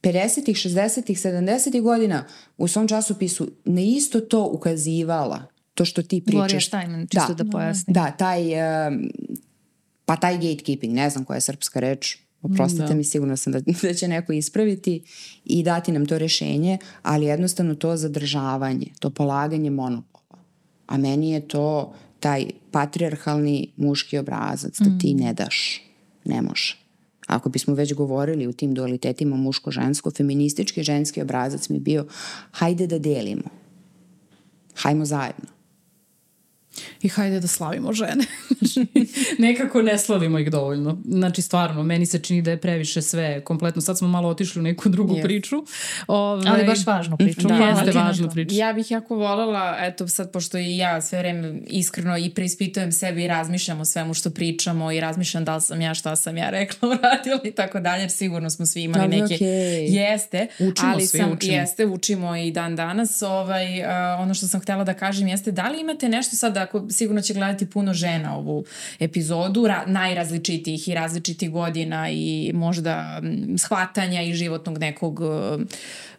[0.02, 2.24] 50-ih, 60-ih, 70-ih godina
[2.58, 5.46] u svom časopisu na isto to ukazivala
[5.80, 6.38] to što ti pričaš.
[6.38, 7.94] Gloria Steinem, čisto da, da pojasnim.
[7.94, 8.42] Da, taj,
[10.04, 12.94] pa taj gatekeeping, ne znam koja je srpska reč, oprostite da.
[12.94, 15.02] mi, sigurno sam da, da će neko ispraviti
[15.44, 20.42] i dati nam to rešenje, ali jednostavno to zadržavanje, to polaganje monopola.
[20.86, 25.18] A meni je to taj patriarhalni muški obrazac, da ti mm.
[25.18, 25.82] ne daš,
[26.24, 26.76] ne može.
[27.26, 32.06] Ako bismo već govorili u tim dualitetima muško-žensko, feministički ženski obrazac mi bio
[32.50, 33.48] hajde da delimo.
[34.74, 35.59] Hajmo zajedno.
[37.02, 38.24] I hajde da slavimo žene.
[39.38, 40.98] Nekako ne slavimo ih dovoljno.
[41.04, 43.82] Znači, stvarno, meni se čini da je previše sve kompletno.
[43.82, 45.22] Sad smo malo otišli u neku drugu yes.
[45.22, 45.56] priču.
[46.06, 47.48] Ove, Ali baš važnu priču.
[47.48, 48.54] Da, jeste važnu priču.
[48.54, 53.24] Ja bih jako voljela, eto sad, pošto i ja sve vreme iskreno i preispitujem sebe
[53.24, 56.50] i razmišljam o svemu što pričamo i razmišljam da li sam ja, šta sam ja
[56.50, 59.34] rekla, uradila i tako dalje, jer sigurno smo svi imali da, neke...
[59.34, 59.90] Okay.
[59.90, 60.46] Jeste.
[60.58, 61.52] Učimo ali svi, sam, učimo.
[61.52, 63.22] Jeste, učimo i dan danas.
[63.22, 63.86] Ovaj, uh,
[64.20, 67.34] ono što sam htela da kažem jeste, da li imate nešto sad, ako sigurno će
[67.34, 68.64] gledati puno žena ovu
[68.98, 73.22] epizodu, ra, najrazličitijih i različitih godina i možda
[73.58, 75.20] shvatanja i životnog nekog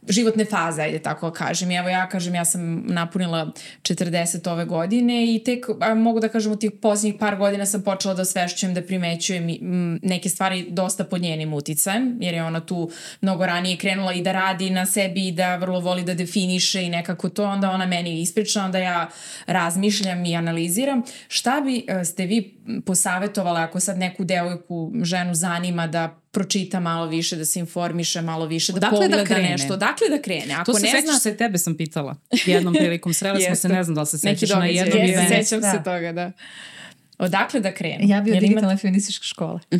[0.09, 1.71] životne faze, ajde tako da kažem.
[1.71, 3.51] Evo ja kažem, ja sam napunila
[3.81, 7.81] 40 ove godine i tek, a, mogu da kažem, u tih posljednjih par godina sam
[7.81, 9.47] počela da svešćujem, da primećujem
[10.01, 12.91] neke stvari dosta pod njenim uticajem, jer je ona tu
[13.21, 16.89] mnogo ranije krenula i da radi na sebi i da vrlo voli da definiše i
[16.89, 19.09] nekako to, onda ona meni ispriča, onda ja
[19.47, 21.03] razmišljam i analiziram.
[21.27, 27.05] Šta bi e, ste vi posavetovala ako sad neku devojku, ženu zanima da pročita malo
[27.05, 29.49] više, da se informiše malo više, da dakle pogleda da krene.
[29.49, 29.77] nešto.
[29.77, 30.53] Dakle da krene.
[30.53, 31.19] Ako to se ne zna...
[31.19, 32.15] se, tebe sam pitala.
[32.45, 35.35] Jednom prilikom sreli smo se, ne znam da li se sećaš na jednom eventu.
[35.35, 35.71] Sećam da.
[35.71, 36.31] se toga, da.
[37.17, 38.07] Odakle da krenu?
[38.07, 38.77] Ja bi od digitalne ima...
[38.77, 39.59] feminističke škole.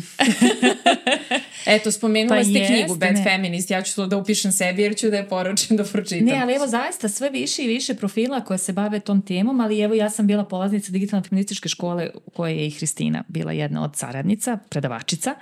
[1.66, 3.22] Eto, spomenula pa ste jest, knjigu Bad ne.
[3.24, 6.26] Feminist, ja ću to da upišem sebi jer ću da je poručim da pročitam.
[6.26, 9.80] Ne, ali evo zaista sve više i više profila koje se bave tom temom, ali
[9.80, 13.84] evo ja sam bila polaznica digitalne feminističke škole u kojoj je i Hristina bila jedna
[13.84, 15.34] od saradnica, predavačica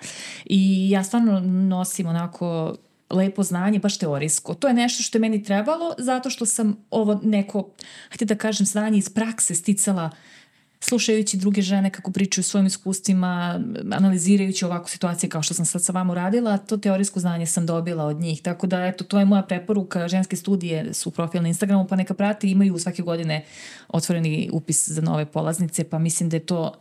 [0.45, 2.77] i ja stvarno nosim onako
[3.11, 4.55] lepo znanje, baš teorijsko.
[4.55, 7.71] To je nešto što je meni trebalo zato što sam ovo neko,
[8.09, 10.40] hajde da kažem, znanje iz prakse sticala uh,
[10.81, 15.93] slušajući druge žene kako pričaju svojim iskustvima, analizirajući ovako situacije kao što sam sad sa
[15.93, 18.43] vama uradila, to teorijsko znanje sam dobila od njih.
[18.43, 20.09] Tako da, eto, to je moja preporuka.
[20.09, 23.45] Ženske studije su profil na Instagramu, pa neka prati, imaju svake godine
[23.89, 26.73] otvoreni upis za nove polaznice, pa mislim da je to,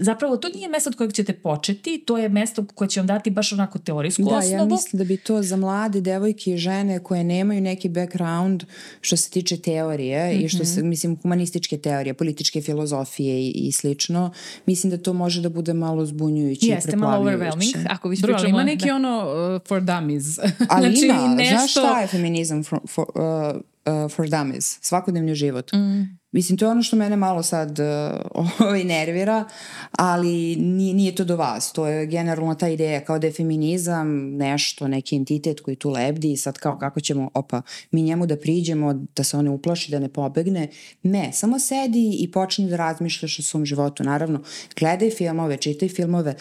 [0.00, 3.30] zapravo to nije mesto od kojeg ćete početi, to je mesto koje će vam dati
[3.30, 4.50] baš onako teorijsku da, osnovu.
[4.50, 8.64] Da, ja mislim da bi to za mlade devojke i žene koje nemaju neki background
[9.00, 10.44] što se tiče teorije mm -hmm.
[10.44, 10.88] i što se, mhm.
[10.88, 14.32] mislim, humanističke teorije, političke filozofije i, i slično,
[14.66, 18.64] mislim da to može da bude malo zbunjujuće Jeste, malo overwhelming, ako vi Bro, ima
[18.64, 18.94] neki da.
[18.94, 19.18] ono
[19.54, 20.38] uh, for dummies.
[20.70, 21.56] Ali znači, ima, nešto...
[21.56, 24.78] znaš šta je feminizam for, for, uh, uh, for dummies?
[24.80, 25.72] Svakodnevni život.
[25.72, 29.44] Mm Mislim, to je ono što mene malo sad uh, ovaj, nervira,
[29.90, 31.72] ali nije, nije to do vas.
[31.72, 36.32] To je generalno ta ideja kao da je feminizam nešto, neki entitet koji tu lebdi
[36.32, 39.98] i sad kao kako ćemo, opa, mi njemu da priđemo, da se one uplaši, da
[39.98, 40.68] ne pobegne.
[41.02, 44.04] Ne, samo sedi i počni da razmišljaš o svom životu.
[44.04, 44.42] Naravno,
[44.78, 46.34] gledaj filmove, čitaj filmove,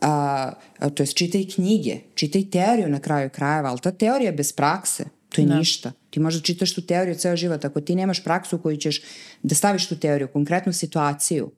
[0.00, 0.52] a,
[0.94, 5.04] to je čitaj knjige, čitaj teoriju na kraju krajeva, ali ta teorija bez prakse,
[5.34, 5.58] To je da.
[5.58, 5.92] ništa.
[6.10, 7.64] Ti možda čitaš tu teoriju ceo život.
[7.64, 9.02] Ako ti nemaš praksu koju ćeš
[9.42, 11.50] da staviš tu teoriju, konkretnu situaciju,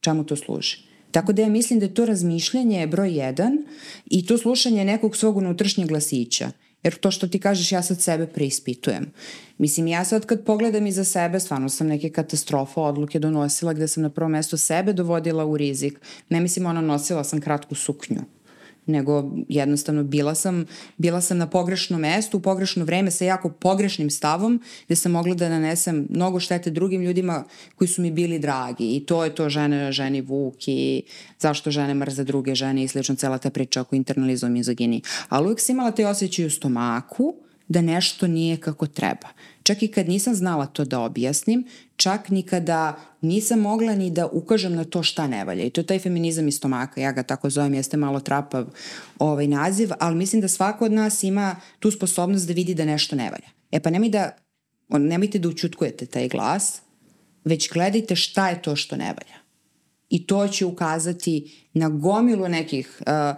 [0.00, 0.76] čemu to služi?
[1.10, 3.58] Tako da ja mislim da je to razmišljanje broj jedan
[4.06, 6.50] i to slušanje nekog svog unutrašnjeg glasića.
[6.82, 9.12] Jer to što ti kažeš, ja sad sebe preispitujem.
[9.58, 14.02] Mislim, ja sad kad pogledam iza sebe, stvarno sam neke katastrofa odluke donosila gde sam
[14.02, 16.00] na prvo mesto sebe dovodila u rizik.
[16.28, 18.20] Ne mislim, ona nosila sam kratku suknju
[18.88, 20.66] nego jednostavno bila sam,
[20.96, 25.34] bila sam na pogrešnom mestu, u pogrešno vreme sa jako pogrešnim stavom gde sam mogla
[25.34, 27.44] da nanesem mnogo štete drugim ljudima
[27.74, 31.02] koji su mi bili dragi i to je to žene, ženi Vuk i
[31.38, 35.02] zašto žene mrze druge žene i slično cela ta priča oko internalizom mizogini.
[35.28, 37.34] Ali uvijek sam imala te osjećaj u stomaku
[37.68, 39.28] da nešto nije kako treba.
[39.62, 41.64] Čak i kad nisam znala to da objasnim,
[41.98, 45.64] čak ni kada nisam mogla ni da ukažem na to šta ne valja.
[45.64, 48.66] I to je taj feminizam iz stomaka, ja ga tako zovem, jeste malo trapav
[49.18, 53.16] ovaj naziv, ali mislim da svako od nas ima tu sposobnost da vidi da nešto
[53.16, 53.50] ne valja.
[53.70, 54.30] E pa nemoj da,
[54.88, 56.80] nemojte da učutkujete taj glas,
[57.44, 59.38] već gledajte šta je to što ne valja
[60.08, 63.36] i to će ukazati na gomilu nekih uh,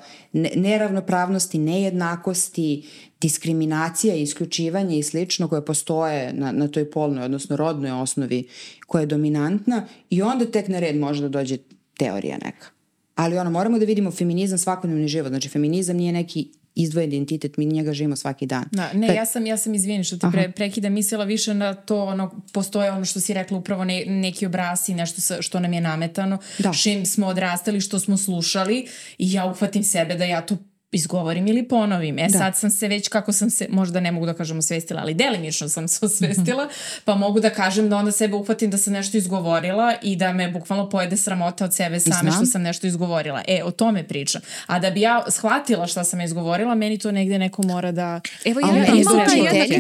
[0.55, 2.89] neravnopravnosti, nejednakosti,
[3.21, 8.49] diskriminacija, isključivanja i slično koje postoje na, na toj polnoj, odnosno rodnoj osnovi
[8.87, 11.57] koja je dominantna i onda tek na red može da dođe
[11.99, 12.67] teorija neka.
[13.15, 15.29] Ali ono, moramo da vidimo feminizam svakodnevni život.
[15.29, 18.65] Znači, feminizam nije neki izdvojen identitet, mi njega živimo svaki dan.
[18.73, 21.75] Da, ne, pa, ja sam, ja sam izvini što te pre, prekida mislila više na
[21.75, 25.73] to, ono, postoje ono što si rekla upravo ne, neki obrasi, nešto sa, što nam
[25.73, 26.73] je nametano, da.
[26.73, 28.87] šim smo odrastali, što smo slušali
[29.19, 30.57] i ja uhvatim sebe da ja to
[30.93, 32.19] izgovorim ili ponovim.
[32.19, 32.39] E da.
[32.39, 35.69] sad sam se već kako sam se, možda ne mogu da kažem osvestila, ali delimično
[35.69, 37.01] sam se osvestila, mm -hmm.
[37.05, 40.51] pa mogu da kažem da onda sebe uhvatim da sam nešto izgovorila i da me
[40.51, 42.33] bukvalno pojede sramota od sebe same Znam.
[42.33, 43.43] što sam nešto izgovorila.
[43.49, 44.41] E, o tome pričam.
[44.67, 48.21] A da bi ja shvatila šta sam izgovorila, meni to negde neko mora da...
[48.45, 49.25] Evo ja imam jedna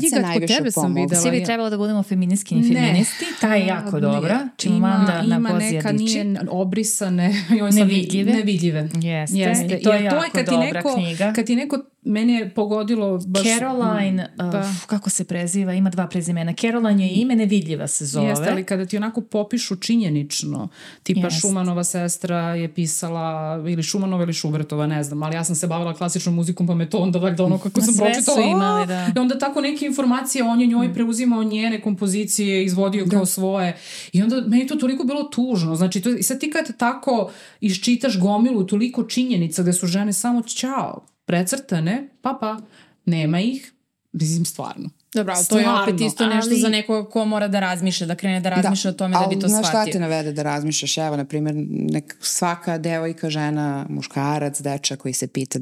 [0.00, 1.22] knjiga kod tebe sam videla.
[1.22, 3.24] Svi bi trebalo da budemo feministki i feministi.
[3.40, 4.48] Ta je jako dobra.
[4.56, 7.34] Čim ima, da ima na neka nije obrisane.
[7.80, 8.32] Nevidljive.
[8.32, 8.88] Nevidljive.
[8.94, 9.38] Jeste.
[9.38, 9.78] Jeste.
[9.80, 11.32] I to je jako to je kad ti neko, knjiga.
[11.32, 13.42] Kad ti neko mene je pogodilo baš...
[13.42, 14.64] Caroline, uh, pa.
[14.86, 16.52] kako se preziva, ima dva prezimena.
[16.52, 18.28] Caroline je ime, nevidljiva se zove.
[18.28, 20.68] Jeste, ali kada ti onako popišu činjenično,
[21.02, 21.40] tipa Jest.
[21.40, 25.94] Šumanova sestra je pisala, ili Šumanova ili Šubertova, ne znam, ali ja sam se bavila
[25.94, 28.22] klasičnom muzikom, pa me to onda valjda ono kako sam pročitala.
[28.22, 29.12] Sve su imali, da.
[29.16, 30.94] I onda tako neke informacije on je njoj mm.
[30.94, 33.10] preuzimao njene kompozicije, izvodio da.
[33.10, 33.76] kao svoje.
[34.12, 35.76] I onda meni to toliko bilo tužno.
[35.76, 41.04] Znači, to, sad ti kad tako iščitaš gomilu toliko činjenica gde su žene samo čao,
[41.30, 42.56] precrtane, pa pa,
[43.04, 43.72] nema ih,
[44.12, 44.90] mislim stvarno.
[45.14, 46.60] Dobro, ali to je opet isto nešto ali...
[46.60, 49.38] za nekoga ko mora da razmišlja, da krene da razmišlja da, o tome da bi
[49.38, 49.78] to shvatio.
[49.78, 50.98] Ali šta te navede da razmišljaš?
[50.98, 55.58] Evo, na primjer, nek, svaka devojka, žena, muškarac, dečak koji se pita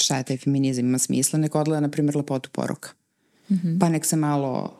[0.00, 2.90] šta je taj feminizam, ima smisla, nek odgleda, na primjer, lepotu poruka.
[3.50, 3.80] Mm -hmm.
[3.80, 4.76] Pa nek se malo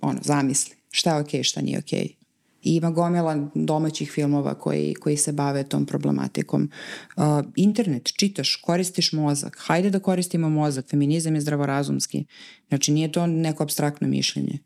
[0.00, 2.00] ono, zamisli šta je okej, okay, šta nije okej.
[2.00, 2.21] Okay
[2.62, 6.70] i ima gomila domaćih filmova koji, koji se bave tom problematikom.
[7.16, 7.22] Uh,
[7.56, 12.24] internet, čitaš, koristiš mozak, hajde da koristimo mozak, feminizam je zdravorazumski,
[12.68, 14.58] znači nije to neko abstraktno mišljenje.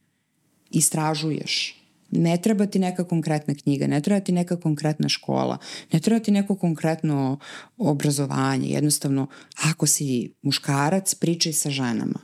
[0.70, 5.58] Istražuješ, ne treba ti neka konkretna knjiga, ne treba ti neka konkretna škola,
[5.92, 7.38] ne treba ti neko konkretno
[7.76, 8.68] obrazovanje.
[8.68, 9.26] Jednostavno,
[9.62, 12.20] ako si muškarac, pričaj sa ženama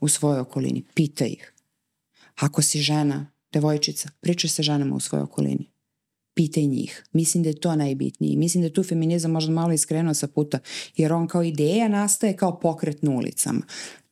[0.00, 1.52] u svojoj okolini, pitaj ih.
[2.36, 5.70] Ako si žena, devojčica, pričaj sa ženama u svojoj okolini.
[6.34, 7.04] Pitaj njih.
[7.12, 8.36] Mislim da je to najbitnije.
[8.36, 10.58] Mislim da je tu feminizam možda malo iskrenuo sa puta,
[10.96, 13.60] jer on kao ideja nastaje kao pokret na ulicama.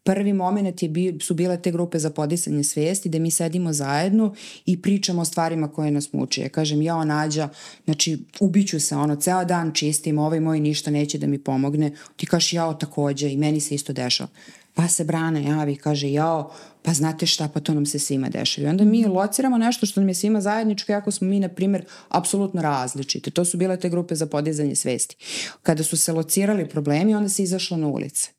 [0.05, 4.35] Prvi moment je bi, su bile te grupe za podisanje svijesti da mi sedimo zajedno
[4.67, 6.43] i pričamo o stvarima koje nas muče.
[6.43, 7.49] Ja kažem, ja nađa,
[7.85, 11.93] znači ubiću se, ono, ceo dan čistim, ovaj moj ništa neće da mi pomogne.
[12.17, 14.31] Ti kažeš, jao takođe i meni se isto dešava.
[14.75, 16.53] Pa se Brana javi, kaže, jao,
[16.83, 18.67] pa znate šta, pa to nam se svima dešava.
[18.67, 21.85] I onda mi lociramo nešto što nam je svima zajedničko, jako smo mi, na primjer,
[22.09, 23.31] apsolutno različite.
[23.31, 25.17] To su bile te grupe za podizanje svesti.
[25.63, 28.31] Kada su se locirali problemi, onda se izašlo na ulice.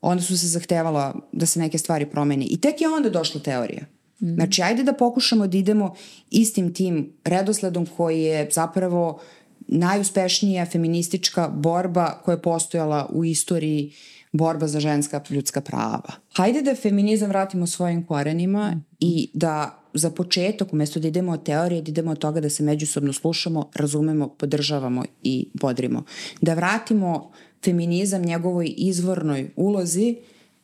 [0.00, 2.46] Onda su se zahtevala da se neke stvari promeni.
[2.50, 3.82] I tek je onda došla teorija.
[4.20, 4.34] Mm.
[4.34, 5.94] Znači, ajde da pokušamo da idemo
[6.30, 9.20] istim tim redosledom koji je zapravo
[9.68, 16.12] najuspešnija feministička borba koja je postojala u istoriji uh, borba za ženska ljudska prava.
[16.36, 21.82] Hajde da feminizam vratimo svojim korenima i da za početak, umesto da idemo od teorije,
[21.82, 26.04] da idemo od toga da se međusobno slušamo, razumemo, podržavamo i bodrimo.
[26.40, 27.30] Da vratimo
[27.64, 30.16] feminizam njegovoj izvornoj ulozi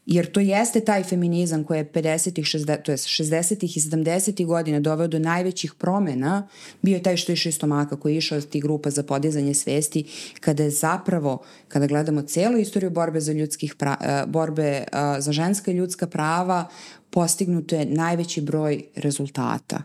[0.07, 4.81] Jer to jeste taj feminizam koji je 50-ih, 60, to je 60-ih i 70-ih godina
[4.81, 6.49] doveo do najvećih promena,
[6.83, 9.03] bio je taj što je išao iz stomaka, koji je išao iz tih grupa za
[9.03, 10.05] podizanje svesti,
[10.41, 14.87] kada je zapravo, kada gledamo celu istoriju borbe za ljudskih pra, eh, borbe eh,
[15.19, 16.69] za ženska ljudska prava,
[17.11, 19.83] postignuto je najveći broj rezultata.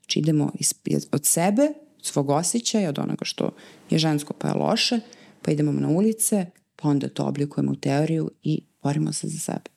[0.00, 0.52] Znači idemo
[1.12, 1.62] od sebe,
[1.98, 3.50] od svog osjećaja, od onoga što
[3.90, 5.00] je žensko pa je loše,
[5.42, 6.46] pa idemo na ulice,
[6.82, 9.70] pa onda to oblikujemo u teoriju i borimo se za sebe.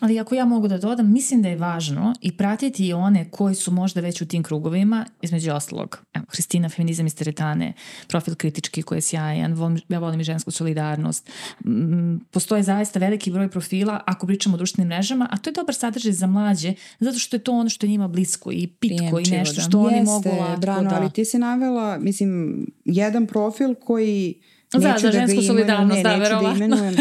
[0.00, 3.72] Ali ako ja mogu da dodam, mislim da je važno i pratiti one koji su
[3.72, 7.72] možda već u tim krugovima, između ostalog, evo, Hristina, feminizam iz teretane,
[8.08, 11.30] profil kritički koji je sjajan, volim, ja volim i žensku solidarnost.
[11.64, 15.74] Mm, postoje zaista veliki broj profila ako pričamo o društvenim mrežama, a to je dobar
[15.74, 19.30] sadržaj za mlađe, zato što je to ono što je njima blisko i pitko i
[19.30, 20.96] nešto što Jeste, oni mogu lako Brano, da...
[20.96, 26.14] ali ti si navela, mislim, jedan profil koji Da, Neću da, da žensku solidarnost, da,
[26.14, 26.48] verovatno.
[26.48, 26.94] Da imenujem.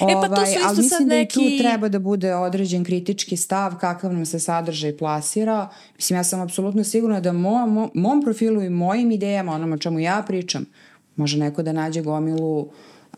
[0.00, 1.40] ovaj, e pa to su ovaj, isto ali mislim sad neki...
[1.40, 5.68] da i tu treba da bude određen kritički stav kakav nam se sadržaj plasira.
[5.96, 9.78] Mislim, ja sam apsolutno sigurna da mo, mo, mom profilu i mojim idejama, onome o
[9.78, 10.66] čemu ja pričam,
[11.16, 12.68] može neko da nađe gomilu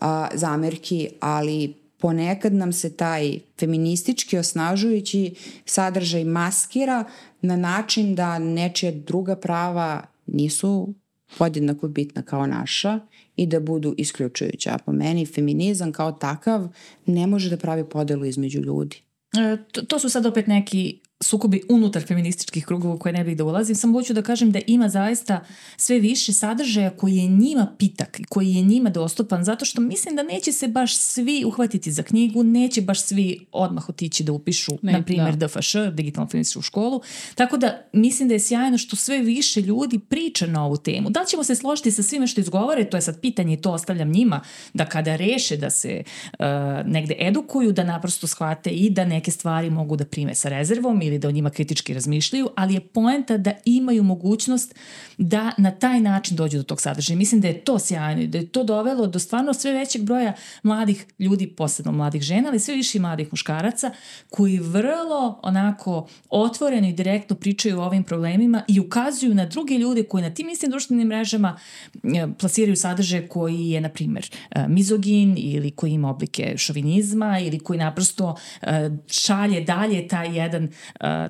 [0.01, 1.73] a, zamerki, ali
[2.03, 5.35] ponekad nam se taj feministički osnažujući
[5.65, 7.03] sadržaj maskira
[7.41, 10.93] na način da nečija druga prava nisu
[11.37, 12.99] podjednako bitna kao naša
[13.35, 14.71] i da budu isključujuća.
[14.73, 16.67] A po meni feminizam kao takav
[17.05, 19.01] ne može da pravi podelu između ljudi.
[19.37, 23.37] E, to, to su sad opet neki sukobi unutar feminističkih krugova u koje ne bih
[23.37, 25.45] da ulazim, samo hoću da kažem da ima zaista
[25.77, 30.15] sve više sadržaja koji je njima pitak i koji je njima dostupan, zato što mislim
[30.15, 34.71] da neće se baš svi uhvatiti za knjigu, neće baš svi odmah otići da upišu,
[34.81, 35.47] ne, na primjer, da.
[35.47, 37.01] DFŠ, digitalnu feminističku školu,
[37.35, 41.09] tako da mislim da je sjajno što sve više ljudi priča na ovu temu.
[41.09, 44.11] Da ćemo se složiti sa svime što izgovore, to je sad pitanje i to ostavljam
[44.11, 44.41] njima,
[44.73, 46.03] da kada reše da se
[46.39, 46.45] uh,
[46.85, 51.12] negde edukuju, da naprosto shvate i da neke stvari mogu da prime sa rezervom ili
[51.19, 54.75] da o njima kritički razmišljaju, ali je poenta da imaju mogućnost
[55.17, 57.17] da na taj način dođu do tog sadržaja.
[57.17, 60.33] Mislim da je to sjajno i da je to dovelo do stvarno sve većeg broja
[60.63, 63.91] mladih ljudi, posebno mladih žena, ali sve više mladih muškaraca
[64.29, 70.03] koji vrlo onako otvoreno i direktno pričaju o ovim problemima i ukazuju na druge ljude
[70.03, 71.57] koji na tim istim društvenim mrežama
[71.93, 77.59] e, plasiraju sadržaje koji je, na primjer, e, mizogin ili koji ima oblike šovinizma ili
[77.59, 80.69] koji naprosto e, šalje dalje taj jedan,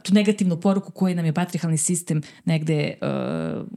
[0.03, 2.93] tu negativnu poruku koju nam je patrihalni sistem negde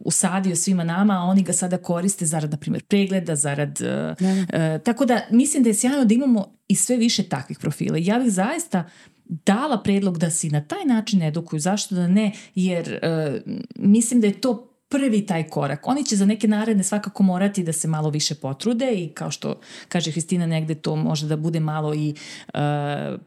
[0.01, 3.79] usadio svima nama, a oni ga sada koriste zarad, na primjer, pregleda, zarad...
[3.81, 4.79] Da.
[4.79, 7.99] tako da mislim da je sjajno da imamo i sve više takvih profila.
[8.01, 8.85] Ja bih zaista
[9.29, 11.61] dala predlog da se na taj način edukuju.
[11.61, 12.33] Zašto da ne?
[12.55, 15.87] Jer uh, mislim da je to prvi taj korak.
[15.87, 19.61] Oni će za neke naredne svakako morati da se malo više potrude i kao što
[19.89, 22.15] kaže Hristina negde to može da bude malo i
[22.55, 22.61] uh,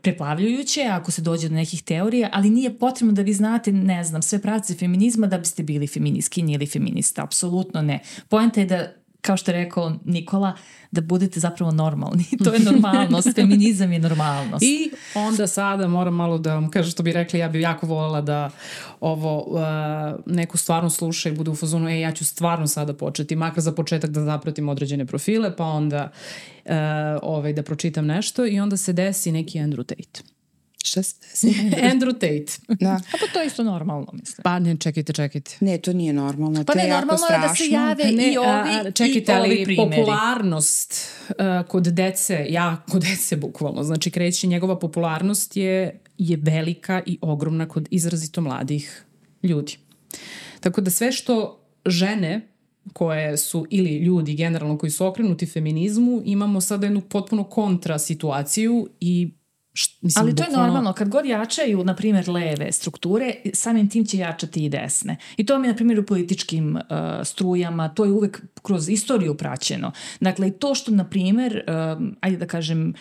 [0.01, 4.21] preplavljujuće ako se dođe do nekih teorija, ali nije potrebno da vi znate, ne znam,
[4.21, 7.23] sve pravce feminizma da biste bili feminiskinji ili feminista.
[7.23, 7.99] Apsolutno ne.
[8.29, 10.53] Poenta je da kao što je rekao Nikola,
[10.91, 12.23] da budete zapravo normalni.
[12.43, 14.63] to je normalnost, feminizam je normalnost.
[14.63, 18.21] I onda sada moram malo da vam kažem što bi rekli, ja bih jako voljela
[18.21, 18.49] da
[18.99, 19.61] ovo uh,
[20.25, 23.71] neko stvarno sluša i bude u fazonu, e, ja ću stvarno sada početi, makar za
[23.71, 26.11] početak da zapratim određene profile, pa onda
[26.65, 26.71] uh,
[27.21, 30.38] ovaj, da pročitam nešto i onda se desi neki Andrew Tate.
[30.83, 31.47] Šta se desi?
[31.91, 32.75] Andrew Tate.
[32.79, 32.91] Da.
[32.91, 34.43] A pa to je isto normalno, mislim.
[34.43, 35.57] Pa ne, čekajte, čekajte.
[35.59, 36.63] Ne, to nije normalno.
[36.65, 39.35] Pa to ne, je normalno je da se jave ne, i ovi, a, čekajte, i
[39.35, 40.01] ovi ali primeri.
[40.01, 40.93] popularnost
[41.29, 41.35] uh,
[41.67, 47.67] kod dece, ja kod dece bukvalno, znači kreće njegova popularnost je, je velika i ogromna
[47.67, 49.03] kod izrazito mladih
[49.43, 49.77] ljudi.
[50.59, 52.47] Tako da sve što žene
[52.93, 58.89] koje su, ili ljudi generalno koji su okrenuti feminizmu, imamo sada jednu potpuno kontra situaciju
[58.99, 59.31] i
[60.01, 60.61] Mislim, Ali to bukvalno...
[60.61, 65.17] je normalno, kad god jačaju, na primjer, leve strukture, samim tim će jačati i desne.
[65.37, 66.81] I to mi je, na primjer, u političkim uh,
[67.23, 69.91] strujama, to je uvek kroz istoriju praćeno.
[70.19, 72.93] Dakle, to što, na primjer, uh, ajde da kažem,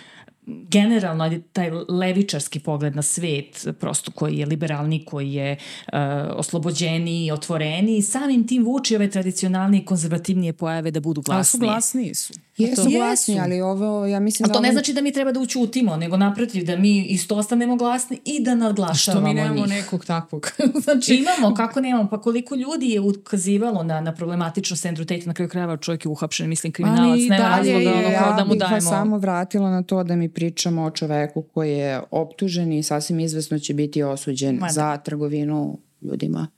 [0.48, 5.56] generalno ajde, taj levičarski pogled na svet, prosto koji je liberalni, koji je
[5.92, 5.98] uh,
[6.32, 11.38] oslobođeni, otvoreni, samim tim vuči ove tradicionalne i konzervativnije pojave da budu glasnije.
[11.38, 12.32] Ali su glasniji su.
[12.58, 14.54] Jesu to, glasni, ali ovo, ja mislim A da...
[14.54, 18.20] to ne znači da mi treba da učutimo, nego naprotiv, da mi isto ostanemo glasni
[18.24, 19.36] i da nadglašavamo njih.
[19.36, 19.76] Što mi nemamo njih.
[19.76, 20.52] nekog takvog?
[20.84, 21.14] znači...
[21.14, 22.08] Imamo, kako nemamo?
[22.08, 26.08] Pa koliko ljudi je ukazivalo na, na problematičnost Andrew Tate, na kraju krajeva čovjek je
[26.08, 28.74] uhapšen, mislim, kriminalac, nema razloga da, ono, ja da mu dajemo.
[28.74, 32.82] Ja bih samo vratila na to da mi pričamo o čoveku koji je optužen i
[32.82, 34.72] sasvim izvesno će biti osuđen Mada.
[34.72, 36.48] za trgovinu ljudima.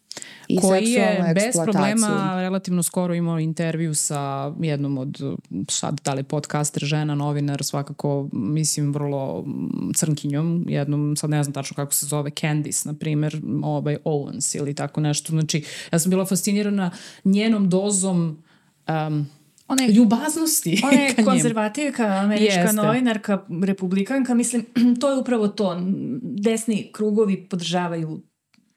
[0.49, 5.21] I koji je bez problema relativno skoro imao intervju sa jednom od
[5.69, 9.45] sad da li podcaster, žena, novinar, svakako mislim vrlo
[9.97, 14.75] crnkinjom, jednom sad ne znam tačno kako se zove, Candice na primer, ovaj Owens ili
[14.75, 15.33] tako nešto.
[15.33, 16.91] Znači, ja sam bila fascinirana
[17.25, 18.43] njenom dozom
[18.89, 19.27] um,
[19.71, 20.81] ona je, ljubaznosti.
[20.85, 22.77] Ona je konzervativka, američka Jeste.
[22.77, 24.67] novinarka, republikanka, mislim,
[25.01, 25.77] to je upravo to.
[26.23, 28.23] Desni krugovi podržavaju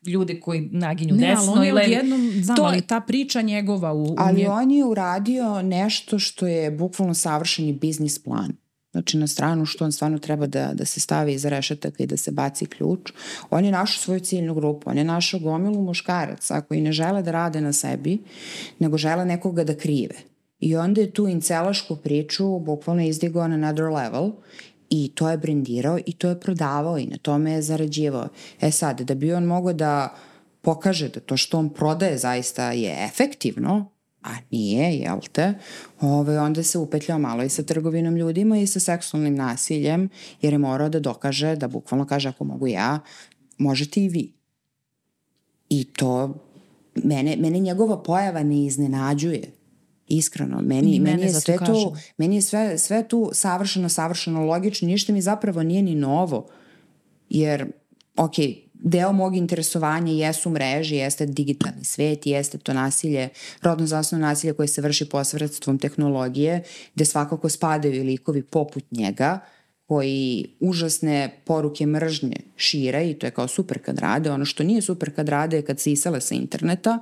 [0.05, 1.95] ljude koji naginju ne, desno ali i levi.
[1.95, 3.93] Odjednom, znam, to, ali ta priča njegova...
[3.93, 4.49] U, u ali nje...
[4.49, 8.51] on je uradio nešto što je bukvalno savršeni biznis plan.
[8.91, 12.17] Znači na stranu što on stvarno treba da, da se stavi iza rešetaka i da
[12.17, 13.11] se baci ključ.
[13.49, 17.31] On je našao svoju ciljnu grupu, on je našao gomilu muškaraca koji ne žele da
[17.31, 18.19] rade na sebi,
[18.79, 20.15] nego žele nekoga da krive.
[20.59, 24.31] I onda je tu incelašku priču bukvalno izdigao na another level
[24.95, 28.27] i to je brendirao i to je prodavao i na tome je zarađivao.
[28.61, 30.15] E sad, da bi on mogao da
[30.61, 33.89] pokaže da to što on prodaje zaista je efektivno,
[34.21, 35.53] a nije, jel te,
[36.01, 40.09] ove, onda se upetljao malo i sa trgovinom ljudima i sa seksualnim nasiljem,
[40.41, 42.99] jer je morao da dokaže, da bukvalno kaže ako mogu ja,
[43.57, 44.33] možete i vi.
[45.69, 46.35] I to,
[46.95, 49.62] mene, mene njegova pojava ne iznenađuje.
[50.07, 55.13] Iskreno, meni, meni je sve tu, meni je sve, sve tu savršeno, savršeno logično, ništa
[55.13, 56.47] mi zapravo nije ni novo,
[57.29, 57.71] jer,
[58.17, 58.33] ok,
[58.73, 63.29] deo mog interesovanja jesu mreže, jeste digitalni svet, jeste to nasilje,
[63.61, 66.63] rodno zasnovno nasilje koje se vrši posredstvom tehnologije,
[66.95, 69.39] gde svakako spadaju i likovi poput njega,
[69.87, 74.31] koji užasne poruke mržnje šire i to je kao super kad rade.
[74.31, 76.99] Ono što nije super kad rade je kad se isele sa interneta,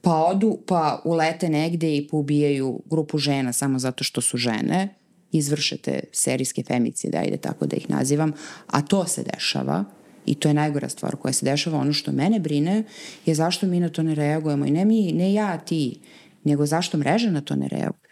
[0.00, 4.94] pa odu, pa ulete negde i poubijaju grupu žena samo zato što su žene,
[5.32, 8.32] izvršete serijske femicide, ajde tako da ih nazivam,
[8.66, 9.84] a to se dešava
[10.26, 11.78] i to je najgora stvar koja se dešava.
[11.78, 12.84] Ono što mene brine
[13.26, 16.00] je zašto mi na to ne reagujemo i ne mi, ne ja, ti,
[16.44, 18.03] nego zašto mreže na to ne reaguju.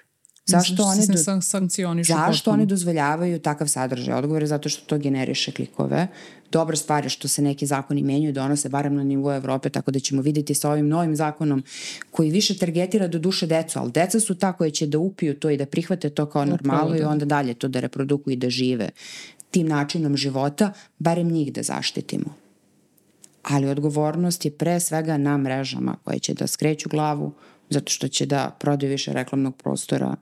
[0.59, 1.17] Zašto one, do...
[1.19, 4.15] san sankcionišu zašto one dozvoljavaju takav sadržaj?
[4.15, 6.09] Odgovor je zato što to generiše klikove.
[6.53, 9.99] Dobra stvar je što se neki zakoni menjuju, donose barem na nivou Evrope, tako da
[9.99, 11.63] ćemo videti sa ovim novim zakonom
[12.11, 15.51] koji više targetira do duše decu, ali deca su ta koje će da upiju to
[15.51, 17.09] i da prihvate to kao normalno i da.
[17.09, 18.91] onda dalje to da reprodukuju i da žive
[19.53, 22.35] tim načinom života, barem njih da zaštitimo.
[23.43, 27.33] Ali odgovornost je pre svega na mrežama koje će da skreću glavu,
[27.71, 30.17] zato što će da prodaju više reklamnog prostora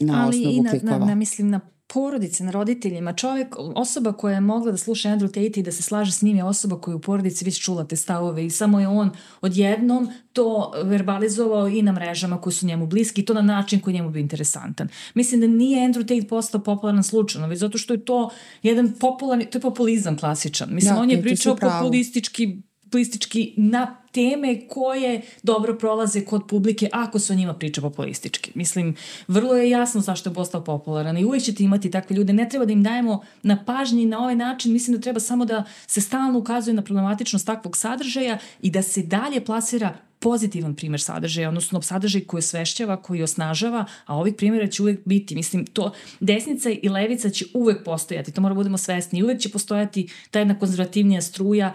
[0.00, 0.98] na Ali osnovu i na, klikova.
[0.98, 3.12] na, na, mislim, na porodice, na roditeljima.
[3.12, 6.36] Čovjek, osoba koja je mogla da sluša Andrew Tate i da se slaže s njim
[6.36, 9.10] je osoba koja je u porodici već čula te stavove i samo je on
[9.40, 13.94] odjednom to verbalizovao i na mrežama koji su njemu bliski i to na način koji
[13.94, 14.88] njemu bi interesantan.
[15.14, 18.30] Mislim da nije Andrew Tate postao popularan slučajno, već zato što je to
[18.62, 20.68] jedan popularni, to je populizam klasičan.
[20.72, 27.18] Mislim, da, on je pričao populistički populistički na teme koje dobro prolaze kod publike ako
[27.18, 28.52] se o njima priča populistički.
[28.54, 28.94] Mislim,
[29.28, 32.32] vrlo je jasno zašto je postao popularan i uvijek ćete imati takve ljude.
[32.32, 34.72] Ne treba da im dajemo na pažnji na ovaj način.
[34.72, 39.02] Mislim da treba samo da se stalno ukazuje na problematičnost takvog sadržaja i da se
[39.02, 39.94] dalje plasira
[40.26, 45.34] pozitivan primer sadržaja, odnosno sadržaj koji osvešćava, koji osnažava, a ovih primjera će uvek biti.
[45.34, 49.22] Mislim, to desnica i levica će uvek postojati, to moramo da budemo svesni.
[49.22, 51.74] Uvek će postojati ta jedna konzervativnija struja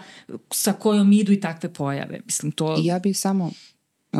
[0.50, 2.20] sa kojom idu i takve pojave.
[2.24, 2.76] Mislim, to...
[2.82, 3.50] Ja bih samo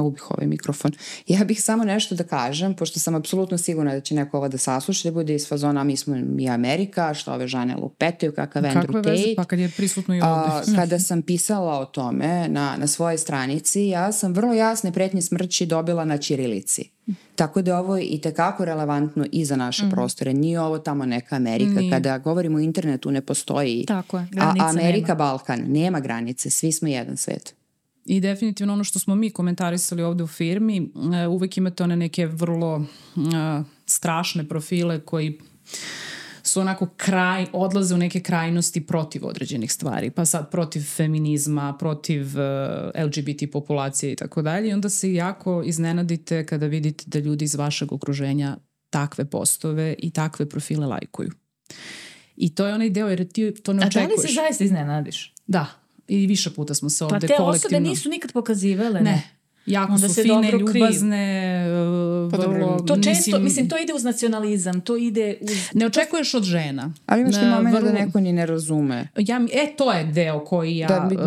[0.00, 0.92] ubih ovaj mikrofon.
[1.26, 4.58] Ja bih samo nešto da kažem, pošto sam apsolutno sigurna da će neko ovo da
[4.58, 8.74] sasluša, da bude iz fazona, mi smo mi Amerika, što ove žene lupetaju, kakav Andrew
[8.74, 8.86] Tate.
[8.86, 10.50] Kakve veze, pa kad je prisutno i ovde.
[10.50, 15.22] A, kada sam pisala o tome na, na svojoj stranici, ja sam vrlo jasne pretnje
[15.22, 16.90] smrći dobila na Ćirilici.
[17.36, 19.90] Tako da ovo je i tekako relevantno i za naše mm.
[19.90, 20.34] prostore.
[20.34, 21.80] Nije ovo tamo neka Amerika.
[21.80, 21.90] Nije.
[21.90, 23.84] Kada govorimo o internetu ne postoji.
[23.86, 25.18] Tako je, a Amerika, nema.
[25.18, 26.50] Balkan, nema granice.
[26.50, 27.54] Svi smo jedan svet.
[28.04, 32.26] I definitivno ono što smo mi komentarisali ovde u firmi, e, uvek imate one neke
[32.26, 32.84] vrlo uh,
[33.86, 35.38] strašne profile koji
[36.42, 42.22] su onako kraj, odlaze u neke krajnosti protiv određenih stvari, pa sad protiv feminizma, protiv
[42.22, 47.44] uh, LGBT populacije i tako dalje i onda se jako iznenadite kada vidite da ljudi
[47.44, 48.56] iz vašeg okruženja
[48.90, 51.30] takve postove i takve profile lajkuju.
[52.36, 54.04] I to je onaj deo jer ti to ne očekuješ.
[54.04, 55.34] A da li se zaista iznenadiš?
[55.46, 57.46] Da, i više puta smo se ovde kolektivno...
[57.46, 59.22] Pa te osobe nisu nikad pokazivale, ne.
[59.66, 61.64] Jako Onda su se fine, ljubazne,
[62.30, 62.80] pa vrlo...
[62.86, 65.50] To često, mislim, mislim, to ide uz nacionalizam, to ide uz...
[65.74, 66.92] Ne očekuješ od žena.
[67.06, 67.92] Ali imaš ti moment da vrlo...
[67.92, 69.08] da neko ni ne razume.
[69.16, 70.88] Ja, e, to je deo koji ja...
[70.88, 71.22] Da, mi, uh,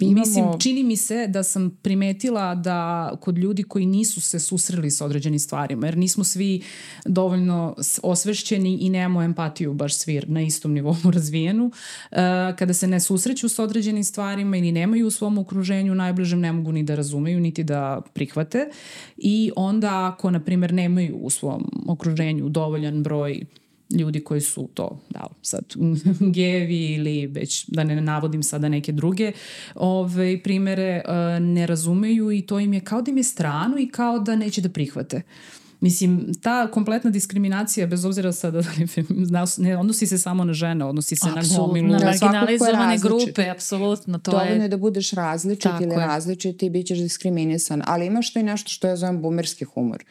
[0.00, 0.20] imamo...
[0.20, 5.04] Mislim, čini mi se da sam primetila da kod ljudi koji nisu se susreli sa
[5.04, 6.62] određenim stvarima, jer nismo svi
[7.04, 12.18] dovoljno osvešćeni i nemamo empatiju baš svi na istom nivou razvijenu, uh,
[12.58, 16.72] kada se ne susreću sa određenim stvarima ili nemaju u svom okruženju najbližem, ne mogu
[16.72, 18.68] ni da razumeju, niti da prihvate
[19.16, 23.44] i onda ako, na primjer, nemaju u svom okruženju dovoljan broj
[23.98, 25.64] ljudi koji su to, da, sad
[26.36, 29.32] gevi ili već da ne navodim sada neke druge
[29.74, 33.88] ove, primere, e, ne razumeju i to im je kao da im je strano i
[33.88, 35.16] kao da neće da prihvate.
[35.16, 38.60] Uh, Mislim, ta kompletna diskriminacija, bez obzira sada
[39.30, 41.88] da ne odnosi se samo na žene, odnosi se Absolutno, na gomilu.
[41.88, 44.18] Na marginalizovane grupe, apsolutno.
[44.18, 45.98] To Dovoljno je da budeš različit Tako ili je.
[45.98, 47.82] različit i bit ćeš diskriminisan.
[47.86, 50.04] Ali imaš to i nešto što ja zovem bumerski humor.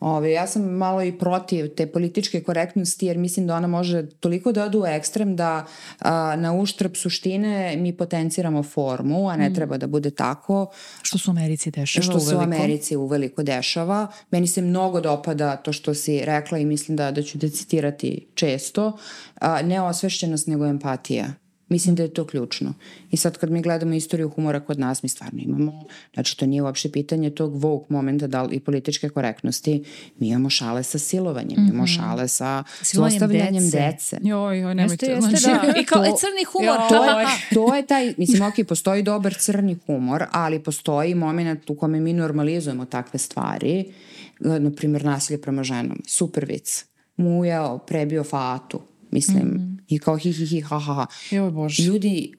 [0.00, 4.52] Ove, ja sam malo i protiv te političke korektnosti jer mislim da ona može toliko
[4.52, 5.66] da odu u ekstrem da
[5.98, 9.54] a, na uštrb suštine mi potenciramo formu, a ne mm.
[9.54, 10.66] treba da bude tako.
[11.02, 14.06] Što se u Americi dešava Što se u Americi uveliko dešava.
[14.30, 18.28] Meni se mnogo dopada to što si rekla i mislim da, da ću da citirati
[18.34, 18.98] često.
[19.40, 21.47] A, ne osvešćenost nego empatija.
[21.68, 22.74] Mislim da je to ključno.
[23.10, 25.84] I sad kad mi gledamo istoriju humora kod nas, mi stvarno imamo,
[26.14, 29.84] znači to nije uopšte pitanje tog woke momenta da li, i političke korektnosti,
[30.18, 31.70] mi imamo šale sa silovanjem, mm -hmm.
[31.70, 33.92] imamo šale sa zlostavljanjem dece.
[33.92, 34.18] dece.
[34.22, 35.06] Joj, joj, nemojte.
[35.06, 35.74] Jeste, jeste, znači, da.
[35.80, 36.66] I kao to, crni humor.
[36.66, 41.70] Jo, to, je, to je taj, mislim, ok, postoji dobar crni humor, ali postoji moment
[41.70, 43.92] u kome mi normalizujemo takve stvari,
[44.40, 46.84] na primjer nasilje prema ženom, super vic,
[47.16, 48.80] mujao, prebio fatu,
[49.10, 49.78] mislim, mm -hmm.
[49.88, 51.06] i kao hi hi hi ha ha ha.
[51.30, 51.82] Joj Bože.
[51.82, 52.32] Ljudi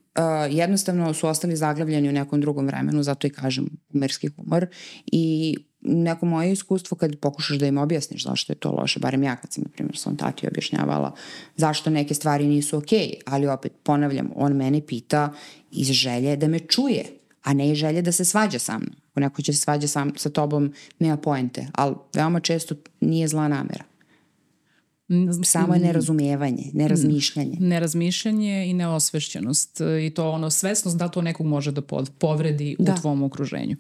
[0.50, 4.68] jednostavno su ostali zaglavljeni u nekom drugom vremenu, zato i kažem umerski humor
[5.06, 9.36] i neko moje iskustvo kad pokušaš da im objasniš zašto je to loše, barem ja
[9.36, 11.14] kad sam, na primjer, svom tati objašnjavala
[11.56, 15.34] zašto neke stvari nisu okej, okay, ali opet ponavljam, on mene pita
[15.72, 17.06] iz želje da me čuje,
[17.44, 18.96] a ne iz želje da se svađa sa mnom.
[19.12, 23.48] Ako neko će se svađa sam, sa tobom, nema poente, ali veoma često nije zla
[23.48, 23.84] namera.
[25.44, 27.58] Samo je nerazumijevanje, nerazmišljanje.
[27.60, 31.82] Nerazmišljanje i neosvešćenost i to ono svesnost da to nekog može da
[32.20, 32.94] povredi da.
[32.94, 33.76] u tvom okruženju.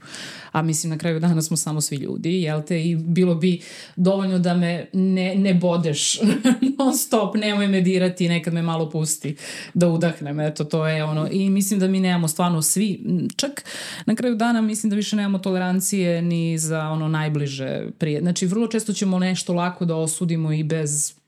[0.52, 2.84] A mislim na kraju dana smo samo svi ljudi, jel te?
[2.86, 3.62] I bilo bi
[3.96, 6.20] dovoljno da me ne, ne bodeš
[6.80, 9.36] non stop, nemoj me dirati, nekad me malo pusti
[9.74, 10.40] da udahnem.
[10.40, 11.28] Eto, to je ono.
[11.32, 13.04] I mislim da mi nemamo stvarno svi,
[13.36, 13.64] čak
[14.06, 18.22] na kraju dana mislim da više nemamo tolerancije ni za ono najbliže prije.
[18.22, 21.19] Znači, vrlo često ćemo nešto lako da osudimo i bez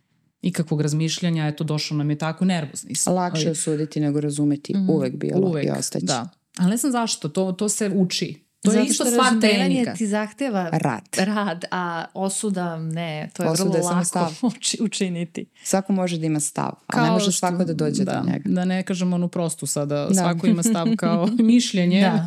[0.41, 2.93] ikakvog razmišljanja, eto došao nam je tako nervozni.
[3.07, 6.03] Lakše ali, osuditi nego razumeti, mm, uvek bilo uvek, i ostać.
[6.03, 6.29] Da.
[6.57, 8.50] Ali ne znam zašto, to, to se uči.
[8.61, 9.93] To Zato je isto sva tehnika.
[9.93, 11.01] ti zahteva rad.
[11.17, 14.31] rad, a osuda ne, to je osuda vrlo je lako stav.
[14.79, 15.45] učiniti.
[15.63, 18.43] Svako može da ima stav, ali ne može svako da dođe da, do njega.
[18.45, 20.13] Da ne kažem onu prostu sada, da.
[20.13, 22.01] svako ima stav kao mišljenje.
[22.01, 22.25] Da.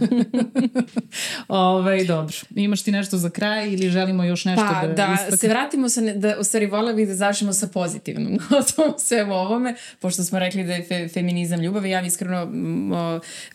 [1.49, 5.13] Ove, ovaj, dobro, imaš ti nešto za kraj ili želimo još nešto pa, da da
[5.15, 5.37] istakne?
[5.37, 9.25] se vratimo sa, ne, da, u stvari vola bih da završimo sa pozitivnom notom sve
[9.25, 12.93] ovome, pošto smo rekli da je fe, feminizam ljubav ja iskreno m,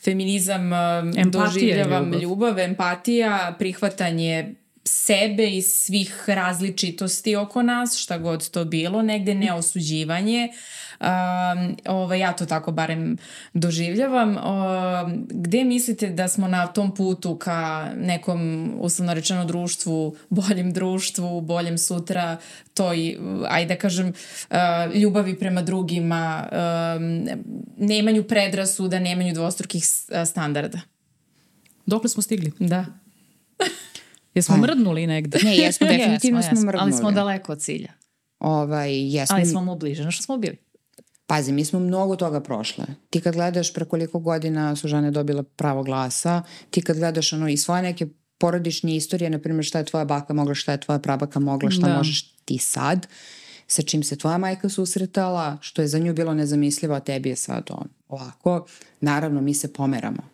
[0.03, 4.55] feminizam m, doživljavam ljubav, ljubav empatija, prihvatanje
[4.89, 10.49] sebe i svih različitosti oko nas, šta god to bilo, negde neosuđivanje,
[10.99, 13.17] um, ovaj, ja to tako barem
[13.53, 14.29] doživljavam.
[14.29, 21.41] Um, gde mislite da smo na tom putu ka nekom, uslovno rečeno, društvu, boljem društvu,
[21.41, 22.37] boljem sutra,
[22.73, 23.17] toj,
[23.49, 27.27] ajde da kažem, uh, ljubavi prema drugima, um,
[27.77, 29.83] nemanju predrasuda, nemanju dvostrukih
[30.25, 30.98] standarda?
[31.89, 32.51] Dokle smo stigli?
[32.59, 32.85] Da.
[34.35, 34.61] Jesmo pa.
[34.61, 35.39] mrdnuli negde?
[35.43, 36.81] Ne, jesmo, definitivno jesmo, smo mrdnuli.
[36.81, 37.93] Ali smo daleko od cilja.
[38.39, 39.35] Ovaj, jesmo...
[39.35, 40.57] Ali smo mu bliže, no što smo bili.
[41.27, 42.85] Pazi, mi smo mnogo toga prošle.
[43.09, 47.49] Ti kad gledaš pre koliko godina su žene dobile pravo glasa, ti kad gledaš ono
[47.49, 48.07] i svoje neke
[48.37, 51.87] porodične istorije, na primjer šta je tvoja baka mogla, šta je tvoja prabaka mogla, šta
[51.87, 51.97] da.
[51.97, 53.07] možeš ti sad,
[53.67, 57.35] sa čim se tvoja majka susretala, što je za nju bilo nezamislivo, a tebi je
[57.35, 58.65] sad on ovako.
[59.01, 60.29] Naravno, mi se pomeramo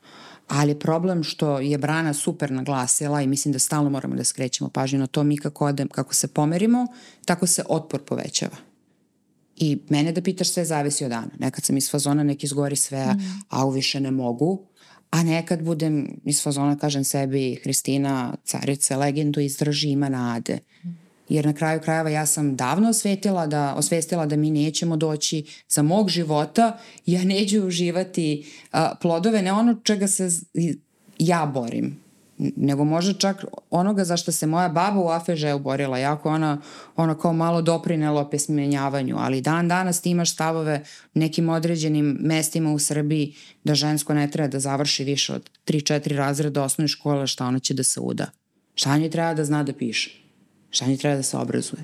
[0.48, 4.70] ali je problem što je Brana super naglasila i mislim da stalno moramo da skrećemo
[4.70, 6.88] pažnju na to mi kako, odem, kako se pomerimo,
[7.26, 8.58] tako se otpor povećava.
[9.56, 11.32] I mene da pitaš sve zavisi od dana.
[11.40, 13.20] Nekad sam iz fazona neki izgori sve, mm.
[13.50, 14.66] a u više ne mogu,
[15.12, 20.60] a nekad budem iz fazona kažem sebi Hristina, carice, legendu izdrži, ima nade.
[20.84, 25.46] Mm jer na kraju krajeva ja sam davno osvetila da, osvestila da mi nećemo doći
[25.70, 30.30] za mog života, ja neću uživati a, plodove, ne ono čega se
[31.20, 32.06] ja borim,
[32.38, 36.62] nego možda čak onoga za što se moja baba u Afeže uborila, jako ona,
[36.96, 40.84] ona kao malo doprinela opesmenjavanju, ali dan danas ti imaš stavove
[41.14, 43.34] nekim određenim mestima u Srbiji
[43.64, 47.74] da žensko ne treba da završi više od 3-4 razreda osnovne škole, šta ona će
[47.74, 48.26] da se uda.
[48.76, 50.25] Šta njoj treba da zna da piše
[50.76, 51.84] Šta treba da se obrazuje?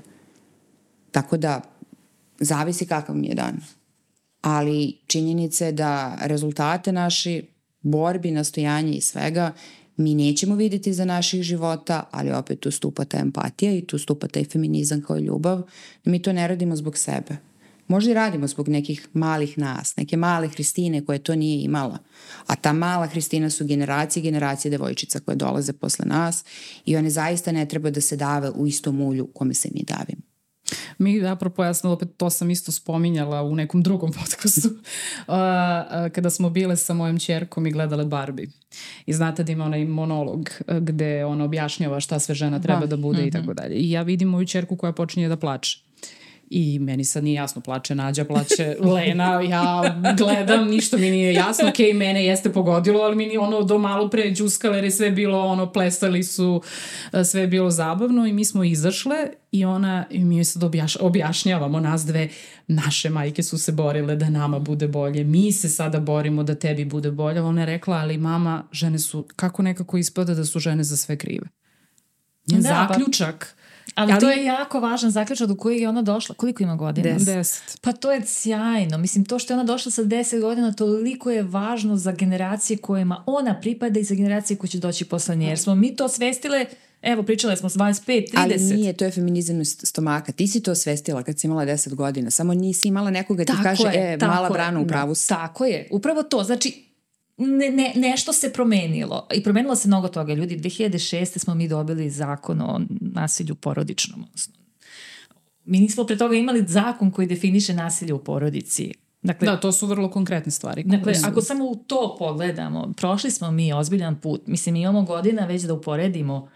[1.10, 1.60] Tako da,
[2.40, 3.56] zavisi kakav mi je dan.
[4.40, 7.46] Ali činjenica je da rezultate naši
[7.80, 9.52] borbi, nastojanja i svega
[9.96, 14.28] mi nećemo videti za naših života, ali opet tu stupa ta empatija i tu stupa
[14.28, 15.62] taj feminizam kao ljubav,
[16.04, 17.36] da mi to ne radimo zbog sebe
[17.88, 21.98] Možda i radimo zbog nekih malih nas, neke male Hristine koje to nije imala.
[22.46, 26.44] A ta mala Hristina su generacije i generacije devojčica koje dolaze posle nas
[26.84, 30.22] i one zaista ne treba da se dave u istom ulju kome se mi davimo.
[30.98, 34.68] Mi, apropo, ja sam opet to sam isto spominjala u nekom drugom podcastu,
[36.12, 38.48] kada smo bile sa mojom čerkom i gledale Barbie.
[39.06, 42.86] I znate da ima onaj monolog uh, gde ona objašnjava šta sve žena treba da,
[42.86, 43.74] da bude i tako dalje.
[43.74, 45.91] I ja vidim moju čerku koja počinje da plače
[46.52, 51.68] i meni sad nije jasno, plače Nađa, plače Lena, ja gledam, ništa mi nije jasno,
[51.68, 55.10] ok, mene jeste pogodilo, ali mi ni ono do malo pre džuskale, jer je sve
[55.10, 56.62] bilo ono, plesali su,
[57.12, 59.16] e, sve je bilo zabavno i mi smo izašle
[59.52, 62.28] i ona, i mi sad objaš, objašnjavamo nas dve,
[62.66, 66.84] naše majke su se borile da nama bude bolje, mi se sada borimo da tebi
[66.84, 70.84] bude bolje, ona je rekla, ali mama, žene su, kako nekako ispada da su žene
[70.84, 71.46] za sve krive.
[72.46, 73.56] Njen da, pa- zaključak
[73.94, 76.34] Ali, ali to je jako važan zaključak do kojeg je ona došla.
[76.34, 77.12] Koliko ima godina?
[77.12, 77.26] Deset.
[77.26, 77.78] Deset.
[77.80, 78.98] Pa to je sjajno.
[78.98, 83.22] Mislim, to što je ona došla sa deset godina, toliko je važno za generacije kojima
[83.26, 85.46] ona pripada i za generacije koje će doći posle nje.
[85.46, 86.66] Jer smo mi to svestile
[87.02, 88.34] Evo, pričale smo s 25, 30.
[88.34, 90.32] Ali nije, to je feminizam stomaka.
[90.32, 92.30] Ti si to svestila kad si imala 10 godina.
[92.30, 95.28] Samo nisi imala nekoga ti tako kaže, je, e, mala brana u pravu si.
[95.28, 96.44] Tako je, upravo to.
[96.44, 96.91] Znači,
[97.36, 99.26] ne, ne, nešto se promenilo.
[99.34, 100.34] I promenilo se mnogo toga.
[100.34, 101.38] Ljudi, 2006.
[101.38, 104.24] smo mi dobili zakon o nasilju porodičnom.
[105.64, 108.92] Mi nismo pre toga imali zakon koji definiše nasilje u porodici.
[109.22, 110.82] Dakle, da, to su vrlo konkretne stvari.
[110.84, 111.26] Dakle, su...
[111.26, 114.46] ako samo u to pogledamo, prošli smo mi ozbiljan put.
[114.46, 116.48] Mislim, imamo godina već da uporedimo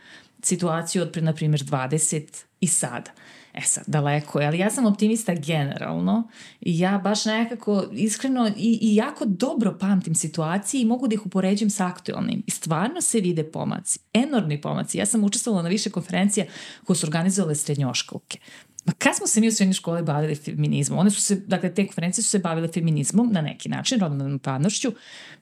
[0.43, 3.11] situaciju od pre, na primjer, 20 i sada.
[3.57, 6.29] E sad, daleko je, ali ja sam optimista generalno
[6.61, 11.27] i ja baš nekako iskreno i, i jako dobro pamtim situacije i mogu da ih
[11.27, 12.43] upoređujem sa aktualnim.
[12.47, 14.99] I stvarno se vide pomaci, enormni pomaci.
[14.99, 16.47] Ja sam učestvovala na više konferencija
[16.85, 18.39] koje su organizovale srednjoškolke.
[18.87, 20.99] Ma kad smo se mi u srednjoj školi bavili feminizmom?
[20.99, 24.93] One su se, dakle, te konferencije su se bavile feminizmom na neki način, rodnom ravnopravnošću.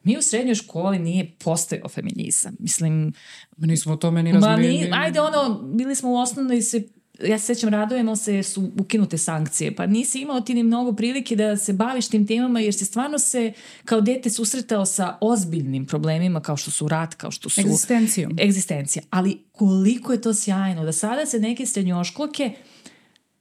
[0.03, 2.57] Mi u srednjoj školi nije postojao feminizam.
[2.59, 3.13] Mislim...
[3.57, 4.89] Ma nismo o tome ni razumijeli.
[4.91, 6.89] Ma ni, ajde ono, bili smo u osnovnoj se
[7.23, 11.37] ja se sećam, radujemo se, su ukinute sankcije, pa nisi imao ti ni mnogo prilike
[11.37, 13.53] da se baviš tim temama, jer se stvarno se
[13.85, 17.61] kao dete susretao sa ozbiljnim problemima, kao što su rat, kao što su...
[17.61, 18.37] Egzistencijom.
[18.41, 19.03] Egzistencija.
[19.11, 22.55] Ali koliko je to sjajno, da sada se neke srednjoškolke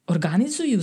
[0.07, 0.79] organizuju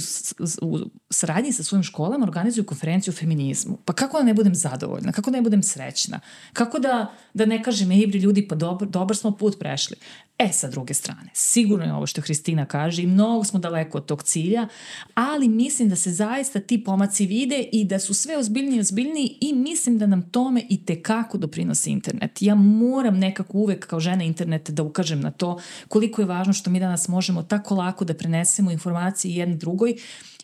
[0.62, 0.79] u
[1.11, 3.79] saradnji sa svojim školama, organizuju konferenciju o feminizmu.
[3.85, 5.12] Pa kako da ne budem zadovoljna?
[5.12, 6.21] Kako da ne budem srećna?
[6.53, 9.97] Kako da, da ne kažem, ej, ljudi, pa dobar, dobar smo put prešli.
[10.41, 14.07] E, sa druge strane, sigurno je ovo što Hristina kaže i mnogo smo daleko od
[14.07, 14.69] tog cilja,
[15.15, 19.39] ali mislim da se zaista ti pomaci vide i da su sve ozbiljniji i ozbiljniji
[19.41, 22.43] i mislim da nam tome i tekako doprinosi internet.
[22.43, 26.71] Ja moram nekako uvek kao žena interneta da ukažem na to koliko je važno što
[26.71, 29.95] mi danas možemo tako lako da prenesemo informacije jedne drugoj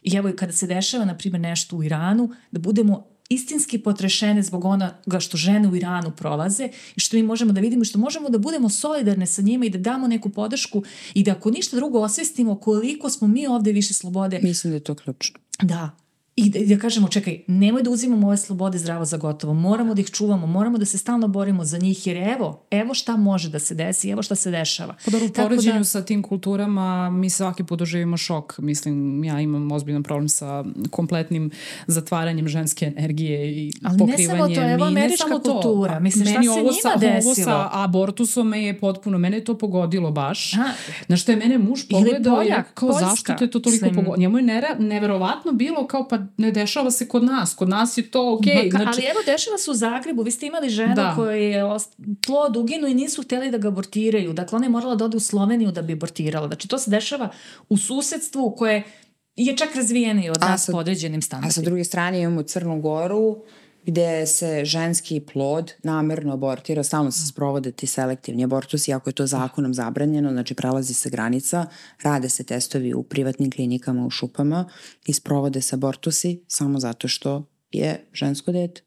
[0.02, 4.42] i evo i kada se dešava, na primjer, nešto u Iranu, da budemo istinski potrešene
[4.42, 7.98] zbog onoga što žene u Iranu prolaze i što mi možemo da vidimo i što
[7.98, 10.82] možemo da budemo solidarne sa njima i da damo neku podršku
[11.14, 14.40] i da ako ništa drugo osvestimo koliko smo mi ovde više slobode.
[14.42, 15.40] Mislim da je to ključno.
[15.62, 15.90] Da,
[16.38, 20.00] I da, da kažemo, čekaj, nemoj da uzimamo ove slobode zdravo za gotovo, moramo da
[20.00, 23.58] ih čuvamo, moramo da se stalno borimo za njih, jer evo, evo šta može da
[23.58, 24.94] se desi, evo šta se dešava.
[25.04, 25.84] Pa dobro, u poređenju da...
[25.84, 28.58] sa tim kulturama mi svaki put doživimo šok.
[28.58, 31.50] Mislim, ja imam ozbiljan problem sa kompletnim
[31.86, 34.42] zatvaranjem ženske energije i Ali pokrivanjem.
[34.42, 36.00] Ali ne samo to, evo američka kultura.
[36.00, 37.30] Mislim, šta se njima sa, desilo?
[37.30, 40.54] Ovo sa abortusom me je potpuno, mene je to pogodilo baš.
[40.54, 40.58] A,
[41.08, 42.44] na što je mene muž pogledao,
[42.74, 44.16] kao Poljska, zašto te to toliko pogodilo?
[44.16, 47.54] Njemu je neverovatno bilo kao pa ne dešava se kod nas.
[47.54, 48.54] Kod nas je to okej.
[48.54, 48.70] Okay.
[48.70, 48.86] Znači...
[48.86, 50.22] Ali evo, dešava se u Zagrebu.
[50.22, 51.12] Vi ste imali ženu da.
[51.16, 51.62] koja je
[52.26, 54.32] plod uginu i nisu hteli da ga abortiraju.
[54.32, 56.46] Dakle, ona je morala da ode u Sloveniju da bi abortirala.
[56.46, 57.28] Znači, to se dešava
[57.68, 58.82] u susedstvu koje
[59.36, 61.48] je čak razvijeniji od nas po određenim standardima.
[61.48, 63.36] A sa druge strane imamo Crnu Goru,
[63.86, 69.26] gde se ženski plod namerno abortira, stalno se sprovode ti selektivni abortusi, ako je to
[69.26, 71.66] zakonom zabranjeno, znači prelazi se granica,
[72.02, 74.68] rade se testovi u privatnim klinikama u šupama
[75.06, 78.82] i sprovode se abortusi samo zato što je žensko dete.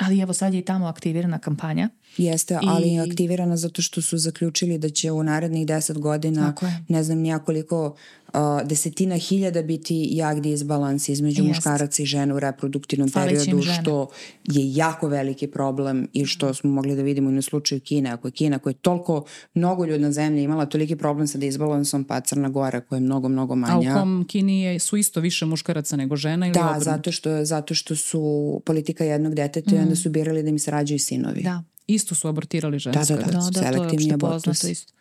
[0.00, 1.88] Ali evo sad je i tamo aktivirana kampanja.
[2.18, 3.00] Jeste, ali I...
[3.00, 6.54] aktivirana zato što su zaključili da će u narednih deset godina,
[6.88, 7.86] ne znam nijakoliko
[8.28, 11.48] uh, desetina hiljada biti jak disbalans između Jest.
[11.48, 14.08] muškaraca i žena u reproduktivnom Falićim periodu, što
[14.44, 18.10] je jako veliki problem i što smo mogli da vidimo i na slučaju Kine.
[18.10, 19.24] Ako je Kina koja je toliko
[19.54, 23.54] mnogo ljudna zemlja imala toliki problem sa disbalansom, pa Crna Gora koja je mnogo, mnogo
[23.54, 23.90] manja.
[23.90, 26.84] A u kom Kini je, su isto više muškaraca nego žena ili Da, obrnuto?
[26.84, 29.74] zato što, zato što su politika jednog deteta mm.
[29.74, 31.42] i onda su birali da im se rađaju sinovi.
[31.42, 31.62] Da.
[31.88, 33.14] Isto su abortirali žensko.
[33.14, 34.64] Da, da, da, da, da selektivni abortus.
[34.64, 34.92] Isto.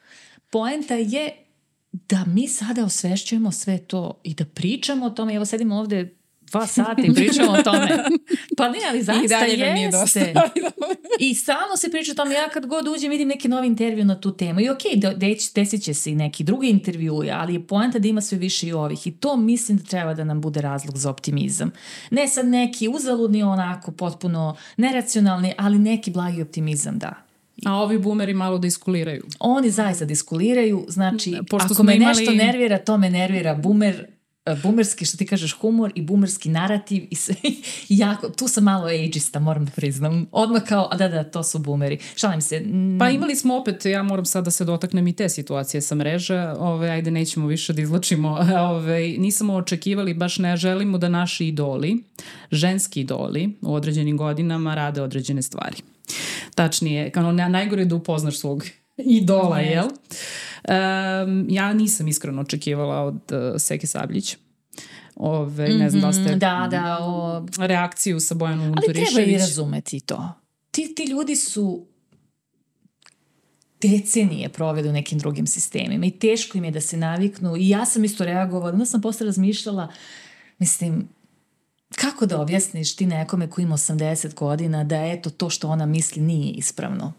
[0.49, 1.43] Poenta je
[1.91, 5.35] da mi sada osvešćujemo sve to i da pričamo o tome.
[5.35, 6.16] Evo sedimo ovde
[6.51, 7.87] dva sata i pričamo o tome.
[8.57, 9.73] Pa ne, ali zaista I jeste.
[9.73, 10.19] Nije dosta.
[11.19, 12.35] I stalno se priča o tome.
[12.35, 14.59] Ja kad god uđem vidim neki novi intervju na tu temu.
[14.59, 18.21] I okej, okay, desit će se i neki drugi intervju, ali je poenta da ima
[18.21, 19.07] sve više i ovih.
[19.07, 21.71] I to mislim da treba da nam bude razlog za optimizam.
[22.11, 27.13] Ne sad neki uzaludni onako potpuno neracionalni, ali neki blagi optimizam da.
[27.65, 29.23] A ovi bumeri malo diskuliraju.
[29.39, 32.25] Oni zaista diskuliraju, znači Pošto ako me imali...
[32.25, 33.55] nešto nervira, to me nervira.
[33.55, 34.07] Bumer
[34.55, 37.35] bumerski, što ti kažeš, humor i bumerski narativ i sve,
[37.89, 40.25] jako, tu sam malo ageista, moram da priznam.
[40.31, 41.97] Odmah kao, a da, da, to su bumeri.
[42.15, 42.59] Šalim se.
[42.59, 42.97] Mm.
[42.99, 46.39] Pa imali smo opet, ja moram sad da se dotaknem i te situacije sa mreže,
[46.59, 48.29] ove, ajde nećemo više da izlačimo,
[48.71, 52.03] ove, nisamo očekivali, baš ne želimo da naši idoli,
[52.51, 55.75] ženski idoli u određenim godinama rade određene stvari.
[56.55, 58.63] Tačnije, kao najgore je da upoznaš svog
[59.21, 59.85] idola, jel?
[59.85, 64.37] Um, ja nisam iskreno očekivala od uh, Seke Sabljić.
[65.15, 67.45] Ove, ne znam da ste mhm, da, da, o...
[67.57, 69.07] reakciju sa Bojanom Turišević.
[69.15, 70.29] Ali treba i razumeti to.
[70.71, 71.85] Ti, ti ljudi su
[73.81, 77.85] decenije provedu u nekim drugim sistemima i teško im je da se naviknu i ja
[77.85, 79.87] sam isto reagovala, onda sam posle razmišljala,
[80.57, 81.09] mislim,
[81.95, 86.21] kako da objasniš ti nekome koji ima 80 godina da eto to što ona misli
[86.21, 87.13] nije ispravno?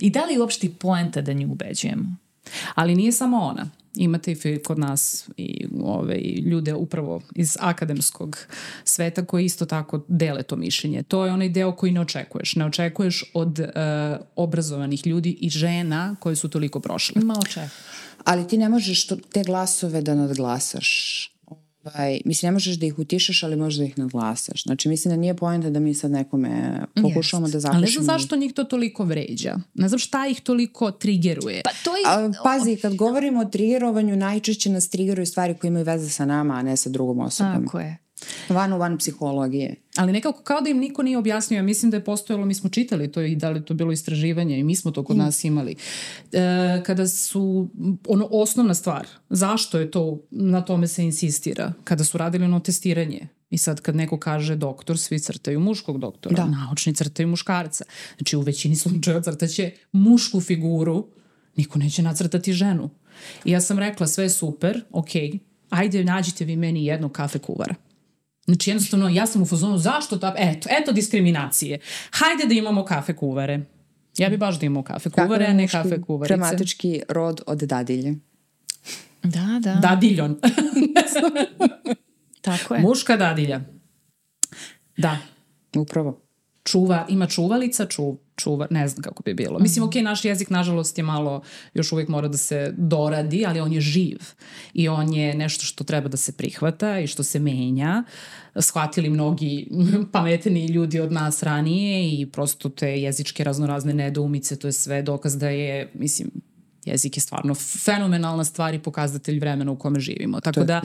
[0.00, 2.16] I da li je uopšte poenta da nju ubeđujemo?
[2.74, 3.70] Ali nije samo ona.
[3.96, 8.38] Imate i kod nas i ove, i ljude upravo iz akademskog
[8.84, 11.02] sveta koji isto tako dele to mišljenje.
[11.02, 12.56] To je onaj deo koji ne očekuješ.
[12.56, 13.66] Ne očekuješ od uh,
[14.36, 17.22] obrazovanih ljudi i žena koje su toliko prošle.
[17.22, 17.72] Ma očekuješ.
[18.24, 21.31] Ali ti ne možeš to, te glasove da nadglasaš.
[21.84, 24.62] Ovaj, mislim, ne možeš da ih utišaš, ali možeš da ih nadglasaš.
[24.62, 27.52] Znači, mislim da nije poenta da mi sad nekome pokušavamo yes.
[27.52, 27.76] da zapišemo.
[27.76, 29.56] Ali ne znam zašto njih to toliko vređa.
[29.74, 31.60] Ne znam šta ih toliko trigeruje.
[31.64, 32.02] Pa to je...
[32.06, 36.54] A, pazi, kad govorimo o trigerovanju, najčešće nas trigeruju stvari koje imaju veze sa nama,
[36.54, 37.64] a ne sa drugom osobom.
[37.64, 37.98] Tako je.
[38.48, 39.74] Van u van psihologije.
[39.96, 42.70] Ali nekako kao da im niko nije objasnio, ja mislim da je postojalo, mi smo
[42.70, 45.18] čitali to i da li to bilo istraživanje i mi smo to kod mm.
[45.18, 45.76] nas imali.
[46.32, 47.68] E, kada su,
[48.08, 53.28] ono, osnovna stvar, zašto je to, na tome se insistira, kada su radili ono testiranje,
[53.52, 56.44] I sad kad neko kaže doktor, svi crtaju muškog doktora, da.
[56.44, 57.84] naučni crtaju muškarca.
[58.16, 61.08] Znači u većini slučajeva crtaće mušku figuru,
[61.56, 62.90] niko neće nacrtati ženu.
[63.44, 65.08] I ja sam rekla sve super, ok,
[65.70, 67.74] ajde nađite vi meni jednog kafe kuvara.
[68.46, 71.78] Znači jednostavno ja sam u fazonu zašto ta, eto, eto diskriminacije.
[72.10, 73.60] Hajde da imamo kafe kuvare.
[74.18, 76.34] Ja bi baš da imamo kafe kuvare, a ne kafe kuvarice.
[76.34, 78.14] Dramatički rod od dadilje.
[79.22, 79.74] Da, da.
[79.74, 80.40] Dadiljon.
[82.40, 82.80] Tako je.
[82.80, 83.60] Muška dadilja.
[84.96, 85.18] Da.
[85.76, 86.21] Upravo.
[86.64, 89.58] Čuva, ima čuvalica, čuv, čuva, ne znam kako bi bilo.
[89.58, 91.42] Mislim, ok, naš jezik nažalost je malo,
[91.74, 94.18] još uvijek mora da se doradi, ali on je živ
[94.74, 98.04] i on je nešto što treba da se prihvata i što se menja.
[98.56, 99.68] Shvatili mnogi
[100.12, 105.38] pametni ljudi od nas ranije i prosto te jezičke raznorazne nedoumice, to je sve dokaz
[105.38, 106.30] da je, mislim,
[106.84, 110.40] jezik je stvarno fenomenalna stvar i pokazatelj vremena u kome živimo.
[110.40, 110.80] Tako da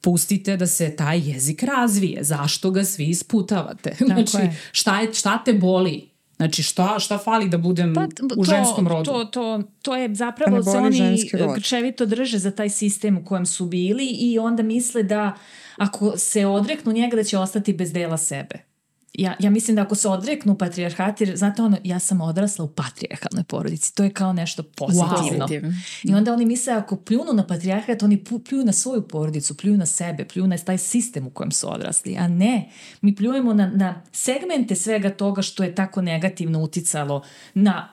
[0.00, 2.24] pustite da se taj jezik razvije.
[2.24, 3.90] Zašto ga svi isputavate?
[3.90, 4.56] Tako znači, je.
[4.72, 6.12] Šta, je, šta te boli?
[6.36, 9.04] Znači šta, šta fali da budem pa, to, u ženskom rodu?
[9.04, 13.46] To, to, to je zapravo pa se oni grčevito drže za taj sistem u kojem
[13.46, 15.32] su bili i onda misle da
[15.76, 18.71] ako se odreknu njega da će ostati bez dela sebe
[19.14, 23.44] ja, ja mislim da ako se odreknu patrijarhati, znate ono, ja sam odrasla u patrijarhalnoj
[23.44, 25.46] porodici, to je kao nešto pozitivno.
[25.46, 25.72] Wow.
[26.04, 29.86] I onda oni misle ako pljunu na patrijarhat, oni pljuju na svoju porodicu, pljuju na
[29.86, 32.70] sebe, pljuju na taj sistem u kojem su odrasli, a ne,
[33.00, 37.22] mi pljujemo na, na segmente svega toga što je tako negativno uticalo
[37.54, 37.88] na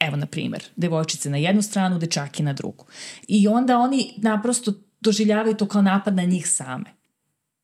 [0.00, 2.84] evo na primer, devojčice na jednu stranu, dečaki na drugu.
[3.28, 7.01] I onda oni naprosto doživljavaju to kao napad na njih same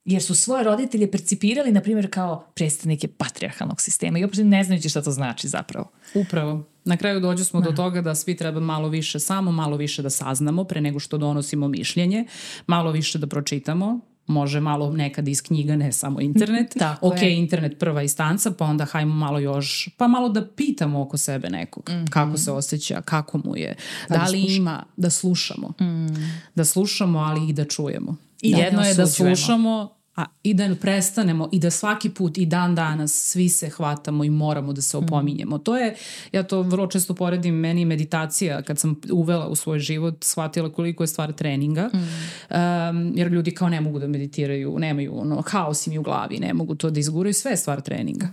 [0.05, 4.89] jer su svoje roditelje percipirali, na primjer, kao predstavnike patrijarhalnog sistema i uopšte ne znajući
[4.89, 5.91] šta to znači zapravo.
[6.15, 6.65] Upravo.
[6.85, 7.71] Na kraju dođe smo da.
[7.71, 11.19] do toga da svi treba malo više, samo malo više da saznamo pre nego što
[11.19, 12.25] donosimo mišljenje,
[12.67, 16.75] malo više da pročitamo, može malo nekad iz knjiga, ne samo internet.
[16.79, 17.37] Tako ok, je.
[17.37, 21.91] internet prva istanca, pa onda hajmo malo još, pa malo da pitamo oko sebe nekog,
[21.91, 22.11] mm -hmm.
[22.11, 23.77] kako se osjeća, kako mu je,
[24.09, 25.69] pa da, da li ima, da slušamo.
[25.81, 26.07] Mm.
[26.55, 28.17] Da slušamo, ali i da čujemo.
[28.43, 28.59] I da.
[28.59, 33.13] Jedno je da slušamo, a i da prestanemo i da svaki put i dan danas
[33.13, 35.05] svi se hvatamo i moramo da se mm.
[35.05, 35.59] opominjemo.
[35.59, 35.97] To je,
[36.33, 41.03] ja to vrlo često poredim, meni meditacija kad sam uvela u svoj život, shvatila koliko
[41.03, 41.99] je stvar treninga, mm.
[41.99, 46.55] um, jer ljudi kao ne mogu da meditiraju, nemaju ono, haos im u glavi, ne
[46.55, 48.29] mogu to da izguraju, sve je stvar treninga.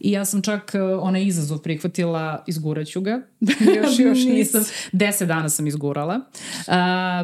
[0.00, 3.20] I ja sam čak uh, onaj izazov prihvatila, izguraću ga.
[3.76, 4.64] još, još nisam.
[4.92, 6.16] Deset dana sam izgurala.
[6.16, 6.74] Uh,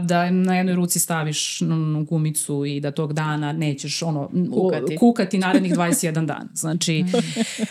[0.07, 1.61] da na jednoj ruci staviš
[2.09, 6.49] gumicu i da tog dana nećeš možeš ono, kukati, kukati narednih 21 dan.
[6.55, 7.05] Znači...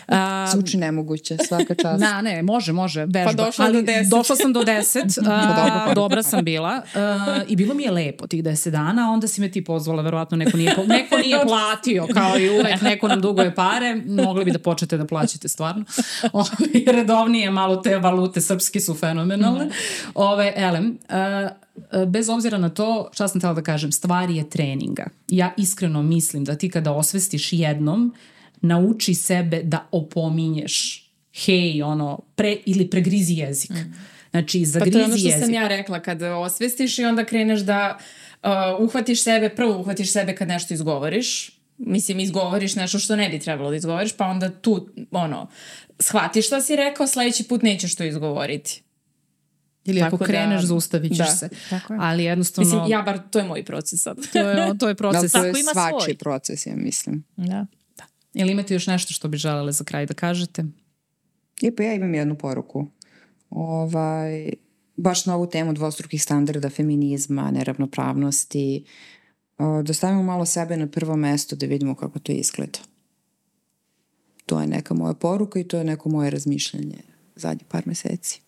[0.07, 2.01] Um, Zvuči nemoguće, svaka čast.
[2.01, 3.25] Na, ne, može, može, vežba.
[3.25, 4.09] Pa došla ali do 10.
[4.09, 8.43] Došla sam do 10, uh, dobra sam bila uh, i bilo mi je lepo tih
[8.43, 12.49] 10 dana, onda si me ti pozvala, verovatno neko nije, neko nije platio, kao i
[12.49, 15.85] uvek, neko nam duguje pare, mogli bi da počnete da plaćate stvarno.
[16.33, 16.47] Ove,
[16.87, 19.69] redovnije malo te valute srpski su fenomenalne.
[20.13, 21.64] Ove, elem, E,
[22.07, 25.07] bez obzira na to, šta sam htjela da kažem, stvari je treninga.
[25.27, 28.13] Ja iskreno mislim da ti kada osvestiš jednom,
[28.61, 31.05] nauči sebe da opominješ
[31.45, 33.71] hej, ono, pre ili pregrizi jezik.
[33.71, 33.93] Mm.
[34.31, 34.93] Znači, zagrizi jezik.
[34.93, 35.43] Pa to je ono što jezik.
[35.43, 37.97] sam ja rekla, kada osvestiš i onda kreneš da
[38.43, 38.49] uh,
[38.79, 43.69] uhvatiš sebe, prvo uhvatiš sebe kad nešto izgovoriš, mislim, izgovoriš nešto što ne bi trebalo
[43.69, 45.47] da izgovoriš, pa onda tu, ono,
[45.99, 48.81] shvatiš šta si rekao, sledeći put nećeš to izgovoriti.
[49.85, 51.49] Ili tako ako da- kreneš, da, zaustavit ćeš da, se.
[51.69, 51.99] Tako je.
[52.01, 52.71] Ali jednostavno...
[52.71, 54.17] Mislim, ja bar, to je moj proces sad.
[54.33, 55.31] to, je, to je proces.
[55.31, 56.17] da, to je tako svači svoj.
[56.17, 57.23] proces, ja mislim.
[57.37, 57.65] Da.
[57.97, 58.03] da.
[58.33, 60.65] Ili imate još nešto što bi želele za kraj da kažete?
[61.61, 62.87] I pa ja imam jednu poruku.
[63.49, 64.53] Ovaj,
[64.97, 68.85] baš na ovu temu dvostrukih standarda feminizma, neravnopravnosti.
[69.83, 72.79] da stavimo malo sebe na prvo mesto da vidimo kako to izgleda.
[74.45, 76.97] To je neka moja poruka i to je neko moje razmišljanje
[77.35, 78.44] zadnjih par meseci.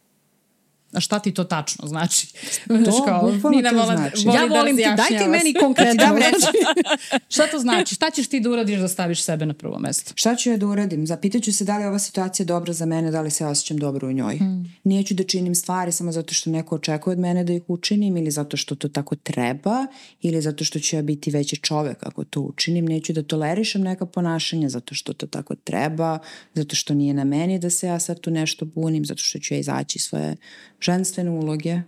[0.97, 2.27] A šta ti to tačno znači?
[2.67, 4.25] To kao, Nina to znači.
[4.25, 6.47] Voli ja da volim ti, daj ti meni konkretno reći.
[7.33, 7.95] šta to znači?
[7.95, 10.11] Šta ćeš ti da uradiš da staviš sebe na prvo mesto?
[10.15, 11.07] Šta ću ja da uradim?
[11.07, 14.07] Zapitaću se da li je ova situacija dobra za mene, da li se osjećam dobro
[14.07, 14.37] u njoj.
[14.37, 14.75] Hmm.
[14.83, 18.31] Nijeću da činim stvari samo zato što neko očekuje od mene da ih učinim ili
[18.31, 19.85] zato što to tako treba
[20.21, 22.85] ili zato što ću ja biti veći čovek ako to učinim.
[22.85, 26.19] Neću da tolerišem neka ponašanja zato što to tako treba,
[26.53, 29.53] zato što nije na meni da se ja sad tu nešto bunim, zato što ću
[29.53, 30.35] ja izaći svoje
[30.88, 31.81] ženstvene uloge,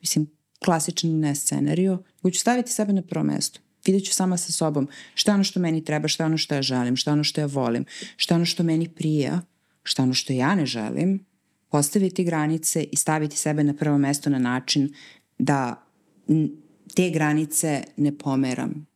[0.00, 0.26] mislim,
[0.64, 3.60] klasičan ne scenariju, nego ću staviti sebe na prvo mesto.
[3.86, 6.96] Vidjet ću sama sa sobom šta ono što meni treba, šta ono što ja želim,
[6.96, 7.84] šta ono što ja volim,
[8.16, 9.40] šta ono što meni prija,
[9.82, 11.24] šta ono što ja ne želim,
[11.70, 14.92] postaviti granice i staviti sebe na prvo mesto na način
[15.38, 15.86] da
[16.94, 18.86] te granice ne pomeram.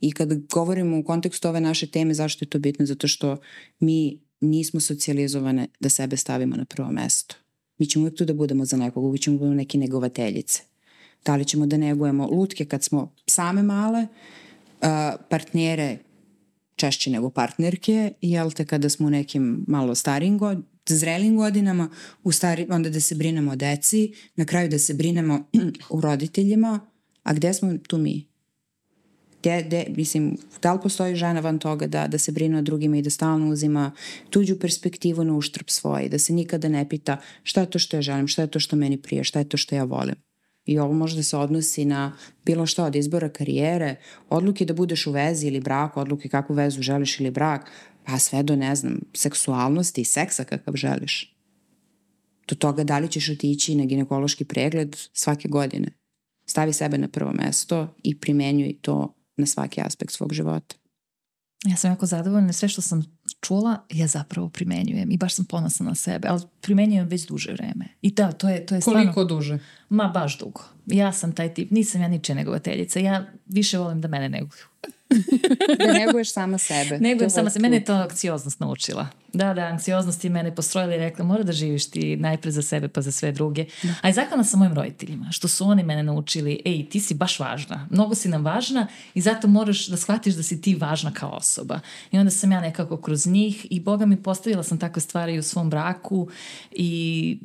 [0.00, 2.86] I kad govorimo u kontekstu ove naše teme, zašto je to bitno?
[2.86, 3.36] Zato što
[3.80, 7.34] mi nismo socijalizovane da sebe stavimo na prvo mesto.
[7.78, 10.62] Mi ćemo uvijek tu da budemo za nekog, uvijek ćemo da budemo neke negovateljice.
[11.24, 14.06] Da li ćemo da negujemo lutke kad smo same male,
[15.28, 15.98] partnere
[16.76, 21.90] češće nego partnerke, jel te kada smo u nekim malo starijim god, zrelim godinama,
[22.24, 25.44] u stari, onda da se brinemo o deci, na kraju da se brinemo
[25.96, 26.80] u roditeljima,
[27.22, 28.27] a gde smo tu mi?
[29.42, 32.96] De, de, mislim, da li postoji žena van toga da, da se brine o drugima
[32.96, 33.92] i da stalno uzima
[34.30, 38.02] tuđu perspektivu na uštrb svoje, da se nikada ne pita šta je to što ja
[38.02, 40.14] želim, šta je to što meni prije, šta je to što ja volim.
[40.66, 43.96] I ovo može da se odnosi na bilo šta od izbora karijere,
[44.28, 47.70] odluke da budeš u vezi ili braku, odluke kakvu vezu želiš ili brak,
[48.04, 51.34] pa sve do, ne znam, seksualnosti i seksa kakav želiš.
[52.48, 55.88] Do toga da li ćeš otići na ginekološki pregled svake godine.
[56.46, 60.76] Stavi sebe na prvo mesto i primenjuj to na svaki aspekt svog života.
[61.64, 63.02] Ja sam jako zadovoljna, sve što sam
[63.40, 67.88] čula ja zapravo primenjujem i baš sam ponosna na sebe, ali primenjujem već duže vreme.
[68.02, 69.28] I da, to je, to je Koliko stvarno...
[69.28, 69.58] duže?
[69.88, 70.60] Ma baš dugo.
[70.86, 74.62] Ja sam taj tip, nisam ja niče negovateljica, ja više volim da mene neguju.
[75.78, 76.98] Da neguješ sama sebe.
[77.08, 77.62] Negujem sama sebe.
[77.62, 79.08] Mene je to anksioznost naučila.
[79.32, 82.88] Da, da, anksioznost je mene postrojila i rekla mora da živiš ti najpre za sebe
[82.88, 83.64] pa za sve druge.
[83.82, 83.94] Da.
[84.02, 87.40] A i zahvalna sam mojim roditeljima, što su oni mene naučili, ej, ti si baš
[87.40, 87.88] važna.
[87.90, 91.80] Mnogo si nam važna i zato moraš da shvatiš da si ti važna kao osoba.
[92.12, 95.42] I onda sam ja nekako kroz njih i Boga mi postavila sam takve stvari u
[95.42, 96.28] svom braku
[96.70, 97.38] i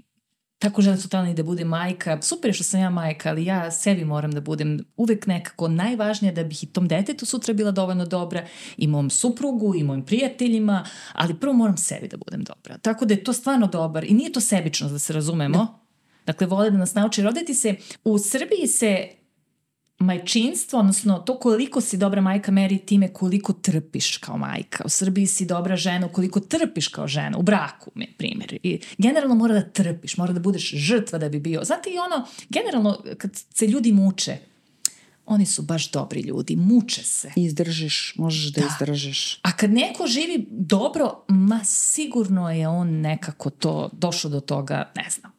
[0.64, 2.22] tako želim sutra i da budem majka.
[2.22, 6.31] Super je što sam ja majka, ali ja sebi moram da budem uvek nekako najvažnija
[6.34, 8.45] da bih i tom detetu sutra bila dovoljno dobra
[8.77, 12.77] i mom suprugu i mojim prijateljima, ali prvo moram sebi da budem dobra.
[12.77, 15.57] Tako da je to stvarno dobar i nije to sebično da se razumemo.
[15.57, 15.80] Da.
[16.26, 17.76] Dakle, vole da nas nauči roditi se.
[18.03, 19.07] U Srbiji se
[20.03, 24.84] majčinstvo, odnosno to koliko si dobra majka meri time koliko trpiš kao majka.
[24.85, 28.59] U Srbiji si dobra žena koliko trpiš kao žena, u braku, primjer.
[28.63, 31.63] I generalno mora da trpiš, mora da budeš žrtva da bi bio.
[31.63, 34.38] Znate i ono, generalno kad se ljudi muče,
[35.25, 37.31] oni su baš dobri ljudi, muče se.
[37.35, 39.39] Izdržiš, možeš da, da izdržiš.
[39.41, 45.09] A kad neko živi dobro, ma sigurno je on nekako to došao do toga, ne
[45.09, 45.32] znam,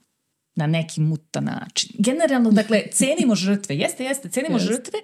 [0.57, 1.91] na neki mutan način.
[1.99, 3.77] Generalno, dakle, cenimo žrtve.
[3.77, 4.73] Jeste, jeste, cenimo jeste.
[4.73, 4.99] žrtve.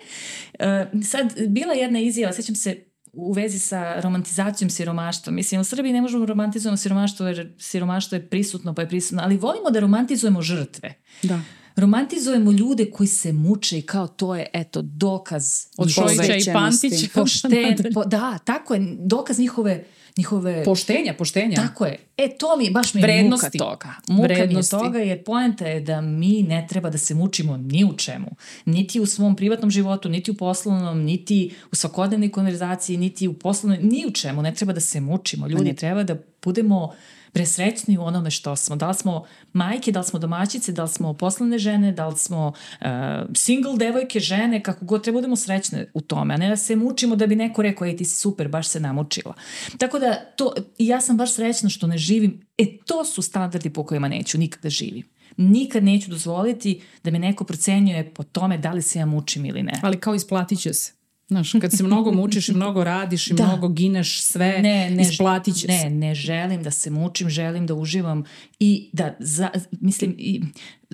[0.58, 5.32] Uh, sad, bila jedna izjava, sećam se u vezi sa romantizacijom siromaštva.
[5.32, 9.36] Mislim, u Srbiji ne možemo romantizujemo siromaštvo jer siromaštvo je prisutno pa je prisutno, ali
[9.36, 10.94] volimo da romantizujemo žrtve.
[11.22, 11.40] Da.
[11.76, 17.06] Romantizujemo ljude koji se muče i kao to je, eto, dokaz od Šojića i Pantića.
[17.14, 19.84] Pošten, po, da, tako je, dokaz njihove
[20.16, 20.64] njihove...
[20.64, 21.56] Poštenja, poštenja.
[21.56, 21.98] Tako je.
[22.16, 23.88] E, to mi, baš mi je muka toga.
[24.08, 24.76] Muka Vrednosti.
[24.76, 27.96] mi je toga jer poenta je da mi ne treba da se mučimo ni u
[27.96, 28.26] čemu.
[28.64, 33.78] Niti u svom privatnom životu, niti u poslovnom, niti u svakodnevnoj konverzaciji, niti u poslovnoj,
[33.82, 34.42] ni u čemu.
[34.42, 35.48] Ne treba da se mučimo.
[35.48, 36.92] Ljudi, treba da budemo uh,
[37.32, 38.76] presrećni u onome što smo.
[38.76, 42.18] Da li smo majke, da li smo domaćice, da li smo poslovne žene, da li
[42.18, 42.86] smo uh,
[43.34, 47.16] single devojke, žene, kako god treba budemo srećne u tome, a ne da se mučimo
[47.16, 49.34] da bi neko rekao, ej ti si super, baš se namučila.
[49.78, 53.84] Tako da to, ja sam baš srećna što ne živim, e to su standardi po
[53.84, 55.04] kojima neću nikada živim
[55.36, 59.62] nikad neću dozvoliti da me neko procenjuje po tome da li se ja mučim ili
[59.62, 59.72] ne.
[59.82, 60.99] Ali kao isplatit će se.
[61.30, 63.46] Znaš, kad se mnogo mučiš i mnogo radiš i da.
[63.46, 65.90] mnogo gineš sve, ne, ne, isplatit će ne, se.
[65.90, 68.24] Ne, ne želim da se mučim, želim da uživam
[68.58, 69.50] i da, za,
[69.80, 70.42] mislim, i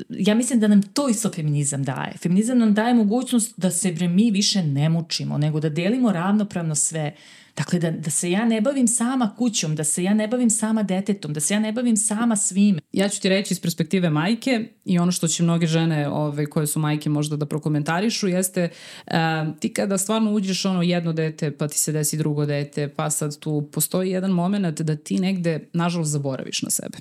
[0.08, 2.12] ja mislim da nam to isto feminizam daje.
[2.22, 6.74] Feminizam nam daje mogućnost da se bre mi više ne mučimo, nego da delimo ravnopravno
[6.74, 7.14] sve.
[7.56, 10.82] Dakle, da, da se ja ne bavim sama kućom, da se ja ne bavim sama
[10.82, 12.80] detetom, da se ja ne bavim sama svime.
[12.92, 16.66] Ja ću ti reći iz perspektive majke i ono što će mnoge žene ove, koje
[16.66, 18.68] su majke možda da prokomentarišu jeste
[19.06, 19.12] uh,
[19.60, 23.38] ti kada stvarno uđeš ono jedno dete pa ti se desi drugo dete pa sad
[23.38, 26.98] tu postoji jedan moment da ti negde nažalost zaboraviš na sebe.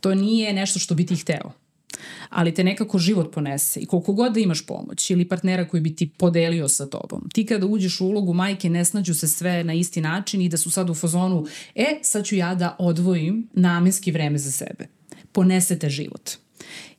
[0.00, 1.61] To nije nešto što bi ti hteo
[2.28, 5.96] ali te nekako život ponese i koliko god da imaš pomoć ili partnera koji bi
[5.96, 9.74] ti podelio sa tobom, ti kada uđeš u ulogu majke ne snađu se sve na
[9.74, 14.12] isti način i da su sad u fazonu, e, sad ću ja da odvojim namenski
[14.12, 14.86] vreme za sebe.
[15.32, 16.30] Ponesete život.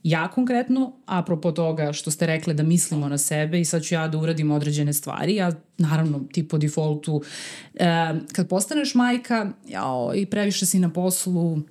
[0.03, 4.07] Ja konkretno, apropo toga što ste rekli da mislimo na sebe i sad ću ja
[4.07, 7.21] da uradim određene stvari, ja naravno ti po defaultu,
[7.75, 7.85] e,
[8.33, 11.61] kad postaneš majka jao, i previše si na poslu,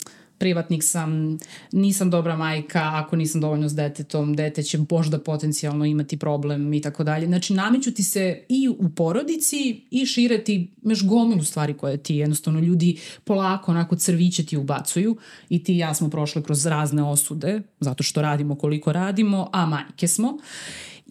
[0.43, 1.39] privatnik sam,
[1.73, 6.81] nisam dobra majka ako nisam dovoljno s detetom, dete će možda potencijalno imati problem i
[6.81, 7.27] tako dalje.
[7.27, 12.17] Znači nameću ti se i u porodici i šire ti meš gomilu stvari koje ti
[12.17, 15.17] jednostavno ljudi polako onako crviće ti ubacuju
[15.49, 19.67] i ti i ja smo prošle kroz razne osude zato što radimo koliko radimo, a
[19.67, 20.39] majke smo.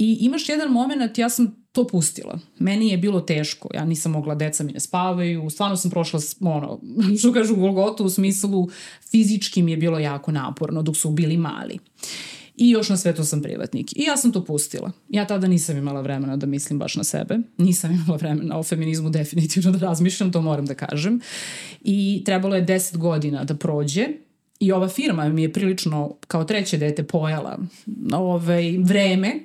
[0.02, 2.40] I imaš jedan moment, ja sam to pustila.
[2.60, 6.80] Meni je bilo teško, ja nisam mogla, deca mi ne spavaju, stvarno sam prošla, ono,
[7.20, 8.70] što kažu Golgotu u smislu
[9.12, 11.80] fizički mi je bilo jako naporno dok su bili mali.
[12.56, 13.94] I još na sve to sam privatnik.
[13.96, 14.92] I ja sam to pustila.
[15.10, 17.38] Ja tada nisam imala vremena da mislim baš na sebe.
[17.58, 21.20] Nisam imala vremena o feminizmu definitivno da razmišljam, to moram da kažem.
[21.82, 24.08] I trebalo je 10 godina da prođe
[24.62, 27.60] i ova firma mi je prilično kao treće dete pojala
[28.14, 29.40] ovaj, vreme,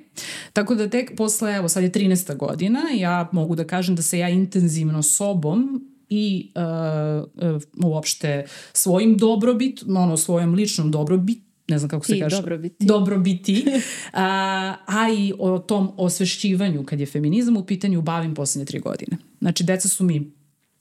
[0.53, 2.37] tako da tek posle, evo sad je 13.
[2.37, 9.17] godina, ja mogu da kažem da se ja intenzivno sobom i uh, uh, uopšte svojim
[9.17, 12.35] dobrobit, ono svojom ličnom dobrobit, ne znam kako se kaže.
[12.35, 12.85] Dobrobiti.
[12.85, 13.65] Dobrobiti.
[14.13, 19.17] a, a i o tom osvešćivanju kad je feminizam u pitanju bavim poslednje tri godine.
[19.39, 20.31] Znači, deca su mi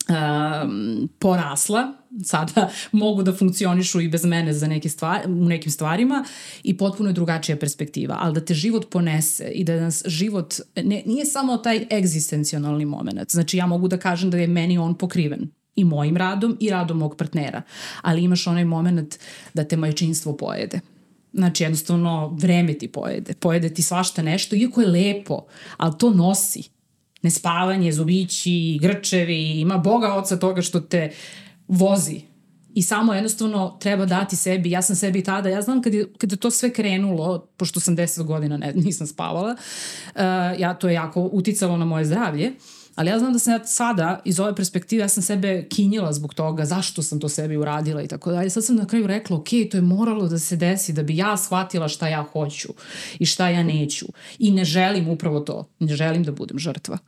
[0.08, 1.92] um, porasla,
[2.24, 6.24] sada mogu da funkcionišu i bez mene za neke stvari, u nekim stvarima
[6.62, 11.02] i potpuno je drugačija perspektiva, ali da te život ponese i da nas život, ne,
[11.06, 15.50] nije samo taj egzistencionalni moment, znači ja mogu da kažem da je meni on pokriven
[15.76, 17.62] i mojim radom i radom mog partnera,
[18.02, 19.18] ali imaš onaj moment
[19.54, 20.80] da te majčinstvo pojede.
[21.32, 23.34] Znači, jednostavno, vreme ti pojede.
[23.34, 25.44] Pojede ti svašta nešto, iako je lepo,
[25.76, 26.62] ali to nosi
[27.22, 31.10] nespavanje, zubići, grčevi, ima Boga oca toga što te
[31.68, 32.20] vozi.
[32.74, 36.32] I samo jednostavno treba dati sebi, ja sam sebi tada, ja znam kad je, kad
[36.32, 39.56] je to sve krenulo, pošto sam 10 godina ne, nisam spavala,
[40.14, 40.20] uh,
[40.58, 42.52] ja, to je jako uticalo na moje zdravlje,
[42.94, 46.34] ali ja znam da sam ja sada iz ove perspektive ja sam sebe kinjila zbog
[46.34, 48.50] toga zašto sam to sebi uradila i tako dalje.
[48.50, 51.36] Sad sam na kraju rekla ok, to je moralo da se desi da bi ja
[51.36, 52.68] shvatila šta ja hoću
[53.18, 54.06] i šta ja neću.
[54.38, 56.98] I ne želim upravo to, ne želim da budem žrtva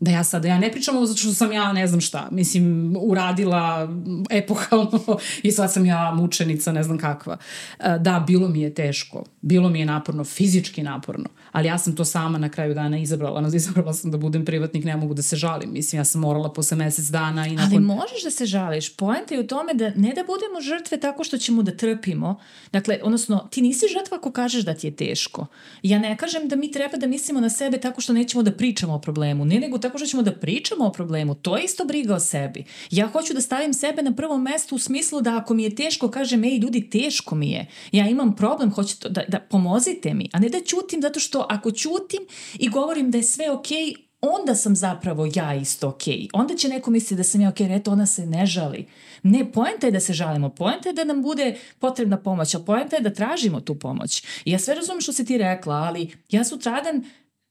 [0.00, 2.96] da ja sada, ja ne pričam ovo zato što sam ja ne znam šta, mislim,
[3.00, 3.88] uradila
[4.30, 5.00] epohalno
[5.42, 7.36] i sad sam ja mučenica, ne znam kakva.
[7.78, 11.96] E, da, bilo mi je teško, bilo mi je naporno, fizički naporno, ali ja sam
[11.96, 15.36] to sama na kraju dana izabrala, izabrala sam da budem privatnik, ne mogu da se
[15.36, 17.72] žalim, mislim, ja sam morala posle mesec dana i nakon...
[17.72, 21.24] Ali možeš da se žališ, poenta je u tome da ne da budemo žrtve tako
[21.24, 22.40] što ćemo da trpimo,
[22.72, 25.46] dakle, odnosno, ti nisi žrtva ako kažeš da ti je teško.
[25.82, 28.94] Ja ne kažem da mi treba da mislimo na sebe tako što nećemo da pričamo
[28.94, 32.14] o problemu, ne nego tako što ćemo da pričamo o problemu, to je isto briga
[32.14, 32.64] o sebi.
[32.90, 36.10] Ja hoću da stavim sebe na prvo mesto u smislu da ako mi je teško,
[36.10, 37.66] kažem, ej ljudi, teško mi je.
[37.92, 41.70] Ja imam problem, hoću da, da pomozite mi, a ne da ćutim zato što ako
[41.70, 42.20] ćutim
[42.58, 46.14] i govorim da je sve okej, okay, onda sam zapravo ja isto okej.
[46.14, 46.28] Okay.
[46.32, 48.86] Onda će neko misliti da sam ja okej, okay, eto ona se ne žali.
[49.22, 52.96] Ne, poenta je da se žalimo, poenta je da nam bude potrebna pomoć, a poenta
[52.96, 54.22] je da tražimo tu pomoć.
[54.44, 57.04] I ja sve razumem što si ti rekla, ali ja sutradan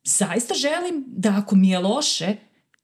[0.04, 2.36] zaista želim da ako mi je loše,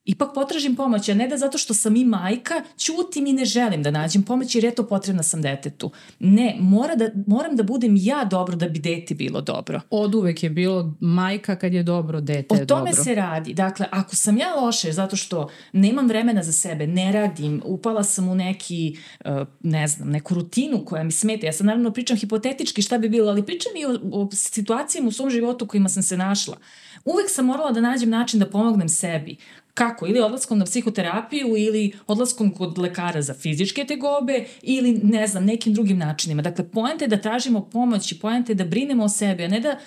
[0.04, 3.82] ipak potražim pomoć, a ne da zato što sam i majka, ćutim i ne želim
[3.82, 5.90] da nađem pomoć jer eto potrebna sam detetu.
[6.18, 9.80] Ne, mora da, moram da budem ja dobro da bi dete bilo dobro.
[9.90, 12.76] Od uvek je bilo majka kad je dobro, dete je dobro.
[12.76, 13.54] O tome se radi.
[13.54, 18.28] Dakle, ako sam ja loše zato što nemam vremena za sebe, ne radim, upala sam
[18.28, 19.30] u neki, uh,
[19.60, 21.46] ne znam, neku rutinu koja mi smeta.
[21.46, 25.12] Ja sad naravno pričam hipotetički šta bi bilo, ali pričam i o, o situacijama u
[25.12, 26.56] svom životu kojima sam se našla.
[27.04, 29.36] Uvek sam morala da nađem način da pomognem sebi.
[29.74, 30.06] Kako?
[30.06, 35.74] Ili odlaskom na psihoterapiju ili odlaskom kod lekara za fizičke tegobe ili ne znam, nekim
[35.74, 36.42] drugim načinima.
[36.42, 39.60] Dakle, pojente je da tražimo pomoć i pojente je da brinemo o sebi, a ne
[39.60, 39.78] da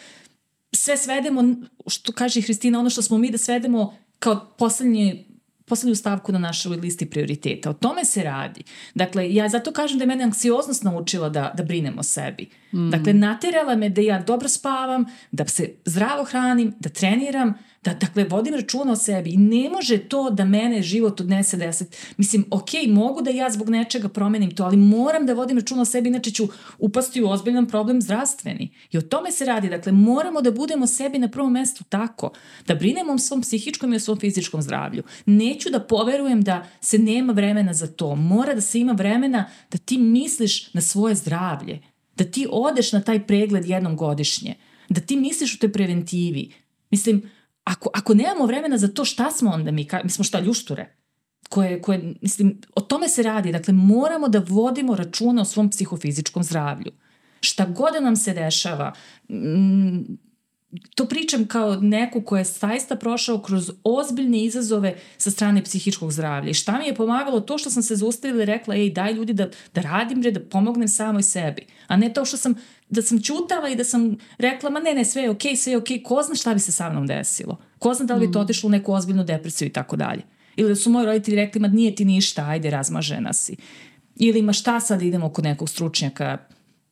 [0.72, 1.44] sve svedemo,
[1.88, 5.26] što kaže Hristina, ono što smo mi da svedemo kao poslednje
[5.66, 7.70] poslednju stavku na našoj listi prioriteta.
[7.70, 8.64] O tome se radi.
[8.96, 12.50] Dakle, ja zato kažem da je mene anksioznost naučila da, da brinem o sebi.
[12.74, 12.90] Mm.
[12.90, 17.54] Dakle, naterala me da ja dobro spavam, da se zdravo hranim, da treniram,
[17.86, 21.98] da dakle vodim računa o sebi i ne može to da mene život odnese deset.
[22.18, 25.86] Mislim, ok, mogu da ja zbog nečega promenim to, ali moram da vodim računa o
[25.86, 26.48] sebi, inače ću
[26.80, 28.70] upasti u ozbiljan problem zdravstveni.
[28.92, 29.70] I o tome se radi.
[29.70, 32.32] Dakle, moramo da budemo sebi na prvom mestu tako,
[32.68, 35.04] da brinemo o svom psihičkom i o svom fizičkom zdravlju.
[35.26, 38.16] Neću da poverujem da se nema vremena za to.
[38.16, 41.82] Mora da se ima vremena da ti misliš na svoje zdravlje,
[42.16, 44.56] da ti odeš na taj pregled jednom godišnje,
[44.90, 46.52] da ti misliš u toj preventivi.
[46.92, 47.22] Mislim,
[47.66, 49.88] ako, ako nemamo vremena za to, šta smo onda mi?
[49.88, 50.96] Ka, mi smo šta, ljušture?
[51.50, 53.52] Koje, koje, mislim, o tome se radi.
[53.52, 56.92] Dakle, moramo da vodimo računa o svom psihofizičkom zdravlju.
[57.42, 58.94] Šta god da nam se dešava,
[60.96, 66.50] to pričam kao neko ko je saista prošao kroz ozbiljne izazove sa strane psihičkog zdravlja.
[66.50, 67.40] I šta mi je pomagalo?
[67.40, 70.88] To što sam se zaustavila i rekla, ej, daj ljudi da, da radim, da pomognem
[70.88, 71.68] samoj sebi.
[71.88, 72.56] A ne to što sam
[72.90, 75.72] da sam čutala i da sam rekla, ma ne, ne, sve je okej, okay, sve
[75.74, 76.04] je okej, okay.
[76.04, 77.58] ko zna šta bi se sa mnom desilo?
[77.80, 78.42] Ko zna da li bi to mm.
[78.42, 80.22] otišlo u neku ozbiljnu depresiju i tako dalje.
[80.56, 83.56] Ili da su moji roditelji rekli, ma nije ti ništa, ajde, razmažena si.
[84.16, 86.38] Ili ma šta sad idemo kod nekog stručnjaka,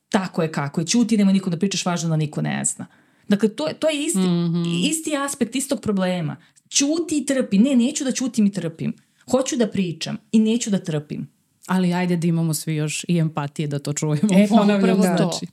[0.09, 2.85] tako je kako je, čuti, nema nikom da pričaš, važno da niko ne zna.
[3.27, 4.89] Dakle, to, to je isti, mm -hmm.
[4.89, 6.35] isti aspekt istog problema.
[6.69, 7.57] Čuti i trpi.
[7.57, 8.93] Ne, neću da čutim i trpim.
[9.31, 11.27] Hoću da pričam i neću da trpim.
[11.67, 14.29] Ali ajde da imamo svi još i empatije da to čujemo.
[14.31, 15.17] E, pa upravo da.
[15.17, 15.29] to.
[15.31, 15.45] Znači.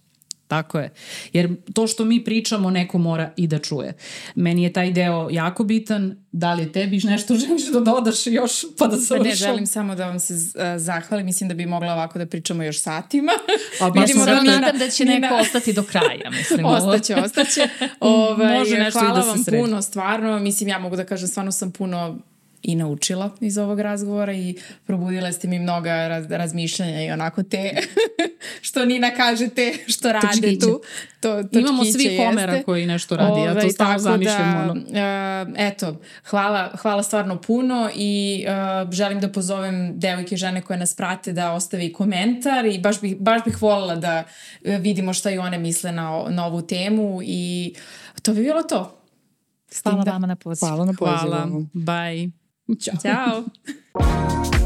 [0.50, 0.90] Tako je.
[1.32, 3.92] Jer to što mi pričamo neko mora i da čuje.
[4.34, 6.16] Meni je taj deo jako bitan.
[6.32, 9.28] Da li tebi nešto želiš da dodaš još pa da završam?
[9.28, 10.34] Ne, želim samo da vam se
[10.78, 11.26] zahvalim.
[11.26, 13.32] Mislim da bi mogla ovako da pričamo još satima.
[13.80, 16.30] A baš Vidimo da nadam da će neko ostati do kraja.
[16.38, 17.68] Mislim, ostaće, ostaće.
[18.00, 19.62] Ove, Može nešto hvala i da se vam sredi.
[19.62, 20.38] puno, stvarno.
[20.38, 22.18] Mislim, ja mogu da kažem, stvarno sam puno
[22.62, 24.54] i naučila iz ovog razgovora i
[24.86, 27.70] probudile ste mi mnoga raz, razmišljanja i onako te
[28.66, 30.60] što Nina kaže te što rade točkiće.
[30.60, 30.80] tu.
[31.20, 32.64] To, Imamo svi Homera jeste.
[32.64, 34.52] koji nešto radi, Ove, ja to ovaj, stvarno zamišljam.
[34.52, 34.72] Da, ono.
[34.72, 38.44] Uh, eto, hvala, hvala stvarno puno i
[38.84, 43.16] uh, želim da pozovem devojke žene koje nas prate da ostavi komentar i baš bih,
[43.16, 44.24] baš bih voljela da
[44.62, 47.74] vidimo šta i one misle na, na ovu temu i
[48.22, 48.96] to bi bilo to.
[49.82, 50.68] Hvala vama na pozivu.
[50.68, 51.30] Hvala na pozivu.
[51.30, 51.46] Hvala.
[51.74, 52.39] Bye.
[52.76, 52.96] Ciao.
[52.98, 54.59] Ciao.